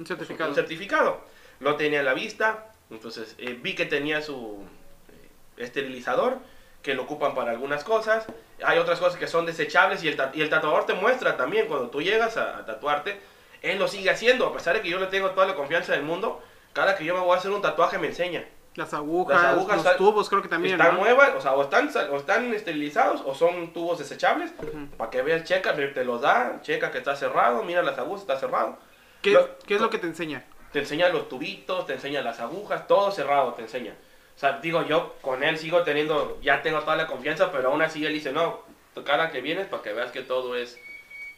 un, 0.00 0.04
certificado. 0.04 0.50
un 0.50 0.56
certificado. 0.56 1.24
Lo 1.60 1.76
tenía 1.76 2.00
a 2.00 2.02
la 2.02 2.14
vista, 2.14 2.72
entonces 2.90 3.36
eh, 3.38 3.56
vi 3.62 3.76
que 3.76 3.86
tenía 3.86 4.22
su 4.22 4.66
eh, 5.08 5.62
esterilizador, 5.62 6.38
que 6.82 6.94
lo 6.94 7.02
ocupan 7.04 7.34
para 7.34 7.52
algunas 7.52 7.84
cosas. 7.84 8.26
Hay 8.64 8.78
otras 8.78 8.98
cosas 8.98 9.18
que 9.18 9.26
son 9.26 9.46
desechables 9.46 10.02
y 10.04 10.08
el, 10.08 10.20
y 10.34 10.42
el 10.42 10.50
tatuador 10.50 10.86
te 10.86 10.94
muestra 10.94 11.36
también 11.36 11.66
cuando 11.66 11.88
tú 11.90 12.02
llegas 12.02 12.36
a 12.36 12.64
tatuarte 12.66 13.32
él 13.62 13.78
lo 13.78 13.88
sigue 13.88 14.10
haciendo, 14.10 14.46
a 14.46 14.52
pesar 14.52 14.74
de 14.74 14.82
que 14.82 14.90
yo 14.90 14.98
le 14.98 15.06
tengo 15.06 15.30
toda 15.30 15.46
la 15.46 15.54
confianza 15.54 15.92
del 15.92 16.02
mundo. 16.02 16.42
Cada 16.72 16.96
que 16.96 17.04
yo 17.04 17.14
me 17.14 17.20
voy 17.20 17.34
a 17.34 17.38
hacer 17.38 17.50
un 17.50 17.62
tatuaje 17.62 17.98
me 17.98 18.08
enseña. 18.08 18.44
Las 18.74 18.94
agujas, 18.94 19.84
los 19.84 19.96
tubos 19.96 20.28
creo 20.28 20.42
que 20.42 20.48
también. 20.48 20.80
Están 20.80 20.96
nuevas, 20.96 21.34
o 21.36 21.40
sea, 21.40 21.52
o 21.52 21.62
están, 21.62 21.90
o 22.10 22.16
están 22.16 22.52
esterilizados 22.54 23.22
o 23.24 23.34
son 23.34 23.72
tubos 23.72 23.98
desechables. 23.98 24.52
Para 24.96 25.10
que 25.10 25.22
veas, 25.22 25.44
checa, 25.44 25.74
te 25.74 26.04
los 26.04 26.22
da, 26.22 26.60
checa 26.62 26.90
que 26.90 26.98
está 26.98 27.14
cerrado, 27.14 27.62
mira 27.62 27.82
las 27.82 27.98
agujas, 27.98 28.22
está 28.22 28.38
cerrado. 28.38 28.78
¿Qué, 29.20 29.38
¿qué 29.66 29.74
es 29.74 29.80
lo 29.80 29.90
que 29.90 29.98
te 29.98 30.06
enseña? 30.06 30.44
Te 30.72 30.80
enseña 30.80 31.10
los 31.10 31.28
tubitos, 31.28 31.86
te 31.86 31.92
enseña 31.92 32.22
las 32.22 32.40
agujas, 32.40 32.88
todo 32.88 33.12
cerrado 33.12 33.52
te 33.52 33.62
enseña. 33.62 33.94
O 34.34 34.38
sea, 34.38 34.58
digo, 34.58 34.84
yo 34.86 35.14
con 35.20 35.42
él 35.44 35.58
sigo 35.58 35.82
teniendo, 35.82 36.38
ya 36.42 36.62
tengo 36.62 36.80
toda 36.80 36.96
la 36.96 37.06
confianza, 37.06 37.52
pero 37.52 37.68
aún 37.68 37.82
así 37.82 38.04
él 38.04 38.12
dice, 38.12 38.32
no, 38.32 38.64
cara 39.04 39.30
que 39.30 39.40
vienes 39.40 39.66
para 39.68 39.82
que 39.82 39.92
veas 39.92 40.12
que 40.12 40.22
todo 40.22 40.56
es 40.56 40.78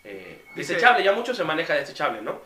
eh, 0.05 0.43
desechable, 0.57 1.05
ya 1.05 1.13
mucho 1.13 1.35
se 1.35 1.45
maneja 1.45 1.75
desechable, 1.75 2.21
¿no? 2.23 2.41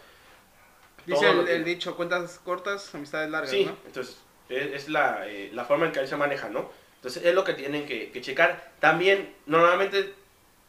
Dice 1.06 1.30
el, 1.30 1.64
dicho, 1.64 1.96
cuentas 1.96 2.38
cortas, 2.44 2.94
amistades 2.94 3.30
largas, 3.30 3.50
sí, 3.50 3.70
entonces 3.86 4.18
es, 4.50 4.88
la, 4.88 5.26
eh, 5.26 5.50
la, 5.54 5.64
forma 5.64 5.86
en 5.86 5.92
que 5.92 6.00
ahí 6.00 6.06
se 6.06 6.16
maneja, 6.16 6.48
¿no? 6.48 6.70
Entonces 6.96 7.24
es 7.24 7.34
lo 7.34 7.44
que 7.44 7.54
tienen 7.54 7.86
que, 7.86 8.12
checar. 8.20 8.72
También, 8.80 9.34
normalmente, 9.46 10.14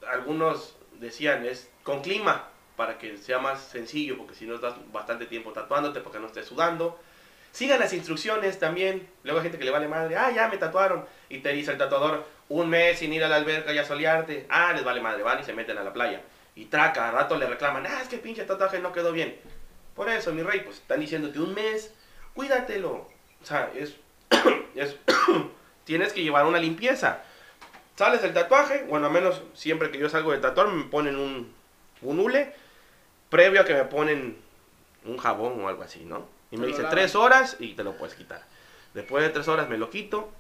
algunos 0.08 0.78
decían, 1.00 1.46
es 1.46 1.70
con 1.84 2.02
clima, 2.02 2.48
para 2.78 2.98
que 2.98 3.18
sea 3.18 3.39
más 3.39 3.62
sencillo, 3.62 4.18
porque 4.18 4.36
si 4.36 4.46
no 4.46 4.56
estás 4.56 4.76
bastante 4.94 5.26
tiempo 5.26 5.52
tatuándote, 5.52 6.00
porque 6.00 6.20
no 6.20 6.28
estés 6.28 6.46
sudando. 6.46 6.98
Sigan 7.60 7.82
las 7.82 7.91
instrucciones 7.91 8.58
también. 8.58 9.06
Luego 9.24 9.39
hay 9.39 9.43
gente 9.43 9.58
que 9.58 9.65
le 9.65 9.72
vale 9.72 9.89
madre, 9.89 10.15
ah, 10.15 10.32
ya 10.32 10.48
me 10.48 10.56
tatuaron. 10.56 11.04
Y 11.28 11.39
te 11.39 11.50
dice 11.50 11.72
el 11.72 11.78
tatuador, 11.78 12.26
un 12.48 12.69
mes 12.69 13.00
sin 13.00 13.12
ir 13.12 13.22
a 13.22 13.28
la 13.28 13.36
alberca 13.36 13.74
y 13.74 13.78
a 13.78 13.84
solearte. 13.84 14.45
Ah, 14.48 14.72
les 14.72 14.86
vale 14.86 15.02
madre, 15.02 15.24
van 15.24 15.41
y 15.41 15.43
se 15.43 15.52
meten 15.52 15.78
a 15.78 15.84
la 15.84 15.91
playa. 15.91 16.22
Y 16.56 16.67
traca, 16.67 17.10
a 17.10 17.12
rato 17.12 17.36
le 17.36 17.48
reclaman, 17.48 17.86
ah, 17.86 18.00
es 18.02 18.08
que 18.08 18.17
pinche 18.17 18.45
tatuaje 18.45 18.80
no 18.80 18.93
quedó 18.93 19.12
bien. 19.12 19.38
Por 19.93 20.08
eso, 20.08 20.32
mi 20.32 20.41
rey, 20.41 20.62
pues 20.62 20.78
están 20.78 21.02
diciéndote 21.02 21.38
un 21.38 21.54
mes, 21.54 21.93
cuídatelo. 22.34 23.10
O 23.41 23.45
sea, 23.45 23.69
es, 23.76 23.98
es 24.76 24.95
tienes 25.84 26.13
que 26.13 26.24
llevar 26.24 26.45
una 26.45 26.60
limpieza. 26.60 27.24
Sales 27.98 28.22
del 28.22 28.34
tatuaje, 28.34 28.86
bueno, 28.88 29.08
al 29.08 29.12
menos 29.12 29.43
siempre 29.54 29.91
que 29.91 29.98
yo 29.98 30.08
salgo 30.08 30.32
de 30.32 30.38
tatuar 30.38 30.69
me 30.69 30.86
ponen 30.86 31.17
un, 31.17 31.54
un 32.04 32.19
hule, 32.22 32.56
previo 33.30 33.60
a 33.60 33.65
que 33.65 33.74
me 33.74 33.84
ponen 33.84 34.38
un 35.04 35.17
jabón 35.17 35.62
o 35.62 35.67
algo 35.67 35.84
así, 35.84 36.06
¿no? 36.06 36.38
Y 36.51 36.57
me 36.57 36.67
dice 36.67 36.83
tres 36.89 37.15
horas 37.15 37.57
y 37.59 37.73
te 37.73 37.83
lo 37.83 37.95
puedes 37.97 38.15
quitar. 38.15 38.43
Después 38.93 39.23
de 39.23 39.29
tres 39.29 39.47
horas 39.47 39.69
me 39.69 39.77
lo 39.77 39.89
quito. 39.89 40.31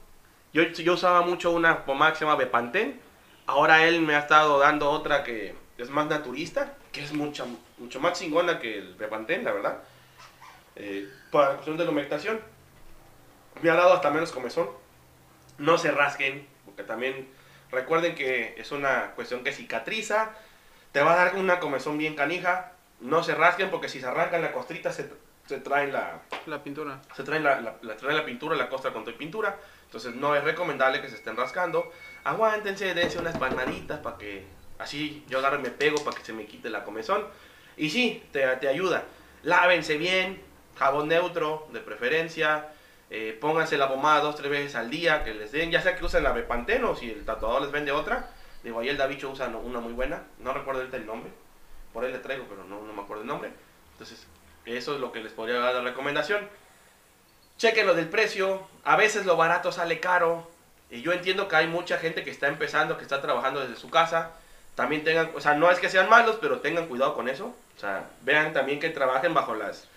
Yo, 0.53 0.63
yo 0.63 0.93
usaba 0.93 1.21
mucho 1.21 1.51
una 1.51 1.85
pomada 1.85 2.11
que 2.11 2.19
se 2.19 2.25
llama 2.25 2.37
Bepantén. 2.37 2.99
Ahora 3.45 3.85
él 3.85 4.01
me 4.01 4.15
ha 4.15 4.19
estado 4.19 4.59
dando 4.59 4.89
otra 4.89 5.23
que 5.23 5.55
es 5.77 5.89
más 5.89 6.07
naturista, 6.07 6.73
que 6.91 7.03
es 7.03 7.13
mucho, 7.13 7.47
mucho 7.77 7.99
más 7.99 8.19
chingona 8.19 8.59
que 8.59 8.77
el 8.77 8.97
Repantén, 8.97 9.43
la 9.43 9.53
verdad. 9.53 9.79
Eh, 10.75 11.09
para 11.31 11.49
la 11.49 11.53
cuestión 11.55 11.77
de 11.77 11.85
la 11.85 11.91
humectación, 11.91 12.39
me 13.61 13.69
ha 13.69 13.75
dado 13.75 13.93
hasta 13.93 14.09
menos 14.09 14.31
comezón. 14.31 14.69
No 15.57 15.77
se 15.77 15.91
rasguen, 15.91 16.47
porque 16.65 16.83
también 16.83 17.29
recuerden 17.71 18.15
que 18.15 18.55
es 18.57 18.71
una 18.71 19.11
cuestión 19.11 19.43
que 19.43 19.51
cicatriza, 19.51 20.31
te 20.91 21.01
va 21.01 21.13
a 21.13 21.25
dar 21.25 21.35
una 21.35 21.59
comezón 21.59 21.97
bien 21.97 22.15
canija. 22.15 22.73
No 22.99 23.23
se 23.23 23.35
rasguen 23.35 23.69
porque 23.69 23.89
si 23.89 24.01
se 24.01 24.07
arrancan 24.07 24.41
la 24.41 24.51
costrita 24.51 24.91
se, 24.91 25.09
se 25.49 25.59
traen 25.59 25.91
la, 25.91 26.21
la 26.45 26.63
pintura. 26.63 27.01
Se 27.15 27.23
traen 27.23 27.43
la, 27.43 27.59
la, 27.59 27.97
traen 27.97 28.15
la 28.15 28.25
pintura, 28.25 28.55
la 28.55 28.69
costra 28.69 28.93
con 28.93 29.03
toda 29.03 29.17
pintura. 29.17 29.57
Entonces 29.85 30.13
no 30.13 30.35
es 30.35 30.43
recomendable 30.43 31.01
que 31.01 31.09
se 31.09 31.15
estén 31.15 31.35
rascando. 31.35 31.91
Aguántense, 32.23 32.93
dense 32.93 33.17
unas 33.17 33.37
palmaditas 33.37 33.99
para 33.99 34.17
que 34.17 34.45
Así 34.79 35.25
yo 35.27 35.39
agarro 35.39 35.59
y 35.59 35.63
me 35.63 35.71
pego 35.71 36.01
para 36.03 36.15
que 36.17 36.23
se 36.23 36.31
me 36.31 36.45
quite 36.45 36.69
la 36.69 36.85
comezón. 36.85 37.25
Y 37.75 37.89
sí, 37.89 38.23
te, 38.31 38.47
te 38.57 38.67
ayuda. 38.69 39.03
Lávense 39.43 39.97
bien, 39.97 40.41
jabón 40.77 41.09
neutro 41.09 41.67
de 41.73 41.81
preferencia. 41.81 42.69
Eh, 43.09 43.37
pónganse 43.41 43.77
la 43.77 43.89
pomada 43.89 44.21
dos, 44.21 44.35
tres 44.35 44.49
veces 44.49 44.75
al 44.75 44.89
día, 44.89 45.23
que 45.23 45.33
les 45.33 45.51
den, 45.51 45.71
ya 45.71 45.81
sea 45.81 45.95
que 45.95 46.05
usen 46.05 46.23
la 46.23 46.31
Bepanteno, 46.31 46.95
si 46.95 47.09
el 47.09 47.25
tatuador 47.25 47.63
les 47.63 47.71
vende 47.71 47.91
otra. 47.91 48.29
Digo, 48.63 48.79
ahí 48.79 48.89
el 48.89 48.97
Davicho 48.97 49.29
usa 49.29 49.47
una 49.47 49.79
muy 49.79 49.93
buena, 49.93 50.23
no 50.39 50.53
recuerdo 50.53 50.81
ahorita 50.81 50.97
el 50.97 51.07
nombre, 51.07 51.31
por 51.91 52.05
ahí 52.05 52.11
le 52.11 52.19
traigo, 52.19 52.45
pero 52.47 52.63
no, 52.65 52.81
no 52.81 52.93
me 52.93 53.01
acuerdo 53.01 53.23
el 53.23 53.27
nombre. 53.27 53.51
Entonces, 53.93 54.27
eso 54.77 54.95
es 54.95 54.99
lo 54.99 55.11
que 55.11 55.21
les 55.21 55.31
podría 55.31 55.59
dar 55.59 55.75
de 55.75 55.81
recomendación. 55.81 56.47
Chequen 57.57 57.87
lo 57.87 57.93
del 57.93 58.07
precio, 58.07 58.67
a 58.83 58.95
veces 58.95 59.25
lo 59.25 59.35
barato 59.37 59.71
sale 59.71 59.99
caro. 59.99 60.49
Y 60.89 61.01
yo 61.01 61.11
entiendo 61.11 61.47
que 61.47 61.55
hay 61.55 61.67
mucha 61.67 61.97
gente 61.97 62.23
que 62.23 62.31
está 62.31 62.47
empezando, 62.47 62.97
que 62.97 63.03
está 63.03 63.21
trabajando 63.21 63.59
desde 63.59 63.75
su 63.75 63.89
casa 63.89 64.31
también 64.79 65.03
tengan, 65.03 65.31
o 65.35 65.41
sea, 65.41 65.55
no 65.55 65.69
es 65.69 65.77
que 65.77 65.89
sean 65.89 66.09
malos, 66.09 66.37
pero 66.39 66.61
tengan 66.61 66.87
cuidado 66.87 67.13
con 67.13 67.27
eso. 67.27 67.53
O 67.75 67.79
sea, 67.79 68.09
vean 68.21 68.53
también 68.53 68.79
que 68.79 68.89
trabajen 68.89 69.33
bajo 69.33 69.53
las, 69.53 69.89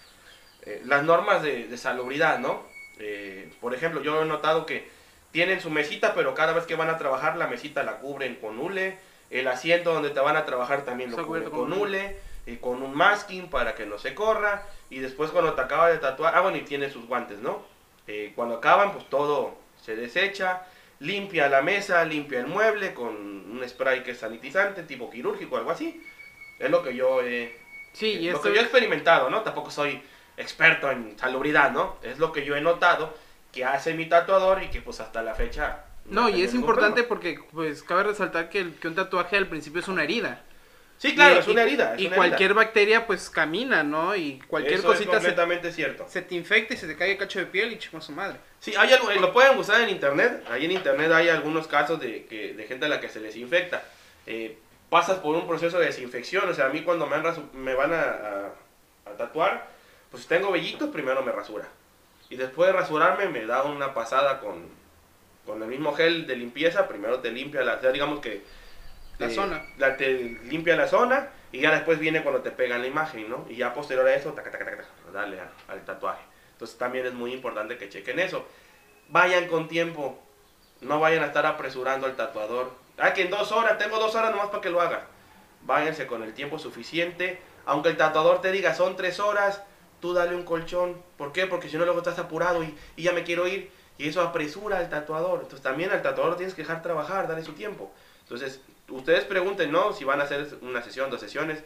eh, 0.62 0.82
las 0.84 1.04
normas 1.04 1.40
de, 1.40 1.78
salubridad, 1.78 2.40
¿no? 2.40 2.64
Eh, 2.98 3.52
por 3.60 3.74
ejemplo, 3.74 4.02
yo 4.02 4.20
he 4.20 4.24
notado 4.24 4.66
que 4.66 4.90
tienen 5.30 5.60
su 5.60 5.70
mesita, 5.70 6.14
pero 6.14 6.34
cada 6.34 6.52
vez 6.52 6.66
que 6.66 6.74
van 6.74 6.90
a 6.90 6.98
trabajar 6.98 7.36
la 7.36 7.46
mesita 7.46 7.84
la 7.84 7.98
cubren 7.98 8.34
con 8.34 8.58
hule, 8.58 8.98
el 9.30 9.46
asiento 9.46 9.94
donde 9.94 10.10
te 10.10 10.18
van 10.18 10.34
a 10.34 10.44
trabajar 10.46 10.84
también 10.84 11.12
lo 11.12 11.24
cubren 11.24 11.48
con 11.48 11.72
hule, 11.72 12.18
y 12.46 12.56
con 12.56 12.82
un 12.82 12.94
masking 12.94 13.48
para 13.48 13.74
que 13.74 13.86
no 13.86 13.98
se 13.98 14.14
corra, 14.14 14.66
y 14.90 14.98
después 14.98 15.30
cuando 15.30 15.54
te 15.54 15.60
acaba 15.60 15.88
de 15.88 15.98
tatuar, 15.98 16.34
ah 16.34 16.40
bueno, 16.40 16.56
y 16.58 16.62
tiene 16.62 16.90
sus 16.90 17.06
guantes, 17.06 17.38
¿no? 17.38 17.62
Eh, 18.06 18.32
cuando 18.34 18.56
acaban, 18.56 18.92
pues 18.92 19.08
todo 19.08 19.54
se 19.80 19.96
desecha, 19.96 20.62
limpia 21.00 21.48
la 21.48 21.62
mesa, 21.62 22.04
limpia 22.04 22.40
el 22.40 22.46
mueble 22.46 22.94
con 22.94 23.08
un 23.08 23.62
spray 23.68 24.02
que 24.02 24.12
es 24.12 24.18
sanitizante, 24.18 24.82
tipo 24.82 25.10
quirúrgico, 25.10 25.56
algo 25.56 25.70
así. 25.70 26.02
Es 26.58 26.70
lo 26.70 26.82
que 26.82 26.94
yo 26.94 27.22
he, 27.22 27.56
sí, 27.92 28.30
lo 28.30 28.40
que 28.40 28.54
yo 28.54 28.60
he 28.60 28.62
experimentado, 28.62 29.30
¿no? 29.30 29.42
Tampoco 29.42 29.70
soy 29.70 30.02
experto 30.36 30.90
en 30.90 31.18
salubridad, 31.18 31.72
¿no? 31.72 31.96
Es 32.02 32.18
lo 32.18 32.32
que 32.32 32.44
yo 32.44 32.56
he 32.56 32.60
notado 32.60 33.14
que 33.52 33.64
hace 33.64 33.94
mi 33.94 34.06
tatuador 34.06 34.62
y 34.62 34.68
que 34.68 34.80
pues 34.80 35.00
hasta 35.00 35.22
la 35.22 35.34
fecha... 35.34 35.84
No, 36.04 36.28
y 36.28 36.42
es 36.42 36.54
importante 36.54 37.04
porque 37.04 37.38
pues 37.52 37.82
cabe 37.82 38.04
resaltar 38.04 38.48
que, 38.48 38.74
que 38.74 38.88
un 38.88 38.94
tatuaje 38.94 39.36
al 39.36 39.46
principio 39.46 39.80
es 39.80 39.88
una 39.88 40.02
herida. 40.02 40.42
Sí, 41.02 41.16
claro, 41.16 41.34
Y- 41.34 41.38
es 41.38 41.48
una 41.48 41.62
herida. 41.64 41.94
es 41.96 42.00
Y 42.00 42.06
una 42.06 42.14
cualquier 42.16 42.50
herida. 42.52 42.62
bacteria 42.62 43.06
pues 43.08 43.28
camina, 43.28 43.82
¿no? 43.82 44.14
Y 44.14 44.38
cualquier 44.46 44.74
Eso 44.78 44.86
cosita 44.86 45.02
es 45.02 45.16
se, 45.16 45.16
completamente 45.16 45.72
cierto. 45.72 46.06
se 46.08 46.22
te 46.22 46.36
infecta 46.36 46.74
y 46.74 46.76
se 46.76 46.86
te 46.86 46.96
cae 46.96 47.10
el 47.10 47.18
cacho 47.18 47.40
de 47.40 47.46
piel 47.46 47.72
y 47.72 47.78
chico 47.78 48.00
su 48.00 48.12
madre. 48.12 48.36
Sí, 48.60 48.72
hay 48.78 48.92
algo, 48.92 49.10
lo 49.10 49.32
pueden 49.32 49.56
buscar 49.56 49.80
en 49.80 49.88
internet. 49.88 50.44
Ahí 50.48 50.64
en 50.66 50.70
internet 50.70 51.10
hay 51.10 51.28
algunos 51.28 51.66
casos 51.66 51.98
de, 51.98 52.24
que, 52.26 52.54
de 52.54 52.64
gente 52.68 52.86
a 52.86 52.88
la 52.88 53.00
que 53.00 53.08
se 53.08 53.18
les 53.18 53.34
infecta. 53.34 53.82
Eh, 54.26 54.56
pasas 54.90 55.18
por 55.18 55.34
un 55.34 55.48
proceso 55.48 55.80
de 55.80 55.86
desinfección. 55.86 56.48
O 56.48 56.54
sea, 56.54 56.66
a 56.66 56.68
mí 56.68 56.82
cuando 56.82 57.08
me, 57.08 57.16
han 57.16 57.24
rasu- 57.24 57.50
me 57.52 57.74
van 57.74 57.92
a, 57.92 58.02
a- 58.02 58.52
a 59.10 59.16
tatuar, 59.16 59.66
pues 60.08 60.22
si 60.22 60.28
tengo 60.28 60.52
vellitos, 60.52 60.88
primero 60.90 61.20
me 61.24 61.32
rasura. 61.32 61.66
Y 62.30 62.36
después 62.36 62.68
de 62.72 62.78
rasurarme, 62.78 63.26
me 63.28 63.44
da 63.44 63.64
una 63.64 63.92
pasada 63.92 64.38
con, 64.38 64.68
con 65.44 65.60
el 65.64 65.68
mismo 65.68 65.94
gel 65.94 66.28
de 66.28 66.36
limpieza. 66.36 66.86
Primero 66.86 67.18
te 67.18 67.32
limpia 67.32 67.62
la, 67.62 67.74
o 67.74 67.80
sea, 67.80 67.90
digamos 67.90 68.20
que... 68.20 68.61
La 69.22 69.28
te- 69.28 69.34
zona. 69.34 69.62
la- 69.78 69.96
te 69.96 70.38
limpia 70.44 70.76
la 70.76 70.86
zona 70.88 71.28
y 71.52 71.60
ya 71.60 71.70
después 71.72 71.98
viene 71.98 72.22
cuando 72.22 72.40
te 72.42 72.50
pegan 72.50 72.80
la 72.82 72.86
imagen, 72.88 73.28
¿no? 73.28 73.46
Y 73.48 73.56
ya 73.56 73.74
posterior 73.74 74.06
a 74.06 74.14
eso, 74.14 74.32
taca, 74.32 74.50
taca, 74.50 74.64
taca, 74.64 74.84
a- 75.18 75.72
al 75.72 75.84
tatuaje. 75.84 76.22
Entonces 76.52 76.78
también 76.78 77.06
es 77.06 77.12
muy 77.14 77.32
importante 77.32 77.76
que 77.78 77.88
chequen 77.88 78.18
eso. 78.20 78.46
Vayan 79.08 79.46
con 79.48 79.68
tiempo. 79.68 80.18
No 80.80 80.98
vayan 81.00 81.22
a 81.22 81.26
estar 81.26 81.46
apresurando 81.46 82.06
al 82.06 82.16
tatuador. 82.16 82.72
Ah, 82.98 83.12
que 83.12 83.22
en 83.22 83.30
dos 83.30 83.52
horas, 83.52 83.78
tengo 83.78 83.98
dos 83.98 84.14
horas 84.14 84.30
nomás 84.30 84.48
para 84.48 84.60
que 84.60 84.70
lo 84.70 84.80
haga. 84.80 85.06
Váyanse 85.62 86.06
con 86.06 86.22
el 86.22 86.34
tiempo 86.34 86.58
suficiente. 86.58 87.40
Aunque 87.66 87.88
el 87.90 87.96
tatuador 87.96 88.40
te 88.40 88.50
diga 88.50 88.74
son 88.74 88.96
tres 88.96 89.20
horas, 89.20 89.62
tú 90.00 90.12
dale 90.14 90.34
un 90.34 90.44
colchón. 90.44 91.00
¿Por 91.16 91.32
qué? 91.32 91.46
Porque 91.46 91.68
si 91.68 91.76
no 91.76 91.84
luego 91.84 91.98
estás 92.00 92.18
apurado 92.18 92.62
y, 92.64 92.76
y 92.96 93.02
ya 93.04 93.12
me 93.12 93.22
quiero 93.22 93.46
ir. 93.46 93.70
Y 93.98 94.08
eso 94.08 94.20
apresura 94.22 94.78
al 94.78 94.88
tatuador. 94.88 95.40
Entonces 95.42 95.62
también 95.62 95.90
al 95.92 96.02
tatuador 96.02 96.36
tienes 96.36 96.54
que 96.54 96.62
dejar 96.62 96.82
trabajar, 96.82 97.28
darle 97.28 97.44
su 97.44 97.52
tiempo. 97.52 97.92
Entonces, 98.22 98.60
ustedes 98.88 99.24
pregunten, 99.24 99.70
¿no? 99.72 99.92
Si 99.92 100.04
van 100.04 100.20
a 100.20 100.24
hacer 100.24 100.48
una 100.62 100.82
sesión, 100.82 101.10
dos 101.10 101.20
sesiones. 101.20 101.62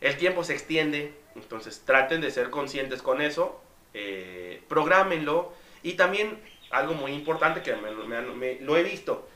El 0.00 0.16
tiempo 0.16 0.44
se 0.44 0.52
extiende. 0.54 1.14
Entonces 1.34 1.82
traten 1.84 2.20
de 2.20 2.30
ser 2.30 2.50
conscientes 2.50 3.02
con 3.02 3.20
eso. 3.20 3.60
Eh, 3.94 4.62
prográmenlo. 4.68 5.52
Y 5.82 5.94
también 5.94 6.40
algo 6.70 6.94
muy 6.94 7.12
importante 7.12 7.62
que 7.62 7.74
me- 7.76 8.60
lo 8.60 8.76
he 8.76 8.82
visto. 8.82 9.28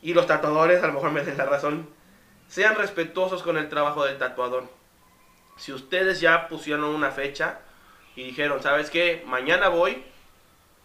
Y 0.00 0.14
los 0.14 0.26
tatuadores 0.26 0.82
a 0.82 0.86
lo 0.88 0.94
mejor 0.94 1.12
me 1.12 1.22
den 1.22 1.38
la 1.38 1.46
razón. 1.46 1.88
Sean 2.48 2.74
respetuosos 2.74 3.42
con 3.42 3.56
el 3.56 3.68
trabajo 3.68 4.04
del 4.04 4.18
tatuador. 4.18 4.64
Si 5.56 5.72
ustedes 5.72 6.20
ya 6.20 6.48
pusieron 6.48 6.84
una 6.84 7.10
fecha 7.10 7.60
y 8.16 8.24
dijeron, 8.24 8.62
¿sabes 8.62 8.90
qué? 8.90 9.22
Mañana 9.26 9.68
voy 9.68 10.02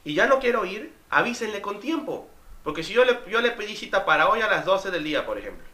y 0.03 0.13
ya 0.13 0.27
no 0.27 0.39
quiero 0.39 0.65
ir, 0.65 0.93
avísenle 1.09 1.61
con 1.61 1.79
tiempo. 1.79 2.29
Porque 2.63 2.83
si 2.83 2.93
yo 2.93 3.03
le, 3.05 3.17
yo 3.29 3.41
le 3.41 3.51
pedí 3.51 3.75
cita 3.75 4.05
para 4.05 4.29
hoy 4.29 4.41
a 4.41 4.47
las 4.47 4.65
12 4.65 4.91
del 4.91 5.03
día, 5.03 5.25
por 5.25 5.37
ejemplo, 5.37 5.65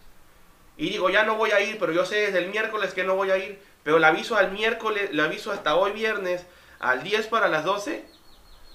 y 0.78 0.90
digo, 0.90 1.10
ya 1.10 1.24
no 1.24 1.36
voy 1.36 1.52
a 1.52 1.62
ir, 1.62 1.78
pero 1.80 1.92
yo 1.92 2.06
sé 2.06 2.16
desde 2.18 2.40
el 2.40 2.50
miércoles 2.50 2.94
que 2.94 3.04
no 3.04 3.16
voy 3.16 3.32
a 3.32 3.38
ir, 3.38 3.62
pero 3.84 4.00
le 4.00 4.08
aviso 4.08 4.36
al 4.36 4.52
miércoles, 4.52 5.14
le 5.14 5.22
aviso 5.22 5.52
hasta 5.52 5.76
hoy 5.76 5.92
viernes, 5.92 6.46
al 6.80 7.04
10 7.04 7.28
para 7.28 7.48
las 7.48 7.64
12, 7.64 8.06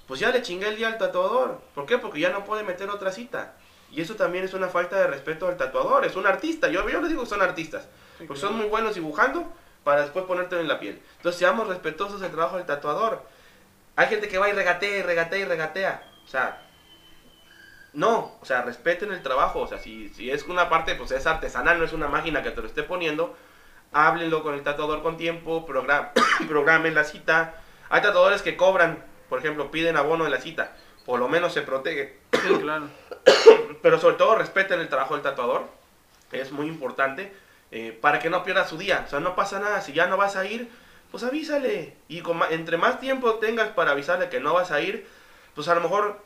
pues 0.07 0.21
ya 0.21 0.31
le 0.31 0.43
chingué 0.43 0.69
el 0.69 0.77
día 0.77 0.89
al 0.89 0.99
tatuador. 0.99 1.61
¿Por 1.75 1.87
qué? 1.87 1.99
Porque 1.99 2.21
ya 2.21 2.31
no 2.31 2.45
puede 2.45 2.63
meter 2.63 2.89
otra 2.89 3.11
cita. 3.11 3.55
Y 3.91 4.01
eso 4.01 4.17
también 4.17 4.45
es 4.45 4.55
una 4.55 4.69
falta 4.69 4.99
de 4.99 5.07
respeto 5.07 5.49
al 5.49 5.57
tatuador, 5.57 6.05
es 6.05 6.15
un 6.15 6.27
artista. 6.27 6.69
Yo, 6.69 6.89
yo 6.89 7.01
les 7.01 7.11
digo 7.11 7.23
que 7.23 7.29
son 7.29 7.43
artistas, 7.43 7.89
porque 8.19 8.41
son 8.41 8.57
muy 8.57 8.67
buenos 8.67 8.95
dibujando 8.95 9.51
para 9.83 10.03
después 10.03 10.25
ponértelo 10.27 10.61
en 10.61 10.69
la 10.69 10.79
piel. 10.79 11.01
Entonces 11.17 11.39
seamos 11.39 11.67
respetuosos 11.67 12.21
del 12.21 12.31
trabajo 12.31 12.57
del 12.57 12.67
tatuador. 12.67 13.23
Hay 13.97 14.07
gente 14.07 14.29
que 14.29 14.39
va 14.39 14.49
y 14.49 14.53
regatea 14.53 14.99
y 14.99 15.03
regatea 15.03 15.39
y 15.39 15.45
regatea. 15.45 16.13
O 16.25 16.29
sea, 16.29 16.68
no, 17.99 18.37
o 18.41 18.45
sea, 18.45 18.63
respeten 18.63 19.13
el 19.13 19.23
trabajo. 19.23 19.61
O 19.61 19.67
sea, 19.67 19.79
si, 19.79 20.09
si 20.11 20.31
es 20.31 20.45
una 20.45 20.69
parte, 20.69 20.95
pues 20.95 21.11
es 21.11 21.27
artesanal, 21.27 21.79
no 21.79 21.85
es 21.85 21.93
una 21.93 22.07
máquina 22.07 22.43
que 22.43 22.53
te 22.53 22.61
lo 22.61 22.69
esté 22.69 22.85
poniendo. 22.85 23.37
Háblenlo 23.93 24.43
con 24.45 24.55
el 24.55 24.63
tatuador 24.63 25.03
con 25.03 25.17
tiempo, 25.17 25.67
program 25.67 26.11
programen 26.49 26.95
la 26.95 27.03
cita. 27.03 27.55
Hay 27.91 28.01
tatuadores 28.01 28.43
que 28.43 28.57
cobran, 28.57 29.05
por 29.29 29.41
ejemplo, 29.41 29.71
piden 29.73 29.97
abono 29.97 30.25
de 30.25 30.31
la 30.31 30.41
cita. 30.41 30.77
Por 31.05 31.19
lo 31.19 31.27
menos 31.29 31.53
se 31.53 31.63
protege. 31.63 32.19
Sí, 32.33 32.55
claro. 32.63 32.89
Pero 33.83 33.99
sobre 33.99 34.15
todo 34.17 34.37
respeten 34.37 34.79
el 34.79 34.89
trabajo 34.89 35.15
del 35.15 35.23
tatuador. 35.25 35.65
Es 36.31 36.53
muy 36.53 36.67
importante. 36.69 37.33
eh, 37.71 37.99
para 38.01 38.19
que 38.21 38.31
no 38.31 38.45
pierda 38.45 38.67
su 38.67 38.79
día. 38.79 39.03
O 39.07 39.11
sea, 39.11 39.21
no 39.21 39.35
pasa 39.35 39.59
nada. 39.59 39.81
Si 39.81 39.93
ya 39.93 40.07
no 40.07 40.17
vas 40.17 40.37
a 40.37 40.47
ir, 40.47 40.71
pues 41.11 41.25
avísale. 41.25 41.97
Y 42.09 42.21
con 42.21 42.41
entre 42.51 42.77
más 42.77 43.01
tiempo 43.01 43.35
tengas 43.35 43.69
para 43.71 43.91
avisarle 43.93 44.29
que 44.29 44.41
no 44.41 44.55
vas 44.55 44.71
a 44.71 44.81
ir, 44.81 45.07
pues 45.55 45.69
a 45.69 45.75
lo 45.75 45.81
mejor 45.81 46.23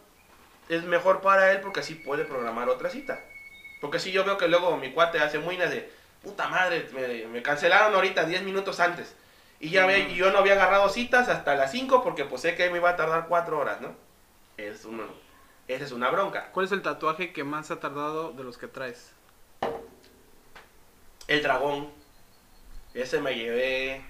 es 0.68 0.84
mejor 0.84 1.20
para 1.20 1.52
él 1.52 1.60
porque 1.60 1.80
así 1.80 1.94
puede 1.94 2.24
programar 2.24 2.68
otra 2.68 2.90
cita. 2.90 3.20
Porque 3.80 3.98
si 3.98 4.12
yo 4.12 4.24
veo 4.24 4.38
que 4.38 4.48
luego 4.48 4.76
mi 4.76 4.92
cuate 4.92 5.18
hace 5.18 5.38
muinas 5.38 5.70
de, 5.70 5.90
puta 6.22 6.48
madre, 6.48 6.88
me, 6.92 7.26
me 7.26 7.42
cancelaron 7.42 7.94
ahorita 7.94 8.24
10 8.24 8.42
minutos 8.42 8.80
antes. 8.80 9.14
Y 9.60 9.70
ya 9.70 9.86
ve, 9.86 10.08
y 10.10 10.14
yo 10.14 10.30
no 10.32 10.38
había 10.38 10.54
agarrado 10.54 10.88
citas 10.88 11.28
hasta 11.28 11.54
las 11.54 11.70
5 11.70 12.02
porque 12.02 12.24
pues 12.24 12.42
sé 12.42 12.54
que 12.56 12.70
me 12.70 12.78
iba 12.78 12.90
a 12.90 12.96
tardar 12.96 13.26
4 13.28 13.58
horas, 13.58 13.80
¿no? 13.80 13.94
Es 14.56 14.84
uno, 14.84 15.04
esa 15.68 15.84
es 15.84 15.92
una 15.92 16.10
bronca. 16.10 16.50
¿Cuál 16.52 16.66
es 16.66 16.72
el 16.72 16.82
tatuaje 16.82 17.32
que 17.32 17.44
más 17.44 17.70
ha 17.70 17.80
tardado 17.80 18.32
de 18.32 18.44
los 18.44 18.58
que 18.58 18.66
traes? 18.66 19.12
El 21.28 21.42
dragón. 21.42 21.90
Ese 22.94 23.20
me 23.20 23.34
llevé. 23.34 24.04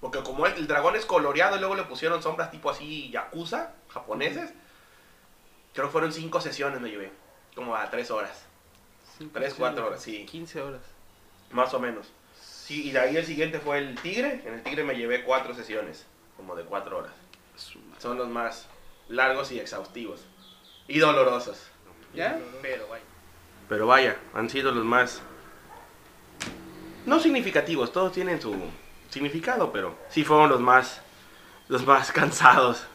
Porque 0.00 0.22
como 0.22 0.46
el, 0.46 0.54
el 0.54 0.66
dragón 0.66 0.96
es 0.96 1.06
coloreado 1.06 1.56
y 1.56 1.60
luego 1.60 1.74
le 1.74 1.84
pusieron 1.84 2.22
sombras 2.22 2.50
tipo 2.50 2.70
así 2.70 3.10
yakuza, 3.10 3.72
japoneses. 3.88 4.52
Creo 5.74 5.86
que 5.86 5.92
fueron 5.92 6.12
cinco 6.12 6.40
sesiones 6.40 6.80
me 6.80 6.88
llevé. 6.88 7.12
Como 7.54 7.74
a 7.74 7.90
tres 7.90 8.10
horas. 8.10 8.46
Cinco, 9.18 9.32
Tres, 9.34 9.54
cuatro 9.54 9.86
horas, 9.86 10.02
sí. 10.02 10.24
15 10.24 10.62
horas. 10.62 10.80
Más 11.50 11.72
o 11.74 11.80
menos. 11.80 12.10
Sí, 12.40 12.88
y 12.88 12.92
de 12.92 12.98
ahí 13.00 13.16
el 13.16 13.26
siguiente 13.26 13.60
fue 13.60 13.78
el 13.78 13.94
tigre. 13.96 14.42
En 14.46 14.54
el 14.54 14.62
tigre 14.62 14.84
me 14.84 14.94
llevé 14.96 15.24
cuatro 15.24 15.54
sesiones. 15.54 16.06
Como 16.36 16.54
de 16.56 16.64
cuatro 16.64 16.98
horas. 16.98 17.12
Son 17.98 18.16
los 18.16 18.28
más 18.28 18.66
largos 19.08 19.52
y 19.52 19.60
exhaustivos. 19.60 20.24
Y 20.88 20.98
dolorosos. 20.98 21.58
¿Ya? 22.14 22.38
Pero 22.62 22.88
vaya. 22.88 23.04
Pero 23.68 23.86
vaya, 23.86 24.16
han 24.34 24.50
sido 24.50 24.72
los 24.72 24.84
más. 24.84 25.22
No 27.06 27.20
significativos, 27.20 27.92
todos 27.92 28.12
tienen 28.12 28.40
su 28.40 28.54
significado, 29.10 29.72
pero 29.72 29.96
sí 30.08 30.24
fueron 30.24 30.48
los 30.48 30.60
más. 30.60 31.00
Los 31.68 31.84
más 31.86 32.12
cansados. 32.12 32.86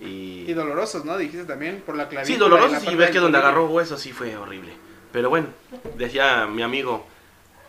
Y. 0.00 0.44
Y 0.48 0.52
dolorosos, 0.54 1.04
¿no? 1.04 1.18
Dijiste 1.18 1.44
también 1.44 1.82
por 1.84 1.96
la 1.96 2.08
clavícula. 2.08 2.34
Sí, 2.34 2.38
dolorosos, 2.38 2.84
y 2.90 2.96
ves 2.96 3.10
que 3.10 3.18
donde 3.18 3.38
agarró 3.38 3.66
hueso 3.66 3.98
sí 3.98 4.12
fue 4.12 4.36
horrible. 4.36 4.72
Pero 5.12 5.28
bueno, 5.28 5.48
decía 5.96 6.46
mi 6.46 6.62
amigo, 6.62 7.06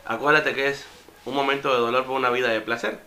acuérdate 0.05 0.53
que 0.53 0.67
es 0.67 0.85
un 1.25 1.33
momento 1.33 1.73
de 1.73 1.79
dolor 1.79 2.05
por 2.05 2.15
una 2.15 2.29
vida 2.29 2.49
de 2.49 2.61
placer. 2.61 2.99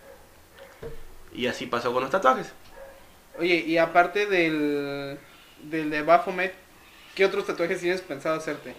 Y 1.33 1.47
así 1.47 1.67
pasó 1.67 1.93
con 1.93 2.03
los 2.03 2.11
tatuajes. 2.11 2.53
Oye, 3.39 3.57
y 3.67 3.79
aparte 3.79 4.27
del, 4.27 5.19
del 5.63 5.91
de 5.91 6.03
Baphomet, 6.03 6.55
¿qué 7.15 7.25
otros 7.25 7.47
tatuajes 7.47 7.81
tienes 7.81 8.01
pensado 8.01 8.37
hacerte? 8.37 8.75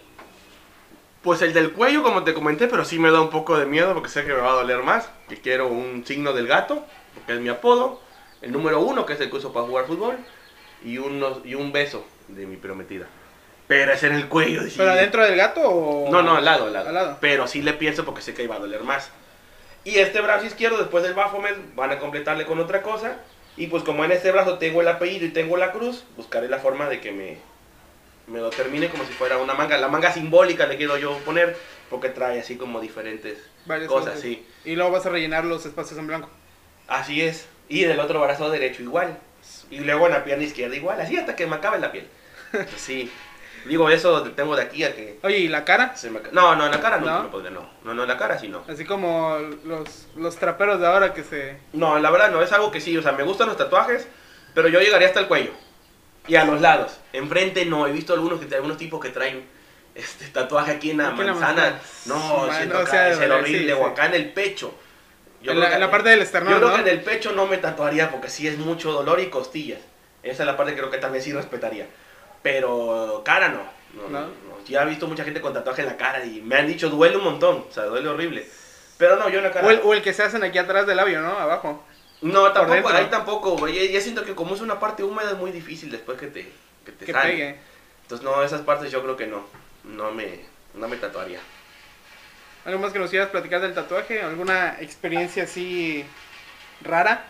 Pues 1.21 1.41
el 1.41 1.53
del 1.53 1.73
cuello, 1.73 2.03
como 2.03 2.23
te 2.23 2.33
comenté, 2.33 2.67
pero 2.67 2.85
sí 2.85 2.99
me 2.99 3.11
da 3.11 3.19
un 3.19 3.29
poco 3.29 3.57
de 3.57 3.65
miedo 3.65 3.93
porque 3.93 4.09
sé 4.09 4.23
que 4.23 4.33
me 4.33 4.39
va 4.39 4.51
a 4.51 4.55
doler 4.55 4.83
más. 4.83 5.09
Que 5.27 5.37
quiero 5.37 5.67
un 5.67 6.05
signo 6.05 6.33
del 6.33 6.47
gato, 6.47 6.85
porque 7.15 7.33
es 7.33 7.39
mi 7.39 7.49
apodo. 7.49 7.99
El 8.41 8.51
número 8.51 8.79
uno, 8.79 9.05
que 9.05 9.13
es 9.13 9.19
el 9.21 9.29
que 9.29 9.37
uso 9.37 9.51
para 9.51 9.65
jugar 9.65 9.87
fútbol. 9.87 10.17
Y, 10.83 10.97
unos, 10.97 11.39
y 11.45 11.55
un 11.55 11.71
beso 11.71 12.05
de 12.27 12.45
mi 12.45 12.57
prometida. 12.57 13.07
Pero 13.67 13.93
es 13.93 14.03
en 14.03 14.13
el 14.13 14.27
cuello. 14.27 14.61
¿Pero 14.75 14.91
adentro 14.91 15.23
del 15.23 15.35
gato 15.35 15.61
o...? 15.61 16.11
No, 16.11 16.21
no, 16.21 16.35
al 16.37 16.45
lado, 16.45 16.67
al 16.67 16.73
lado. 16.73 16.89
Al 16.89 16.93
lado. 16.93 17.17
Pero 17.19 17.47
sí 17.47 17.61
le 17.61 17.73
pienso 17.73 18.05
porque 18.05 18.21
sé 18.21 18.33
que 18.33 18.43
iba 18.43 18.55
a 18.55 18.59
doler 18.59 18.83
más. 18.83 19.09
Y 19.83 19.97
este 19.97 20.21
brazo 20.21 20.45
izquierdo, 20.45 20.77
después 20.77 21.03
del 21.03 21.13
Baphomet, 21.13 21.55
van 21.75 21.91
a 21.91 21.99
completarle 21.99 22.45
con 22.45 22.59
otra 22.59 22.81
cosa. 22.81 23.17
Y 23.57 23.67
pues 23.67 23.83
como 23.83 24.03
en 24.05 24.11
este 24.11 24.31
brazo 24.31 24.57
tengo 24.57 24.81
el 24.81 24.87
apellido 24.87 25.25
y 25.25 25.29
tengo 25.29 25.57
la 25.57 25.71
cruz, 25.71 26.03
buscaré 26.17 26.47
la 26.49 26.59
forma 26.59 26.89
de 26.89 26.99
que 26.99 27.11
me, 27.11 27.37
me 28.27 28.39
lo 28.39 28.49
termine 28.49 28.89
como 28.89 29.05
si 29.05 29.13
fuera 29.13 29.37
una 29.37 29.53
manga. 29.53 29.77
La 29.77 29.87
manga 29.87 30.11
simbólica 30.11 30.67
le 30.67 30.77
quiero 30.77 30.97
yo 30.97 31.17
poner, 31.19 31.55
porque 31.89 32.09
trae 32.09 32.39
así 32.39 32.57
como 32.57 32.81
diferentes 32.81 33.37
Varias 33.65 33.89
cosas. 33.89 34.19
sí. 34.19 34.45
Y 34.63 34.75
luego 34.75 34.91
vas 34.91 35.05
a 35.05 35.09
rellenar 35.09 35.45
los 35.45 35.65
espacios 35.65 35.97
en 35.99 36.07
blanco. 36.07 36.29
Así 36.87 37.21
es. 37.21 37.47
Y 37.69 37.83
del 37.83 37.99
otro 37.99 38.21
brazo 38.21 38.49
derecho 38.49 38.83
igual. 38.83 39.17
Y 39.69 39.79
luego 39.79 40.05
en 40.07 40.13
la 40.13 40.23
pierna 40.23 40.43
izquierda 40.43 40.75
igual. 40.75 40.99
Así 41.01 41.17
hasta 41.17 41.35
que 41.35 41.47
me 41.47 41.55
acabe 41.55 41.79
la 41.79 41.91
piel. 41.91 42.07
Sí. 42.77 43.11
Digo, 43.65 43.89
eso 43.89 44.21
tengo 44.31 44.55
de 44.55 44.61
aquí 44.61 44.83
a 44.83 44.95
que 44.95 45.17
Oye, 45.23 45.39
¿y 45.39 45.47
la 45.47 45.65
cara? 45.65 45.95
se 45.97 46.11
me 46.11 46.19
No, 46.31 46.55
no, 46.55 46.65
en 46.65 46.71
la 46.71 46.79
cara 46.79 46.97
no, 46.99 47.07
¿No? 47.07 47.23
me 47.23 47.29
podría, 47.29 47.49
no. 47.49 47.67
No, 47.83 47.95
no, 47.95 48.03
en 48.03 48.07
la 48.07 48.17
cara 48.17 48.37
sí 48.37 48.47
no. 48.47 48.63
Así 48.67 48.85
como 48.85 49.37
los, 49.65 50.07
los 50.15 50.35
traperos 50.35 50.79
de 50.79 50.85
ahora 50.85 51.13
que 51.13 51.23
se... 51.23 51.57
No, 51.73 51.97
la 51.97 52.11
verdad 52.11 52.29
no, 52.31 52.43
es 52.43 52.51
algo 52.51 52.69
que 52.69 52.79
sí, 52.79 52.95
o 52.95 53.01
sea, 53.01 53.13
me 53.13 53.23
gustan 53.23 53.47
los 53.47 53.57
tatuajes, 53.57 54.07
pero 54.53 54.67
yo 54.67 54.79
llegaría 54.79 55.07
hasta 55.07 55.19
el 55.19 55.27
cuello. 55.27 55.51
Y 56.27 56.35
a 56.35 56.45
los 56.45 56.61
lados. 56.61 56.99
Enfrente 57.11 57.65
no, 57.65 57.87
he 57.87 57.91
visto 57.91 58.13
algunos 58.13 58.39
que 58.39 58.53
algunos 58.53 58.77
tipos 58.77 59.01
que 59.01 59.09
traen 59.09 59.45
este 59.95 60.27
tatuaje 60.27 60.71
aquí 60.73 60.91
en 60.91 60.97
la 60.97 61.09
Aquí 61.09 61.21
en 61.21 61.27
la 61.27 61.33
manzana. 61.33 61.79
No, 62.05 62.47
siento 62.51 62.75
no, 62.75 62.79
de 62.81 62.85
ser 62.85 63.13
doler, 63.15 63.31
horrible, 63.31 63.73
sí, 63.73 63.79
o 63.79 63.85
sí. 63.85 63.91
acá 63.91 64.05
en 64.07 64.13
el 64.13 64.33
pecho. 64.33 64.75
Yo 65.45 65.51
En 65.51 65.57
creo 65.57 65.63
la, 65.63 65.67
que- 65.69 65.75
en 65.75 65.79
la 65.81 65.91
parte 65.91 66.09
del 66.09 66.21
esternón, 66.21 66.53
Yo 66.53 66.59
creo 66.59 66.73
que 66.75 66.81
en 66.81 66.87
el 66.87 67.01
pecho 67.03 67.31
no 67.31 67.45
me 67.45 67.57
tatuaría 67.57 68.09
porque 68.11 68.29
sí 68.29 68.47
es 68.47 68.57
mucho 68.57 68.91
dolor 68.91 69.19
y 69.19 69.27
costillas. 69.29 69.79
Esa 70.23 70.41
es 70.43 70.47
la 70.47 70.57
parte 70.57 70.73
que 70.73 70.79
creo 70.79 70.89
que 70.91 70.97
también 70.97 71.23
sí 71.23 71.31
respetaría. 71.31 71.85
Pero 72.41 73.21
cara 73.23 73.49
no. 73.49 73.61
No, 73.93 74.09
no, 74.09 74.19
¿No? 74.21 74.29
Ya 74.67 74.81
he 74.83 74.85
visto 74.87 75.07
mucha 75.07 75.23
gente 75.23 75.39
con 75.41 75.53
tatuaje 75.53 75.81
en 75.83 75.87
la 75.87 75.95
cara 75.97 76.25
y 76.25 76.41
me 76.41 76.55
han 76.57 76.67
dicho 76.67 76.89
duele 76.89 77.17
un 77.17 77.23
montón, 77.23 77.65
o 77.69 77.71
sea, 77.73 77.83
duele 77.83 78.09
horrible. 78.09 78.45
Pero 78.97 79.15
no, 79.17 79.29
yo 79.29 79.37
en 79.37 79.43
la 79.45 79.51
cara. 79.51 79.67
O 79.67 79.69
el, 79.69 79.79
o 79.83 79.93
el 79.93 80.01
que 80.01 80.13
se 80.13 80.23
hacen 80.23 80.43
aquí 80.43 80.57
atrás 80.57 80.87
del 80.87 80.97
labio, 80.97 81.21
¿no? 81.21 81.37
Abajo. 81.37 81.83
No, 82.21 82.51
tampoco, 82.51 82.89
ahí 82.89 83.05
tampoco, 83.11 83.57
güey. 83.57 83.91
Ya 83.91 84.01
siento 84.01 84.23
que 84.25 84.33
como 84.33 84.55
es 84.55 84.61
una 84.61 84.79
parte 84.79 85.03
húmeda 85.03 85.31
es 85.31 85.37
muy 85.37 85.51
difícil 85.51 85.91
después 85.91 86.17
que 86.17 86.27
te, 86.27 86.49
que 86.85 86.91
te 86.91 87.05
Que 87.05 87.11
sale. 87.11 87.31
pegue. 87.31 87.59
Entonces, 88.03 88.25
no, 88.25 88.41
esas 88.41 88.61
partes 88.61 88.91
yo 88.91 89.01
creo 89.03 89.15
que 89.15 89.27
no. 89.27 89.45
No 89.83 90.11
me, 90.11 90.39
no 90.73 90.87
me 90.87 90.97
tatuaría. 90.97 91.39
¿Algo 92.65 92.79
más 92.79 92.91
que 92.91 92.99
nos 92.99 93.09
quieras 93.11 93.29
platicar 93.29 93.61
del 93.61 93.73
tatuaje? 93.73 94.21
¿Alguna 94.21 94.77
experiencia 94.81 95.43
así 95.43 96.03
rara 96.81 97.25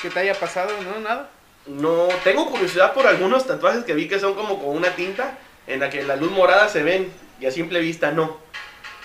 que 0.00 0.10
te 0.10 0.20
haya 0.20 0.34
pasado? 0.34 0.70
¿No? 0.82 1.00
¿Nada? 1.00 1.30
No, 1.66 2.08
tengo 2.24 2.50
curiosidad 2.50 2.92
por 2.92 3.06
algunos 3.06 3.46
tatuajes 3.46 3.84
que 3.84 3.94
vi 3.94 4.08
que 4.08 4.18
son 4.18 4.34
como 4.34 4.62
con 4.62 4.76
una 4.76 4.90
tinta 4.94 5.38
en 5.66 5.80
la 5.80 5.90
que 5.90 6.02
la 6.02 6.16
luz 6.16 6.30
morada 6.30 6.68
se 6.68 6.82
ven 6.82 7.10
y 7.40 7.46
a 7.46 7.50
simple 7.50 7.80
vista 7.80 8.10
no. 8.12 8.38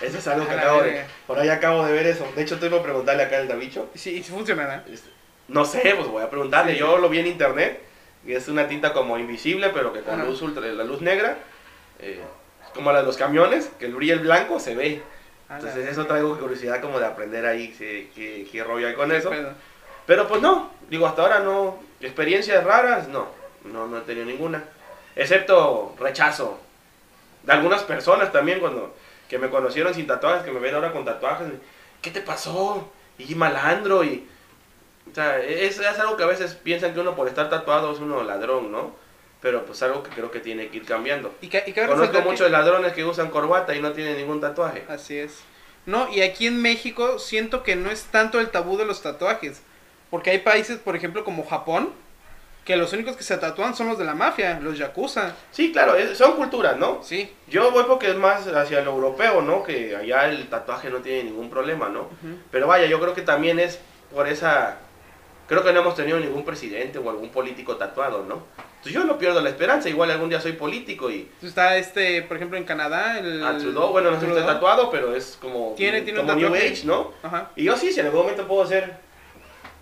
Eso 0.01 0.17
es 0.17 0.27
algo 0.27 0.45
que 0.45 0.51
A 0.51 0.55
la 0.55 0.61
acabo 0.61 0.81
de... 0.81 1.05
Por 1.27 1.39
ahí 1.39 1.49
acabo 1.49 1.85
de 1.85 1.93
ver 1.93 2.07
eso. 2.07 2.29
De 2.35 2.41
hecho, 2.41 2.59
tengo 2.59 2.77
que 2.77 2.83
preguntarle 2.83 3.23
acá 3.23 3.37
al 3.37 3.47
Davicho. 3.47 3.89
Sí, 3.95 4.21
sí 4.21 4.31
funcionará. 4.31 4.83
Este, 4.91 5.09
No 5.47 5.63
sé, 5.63 5.93
pues 5.95 6.07
voy 6.07 6.23
a 6.23 6.29
preguntarle. 6.29 6.73
Sí. 6.73 6.79
Yo 6.79 6.97
lo 6.97 7.07
vi 7.09 7.19
en 7.19 7.27
internet. 7.27 7.81
Y 8.25 8.33
es 8.33 8.47
una 8.47 8.67
tinta 8.67 8.93
como 8.93 9.17
invisible, 9.17 9.69
pero 9.69 9.93
que 9.93 10.01
con 10.01 10.15
Ajá. 10.15 10.25
luz 10.25 10.41
ultra, 10.41 10.65
la 10.65 10.83
luz 10.83 11.01
negra, 11.01 11.37
eh, 11.99 12.21
como 12.73 12.91
la 12.91 12.99
de 12.99 13.05
los 13.05 13.17
camiones, 13.17 13.69
que 13.79 13.85
el 13.85 13.95
brillo 13.95 14.19
blanco 14.19 14.59
se 14.59 14.75
ve. 14.75 15.01
Entonces 15.55 15.87
eso 15.87 16.05
traigo 16.05 16.37
curiosidad 16.37 16.81
como 16.81 16.99
de 16.99 17.05
aprender 17.05 17.45
ahí 17.45 17.73
qué, 17.77 18.09
qué, 18.15 18.47
qué 18.51 18.63
rollo 18.63 18.87
hay 18.87 18.93
con 18.93 19.11
eso. 19.11 19.31
Pero 20.05 20.27
pues 20.27 20.41
no, 20.41 20.71
digo, 20.89 21.07
hasta 21.07 21.21
ahora 21.21 21.39
no. 21.39 21.79
Experiencias 22.01 22.63
raras, 22.63 23.07
no. 23.07 23.27
No, 23.63 23.87
no 23.87 23.99
he 23.99 24.01
tenido 24.01 24.25
ninguna. 24.25 24.63
Excepto 25.15 25.95
rechazo. 25.99 26.59
De 27.43 27.53
algunas 27.53 27.83
personas 27.83 28.31
también 28.31 28.59
cuando 28.59 28.93
que 29.29 29.39
me 29.39 29.49
conocieron 29.49 29.93
sin 29.93 30.05
tatuajes, 30.07 30.43
que 30.43 30.51
me 30.51 30.59
ven 30.59 30.75
ahora 30.75 30.91
con 30.91 31.05
tatuajes. 31.05 31.47
¿Qué 32.01 32.11
te 32.11 32.21
pasó? 32.21 32.91
Y 33.17 33.33
malandro 33.35 34.03
y... 34.03 34.27
O 35.09 35.15
sea, 35.15 35.39
es, 35.39 35.79
es 35.79 35.99
algo 35.99 36.17
que 36.17 36.23
a 36.23 36.27
veces 36.27 36.55
piensan 36.55 36.93
que 36.93 36.99
uno 36.99 37.15
por 37.15 37.27
estar 37.27 37.49
tatuado 37.49 37.93
es 37.93 37.99
uno 37.99 38.23
ladrón, 38.23 38.71
¿no? 38.71 38.95
Pero 39.43 39.65
pues 39.65 39.83
algo 39.83 40.01
que 40.01 40.09
creo 40.09 40.31
que 40.31 40.39
tiene 40.39 40.69
que 40.69 40.77
ir 40.77 40.85
cambiando. 40.85 41.35
Y, 41.41 41.47
y 41.55 41.73
Conozco 41.73 42.11
que- 42.11 42.21
muchos 42.21 42.49
ladrones 42.49 42.93
que 42.93 43.05
usan 43.05 43.29
corbata 43.29 43.75
y 43.75 43.81
no 43.81 43.91
tienen 43.91 44.17
ningún 44.17 44.41
tatuaje. 44.41 44.85
Así 44.89 45.17
es. 45.19 45.39
No, 45.85 46.11
y 46.11 46.21
aquí 46.21 46.47
en 46.47 46.61
México 46.61 47.19
siento 47.19 47.61
que 47.61 47.75
no 47.75 47.91
es 47.91 48.05
tanto 48.05 48.39
el 48.39 48.49
tabú 48.49 48.77
de 48.77 48.85
los 48.85 49.03
tatuajes. 49.03 49.61
Porque 50.09 50.29
hay 50.31 50.39
países, 50.39 50.77
por 50.79 50.95
ejemplo, 50.95 51.23
como 51.25 51.45
Japón, 51.45 51.91
que 52.63 52.77
los 52.77 52.93
únicos 52.93 53.17
que 53.17 53.23
se 53.23 53.35
tatúan 53.37 53.75
son 53.75 53.87
los 53.89 53.97
de 53.97 54.05
la 54.05 54.15
mafia, 54.15 54.59
los 54.61 54.77
yakuza. 54.77 55.35
Sí, 55.51 55.73
claro, 55.73 55.95
es- 55.95 56.17
son 56.17 56.37
culturas, 56.37 56.77
¿no? 56.77 57.03
Sí. 57.03 57.29
Yo 57.49 57.69
voy 57.71 57.83
porque 57.85 58.09
es 58.11 58.15
más 58.15 58.47
hacia 58.47 58.79
lo 58.81 58.91
europeo, 58.91 59.41
¿no? 59.41 59.61
Que 59.63 59.93
allá 59.93 60.29
el 60.29 60.47
tatuaje 60.47 60.89
no 60.89 60.99
tiene 60.99 61.25
ningún 61.25 61.49
problema, 61.49 61.89
¿no? 61.89 62.07
Pero 62.49 62.67
vaya, 62.67 62.85
yo 62.85 63.01
creo 63.01 63.13
que 63.13 63.21
también 63.23 63.59
es 63.59 63.79
por 64.13 64.27
esa... 64.29 64.77
Creo 65.47 65.63
que 65.63 65.73
no 65.73 65.81
hemos 65.81 65.95
tenido 65.95 66.19
ningún 66.19 66.45
presidente 66.45 66.97
o 66.99 67.09
algún 67.09 67.29
político 67.29 67.75
tatuado, 67.75 68.23
¿no? 68.23 68.43
Entonces 68.77 68.93
yo 68.93 69.03
no 69.05 69.17
pierdo 69.17 69.41
la 69.41 69.49
esperanza, 69.49 69.89
igual 69.89 70.11
algún 70.11 70.29
día 70.29 70.41
soy 70.41 70.53
político 70.53 71.09
y... 71.09 71.21
Entonces 71.21 71.49
Está 71.49 71.77
este, 71.77 72.21
por 72.23 72.37
ejemplo, 72.37 72.57
en 72.57 72.63
Canadá, 72.65 73.19
el... 73.19 73.43
A 73.45 73.57
Trudeau, 73.57 73.89
bueno, 73.91 74.11
no 74.11 74.17
si 74.19 74.25
está 74.25 74.35
Trudeau. 74.35 74.53
tatuado, 74.55 74.89
pero 74.91 75.15
es 75.15 75.37
como... 75.41 75.73
Tiene- 75.77 76.01
tiene 76.01 76.19
un 76.19 76.25
como 76.27 76.37
New 76.39 76.49
tatuaje. 76.49 76.69
Age, 76.73 76.85
¿no? 76.85 77.11
Ajá. 77.23 77.49
Y 77.55 77.63
yo 77.65 77.75
sí, 77.77 77.91
si 77.93 77.99
en 77.99 78.07
algún 78.07 78.21
momento 78.21 78.45
puedo 78.47 78.65
ser 78.65 78.93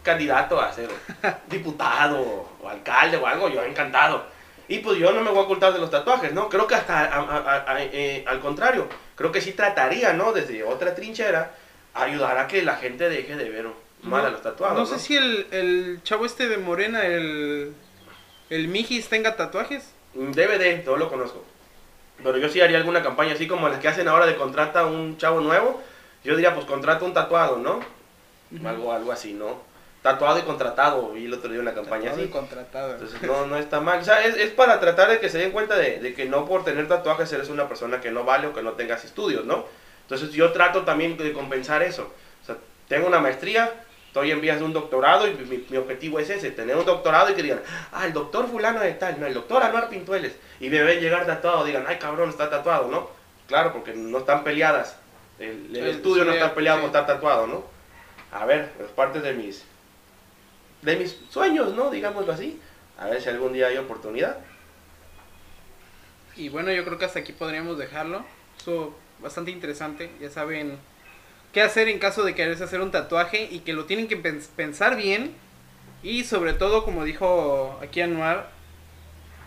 candidato 0.04 0.60
a 0.60 0.72
ser 0.74 0.90
diputado 1.48 2.48
o 2.62 2.70
alcalde 2.70 3.18
o 3.18 3.26
algo, 3.28 3.50
yo 3.50 3.64
encantado. 3.64 4.24
Y 4.68 4.80
pues 4.80 4.98
yo 5.00 5.12
no 5.12 5.22
me 5.22 5.30
voy 5.30 5.40
a 5.40 5.44
ocultar 5.44 5.74
de 5.74 5.80
los 5.80 5.90
tatuajes, 5.92 6.34
¿no? 6.34 6.48
Creo 6.50 6.66
que 6.66 6.76
hasta 6.76 7.00
a- 7.06 7.20
a- 7.20 7.72
a- 7.74 7.84
eh, 7.84 8.24
al 8.28 8.40
contrario, 8.40 8.88
creo 9.16 9.32
que 9.32 9.42
sí 9.42 9.52
trataría, 9.54 10.14
¿no? 10.14 10.32
Desde 10.32 10.64
otra 10.64 10.96
trinchera, 10.96 11.52
ayudar 11.94 12.38
a 12.38 12.48
que 12.48 12.62
la 12.64 12.78
gente 12.78 13.10
deje 13.10 13.36
de 13.36 13.50
ver 13.50 13.68
mal 14.04 14.22
No- 14.22 14.28
a 14.28 14.32
los 14.32 14.42
tatuados. 14.42 14.78
No 14.78 14.86
sé 14.86 15.00
si 15.00 15.16
el, 15.16 15.48
el 15.52 16.00
chavo 16.04 16.26
este 16.26 16.48
de 16.48 16.58
Morena, 16.58 17.06
el... 17.06 17.74
El 18.50 18.68
Mijis 18.68 19.08
tenga 19.08 19.36
tatuajes. 19.38 19.92
DVD, 20.14 20.84
todo 20.84 20.98
lo 20.98 21.10
conozco. 21.10 21.44
Pero 22.22 22.38
yo 22.38 22.50
sí 22.50 22.60
haría 22.62 22.78
alguna 22.78 23.02
campaña 23.02 23.34
así 23.34 23.48
como 23.48 23.70
las 23.70 23.80
que 23.80 23.88
hacen 23.88 24.08
ahora 24.08 24.26
de 24.26 24.36
contrata 24.36 24.82
a 24.82 24.86
un 24.86 25.18
chavo 25.18 25.40
nuevo. 25.40 25.82
Yo 26.24 26.36
diría, 26.36 26.54
pues 26.54 26.66
contrata 26.66 27.06
un 27.06 27.14
tatuado, 27.14 27.58
¿no? 27.58 27.80
Algo, 28.68 28.92
algo 28.92 29.12
así, 29.14 29.34
¿no? 29.34 29.62
Tatuado 30.02 30.40
y 30.40 30.42
contratado, 30.42 31.12
vi 31.12 31.26
el 31.26 31.34
otro 31.34 31.50
día 31.52 31.62
una 31.62 31.74
campaña 31.74 32.06
Tatuado 32.12 32.22
y 32.22 32.24
así. 32.26 32.32
contratado. 32.32 32.92
Entonces 32.94 33.22
no, 33.22 33.46
no 33.48 33.56
está 33.58 33.80
mal. 33.80 34.00
O 34.00 34.04
sea, 34.04 34.26
es, 34.26 34.36
es 34.36 34.50
para 34.52 34.80
tratar 34.82 35.10
de 35.10 35.20
que 35.20 35.30
se 35.30 35.38
den 35.38 35.52
cuenta 35.52 35.78
de, 35.78 36.00
de 36.00 36.14
que 36.14 36.26
no 36.26 36.46
por 36.46 36.66
tener 36.66 36.88
tatuajes 36.90 37.32
eres 37.32 37.48
una 37.50 37.68
persona 37.70 38.02
que 38.02 38.12
no 38.12 38.26
vale 38.26 38.48
o 38.48 38.54
que 38.54 38.62
no 38.64 38.74
tengas 38.74 39.06
estudios, 39.06 39.46
¿no? 39.46 39.66
Entonces 40.02 40.32
yo 40.34 40.52
trato 40.52 40.82
también 40.84 41.16
de 41.18 41.32
compensar 41.32 41.82
eso. 41.84 42.12
O 42.44 42.46
sea, 42.46 42.58
tengo 42.90 43.08
una 43.08 43.20
maestría, 43.20 43.72
estoy 44.12 44.30
en 44.30 44.42
vías 44.42 44.60
de 44.60 44.66
un 44.66 44.74
doctorado 44.74 45.26
y 45.26 45.34
mi, 45.36 45.66
mi 45.70 45.78
objetivo 45.78 46.20
es 46.20 46.30
ese, 46.30 46.52
tener 46.52 46.76
un 46.76 46.84
doctorado 46.84 47.30
y 47.30 47.34
que 47.34 47.44
digan, 47.44 47.62
ah, 47.94 48.06
el 48.06 48.12
doctor 48.12 48.46
fulano 48.46 48.82
de 48.82 48.92
tal, 48.96 49.18
no, 49.18 49.26
el 49.26 49.34
doctor 49.34 49.64
Anuar 49.64 49.88
Pintueles. 49.88 50.36
Y 50.60 50.70
me 50.70 50.84
ven 50.84 51.00
llegar 51.00 51.26
tatuado, 51.26 51.64
digan, 51.64 51.86
ay 51.88 51.98
cabrón, 51.98 52.30
está 52.30 52.50
tatuado, 52.50 52.90
¿no? 52.90 53.10
Claro, 53.48 53.72
porque 53.72 53.94
no 53.94 54.18
están 54.18 54.44
peleadas. 54.44 54.98
El, 55.40 55.68
el 55.70 55.78
El 55.78 55.88
estudio 55.88 56.26
no 56.26 56.34
está 56.34 56.54
peleado 56.54 56.80
sí. 56.80 56.82
por 56.82 56.88
estar 56.90 57.08
tatuado, 57.08 57.48
¿no? 57.48 57.64
A 58.34 58.46
ver, 58.46 58.74
es 58.82 58.88
parte 58.90 59.22
de 59.22 59.32
mis 59.32 59.64
de 60.82 60.98
mis 60.98 61.18
sueños, 61.30 61.74
¿no? 61.74 61.90
Digámoslo 61.90 62.34
así. 62.34 62.60
A 63.00 63.06
ver 63.06 63.22
si 63.22 63.30
algún 63.30 63.54
día 63.54 63.68
hay 63.68 63.78
oportunidad. 63.78 64.40
Y 66.36 66.50
bueno, 66.50 66.70
yo 66.74 66.84
creo 66.84 66.98
que 66.98 67.06
hasta 67.06 67.20
aquí 67.20 67.32
podríamos 67.32 67.78
dejarlo. 67.78 68.26
Estuvo 68.58 68.94
bastante 69.20 69.52
interesante. 69.52 70.12
Ya 70.20 70.30
saben 70.30 70.78
qué 71.54 71.62
hacer 71.62 71.88
en 71.90 72.00
caso 72.00 72.24
de 72.24 72.36
quererse 72.36 72.64
hacer 72.64 72.82
un 72.82 72.92
tatuaje 72.92 73.48
y 73.52 73.60
que 73.60 73.74
lo 73.74 73.86
tienen 73.86 74.08
que 74.08 74.22
pens- 74.22 74.48
pensar 74.56 74.96
bien. 74.96 75.34
Y 76.04 76.24
sobre 76.24 76.54
todo, 76.54 76.84
como 76.84 77.04
dijo 77.04 77.78
aquí 77.82 78.02
Anuar, 78.02 78.50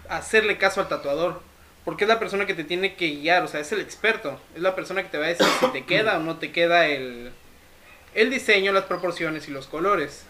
hacerle 0.09 0.59
caso 0.59 0.81
al 0.81 0.89
tatuador. 0.89 1.41
Porque 1.85 2.05
es 2.05 2.09
la 2.09 2.19
persona 2.19 2.47
que 2.47 2.55
te 2.55 2.65
tiene 2.65 2.95
que 2.95 3.09
guiar, 3.11 3.43
o 3.43 3.49
sea, 3.49 3.61
es 3.61 3.71
el 3.73 3.81
experto. 3.81 4.41
Es 4.55 4.63
la 4.63 4.75
persona 4.75 5.03
que 5.03 5.11
te 5.11 5.19
va 5.19 5.27
a 5.27 5.29
decir 5.29 5.47
si 5.61 5.67
te 5.69 5.85
queda 5.87 6.17
o 6.19 6.21
no 6.21 6.39
te 6.39 6.51
queda 6.51 6.87
el, 6.87 7.31
el 8.15 8.31
diseño, 8.31 8.73
las 8.73 8.85
proporciones 8.85 9.49
y 9.49 9.51
los 9.51 9.67
colores. 9.67 10.25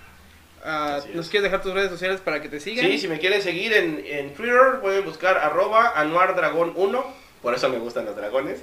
Es. 0.64 1.14
¿Nos 1.14 1.28
quieres 1.28 1.42
dejar 1.44 1.62
tus 1.62 1.74
redes 1.74 1.90
sociales 1.90 2.20
para 2.20 2.40
que 2.40 2.48
te 2.48 2.58
sigan? 2.58 2.86
Sí, 2.86 2.98
si 2.98 3.06
me 3.06 3.18
quieren 3.18 3.42
seguir 3.42 3.72
en, 3.74 4.02
en 4.04 4.34
Twitter, 4.34 4.80
pueden 4.80 5.04
buscar 5.04 5.36
arroba 5.36 5.94
anuardragón1. 5.94 7.04
Por 7.42 7.54
eso 7.54 7.68
me 7.68 7.78
gustan 7.78 8.06
los 8.06 8.16
dragones. 8.16 8.62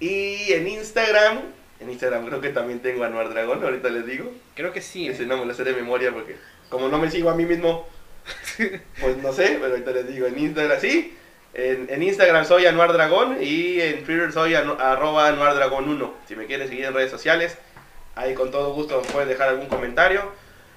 Y 0.00 0.52
en 0.52 0.66
Instagram, 0.68 1.38
en 1.80 1.90
Instagram 1.90 2.26
creo 2.26 2.40
que 2.40 2.48
también 2.50 2.80
tengo 2.80 3.04
Anuar 3.04 3.28
Dragón, 3.30 3.62
ahorita 3.62 3.88
les 3.90 4.06
digo. 4.06 4.32
Creo 4.54 4.72
que 4.72 4.80
sí. 4.80 5.06
¿eh? 5.08 5.12
Ese 5.12 5.26
no 5.26 5.36
me 5.36 5.46
lo 5.46 5.54
sé 5.54 5.64
de 5.64 5.72
memoria 5.72 6.12
porque 6.12 6.36
como 6.68 6.88
no 6.88 6.98
me 6.98 7.10
sigo 7.10 7.30
a 7.30 7.34
mí 7.34 7.44
mismo, 7.44 7.86
pues 9.00 9.16
no 9.18 9.32
sé, 9.32 9.58
pero 9.60 9.72
ahorita 9.72 9.90
les 9.92 10.08
digo 10.08 10.26
en 10.26 10.38
Instagram, 10.38 10.80
sí. 10.80 11.14
En, 11.54 11.86
en 11.90 12.02
Instagram 12.02 12.44
soy 12.44 12.66
Anuar 12.66 12.92
Dragón 12.92 13.38
y 13.40 13.80
en 13.80 14.04
Twitter 14.04 14.30
soy 14.32 14.52
anu- 14.52 14.78
arroba 14.78 15.28
Anuar 15.28 15.54
Dragón 15.54 15.88
1. 15.88 16.14
Si 16.28 16.36
me 16.36 16.46
quieren 16.46 16.68
seguir 16.68 16.84
en 16.84 16.94
redes 16.94 17.10
sociales, 17.10 17.56
ahí 18.14 18.34
con 18.34 18.50
todo 18.50 18.72
gusto 18.74 19.00
pueden 19.12 19.28
dejar 19.28 19.48
algún 19.48 19.66
comentario. 19.66 20.22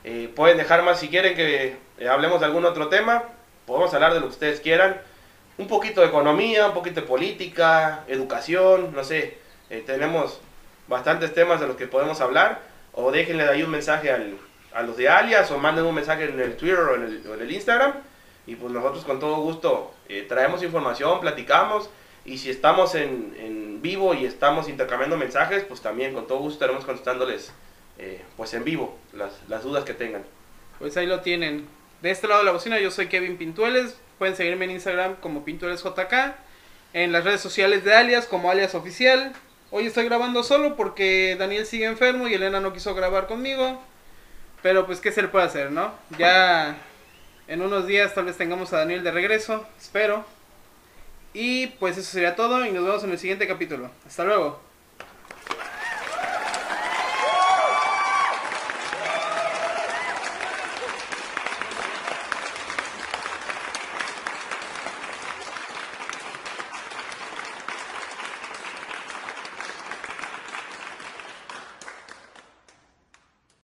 Eh, 0.04 0.32
pueden 0.36 0.58
dejar 0.58 0.82
más 0.84 1.00
si 1.00 1.10
quieren 1.10 1.36
que 1.36 1.76
eh, 2.00 2.08
hablemos 2.08 2.40
de 2.40 2.46
algún 2.46 2.66
otro 2.66 2.88
tema. 2.88 3.24
Podemos 3.66 3.94
hablar 3.94 4.14
de 4.14 4.20
lo 4.22 4.28
que 4.28 4.32
ustedes 4.34 4.60
quieran. 4.62 5.00
Un 5.58 5.68
poquito 5.68 6.02
de 6.02 6.08
economía, 6.08 6.68
un 6.68 6.74
poquito 6.74 7.02
de 7.02 7.08
política, 7.08 8.04
educación, 8.08 8.94
no 8.96 9.04
sé. 9.04 9.38
Eh, 9.70 9.84
tenemos 9.86 10.40
bastantes 10.92 11.34
temas 11.34 11.60
de 11.60 11.68
los 11.68 11.78
que 11.78 11.88
podemos 11.88 12.22
hablar. 12.22 12.60
O 12.94 13.12
déjenle 13.12 13.48
ahí 13.48 13.64
un 13.64 13.72
mensaje 13.72 14.12
al, 14.12 14.38
a 14.74 14.84
los 14.84 14.98
de 14.98 15.10
Alias 15.10 15.50
o 15.50 15.58
manden 15.58 15.86
un 15.86 15.96
mensaje 15.96 16.26
en 16.26 16.40
el 16.40 16.58
Twitter 16.58 16.80
o 16.80 16.96
en 16.96 17.04
el, 17.04 17.24
o 17.28 17.34
en 17.34 17.42
el 17.42 17.52
Instagram. 17.52 17.94
Y 18.46 18.56
pues 18.56 18.72
nosotros 18.74 19.06
con 19.06 19.20
todo 19.20 19.38
gusto 19.38 19.94
eh, 20.10 20.26
traemos 20.28 20.62
información, 20.62 21.22
platicamos. 21.22 21.90
Y 22.26 22.38
si 22.38 22.52
estamos 22.52 22.94
en, 22.94 23.36
en 23.40 23.82
vivo 23.82 24.14
y 24.14 24.26
estamos 24.26 24.68
intercambiando 24.68 25.18
mensajes, 25.18 25.64
pues 25.64 25.82
también 25.82 26.14
con 26.14 26.28
todo 26.28 26.40
gusto 26.40 26.54
estaremos 26.54 26.86
contestándoles 26.86 27.52
eh, 27.98 28.22
pues 28.38 28.54
en 28.54 28.64
vivo 28.64 28.98
las, 29.14 29.32
las 29.48 29.64
dudas 29.64 29.86
que 29.86 29.94
tengan. 29.94 30.24
Pues 30.78 30.98
ahí 30.98 31.08
lo 31.08 31.22
tienen. 31.22 31.68
De 32.02 32.12
este 32.12 32.28
lado 32.28 32.42
de 32.42 32.46
la 32.46 32.52
bocina 32.52 32.80
yo 32.80 32.92
soy 32.92 33.08
Kevin 33.08 33.38
Pintueles. 33.38 33.98
Pueden 34.20 34.36
seguirme 34.36 34.66
en 34.66 34.72
Instagram 34.72 35.16
como 35.16 35.46
PintuelesJK. 35.46 36.36
En 36.94 37.14
las 37.14 37.24
redes 37.24 37.40
sociales 37.40 37.86
de 37.86 37.94
Alias 37.94 38.28
como 38.28 38.52
Alias 38.52 38.76
Oficial. 38.76 39.34
Hoy 39.74 39.88
estoy 39.88 40.04
grabando 40.04 40.44
solo 40.44 40.76
porque 40.76 41.38
Daniel 41.40 41.66
sigue 41.66 41.86
enfermo 41.86 42.28
y 42.28 42.34
Elena 42.34 42.60
no 42.60 42.74
quiso 42.74 42.94
grabar 42.94 43.28
conmigo. 43.28 43.82
Pero 44.62 44.86
pues 44.86 45.00
qué 45.00 45.14
se 45.14 45.22
le 45.22 45.30
puede 45.30 45.46
hacer, 45.46 45.72
¿no? 45.72 45.94
Ya 46.18 46.76
en 47.48 47.62
unos 47.62 47.88
días 47.88 48.14
tal 48.14 48.26
vez 48.26 48.36
tengamos 48.36 48.74
a 48.74 48.80
Daniel 48.80 49.02
de 49.02 49.12
regreso. 49.12 49.66
Espero. 49.80 50.26
Y 51.34 51.68
pues 51.68 51.98
eso 51.98 52.12
sería 52.12 52.36
todo 52.36 52.66
y 52.66 52.72
nos 52.74 52.84
vemos 52.84 53.04
en 53.06 53.12
el 53.12 53.18
siguiente 53.18 53.48
capítulo. 53.48 53.90
Hasta 54.06 54.26
luego. 54.26 54.60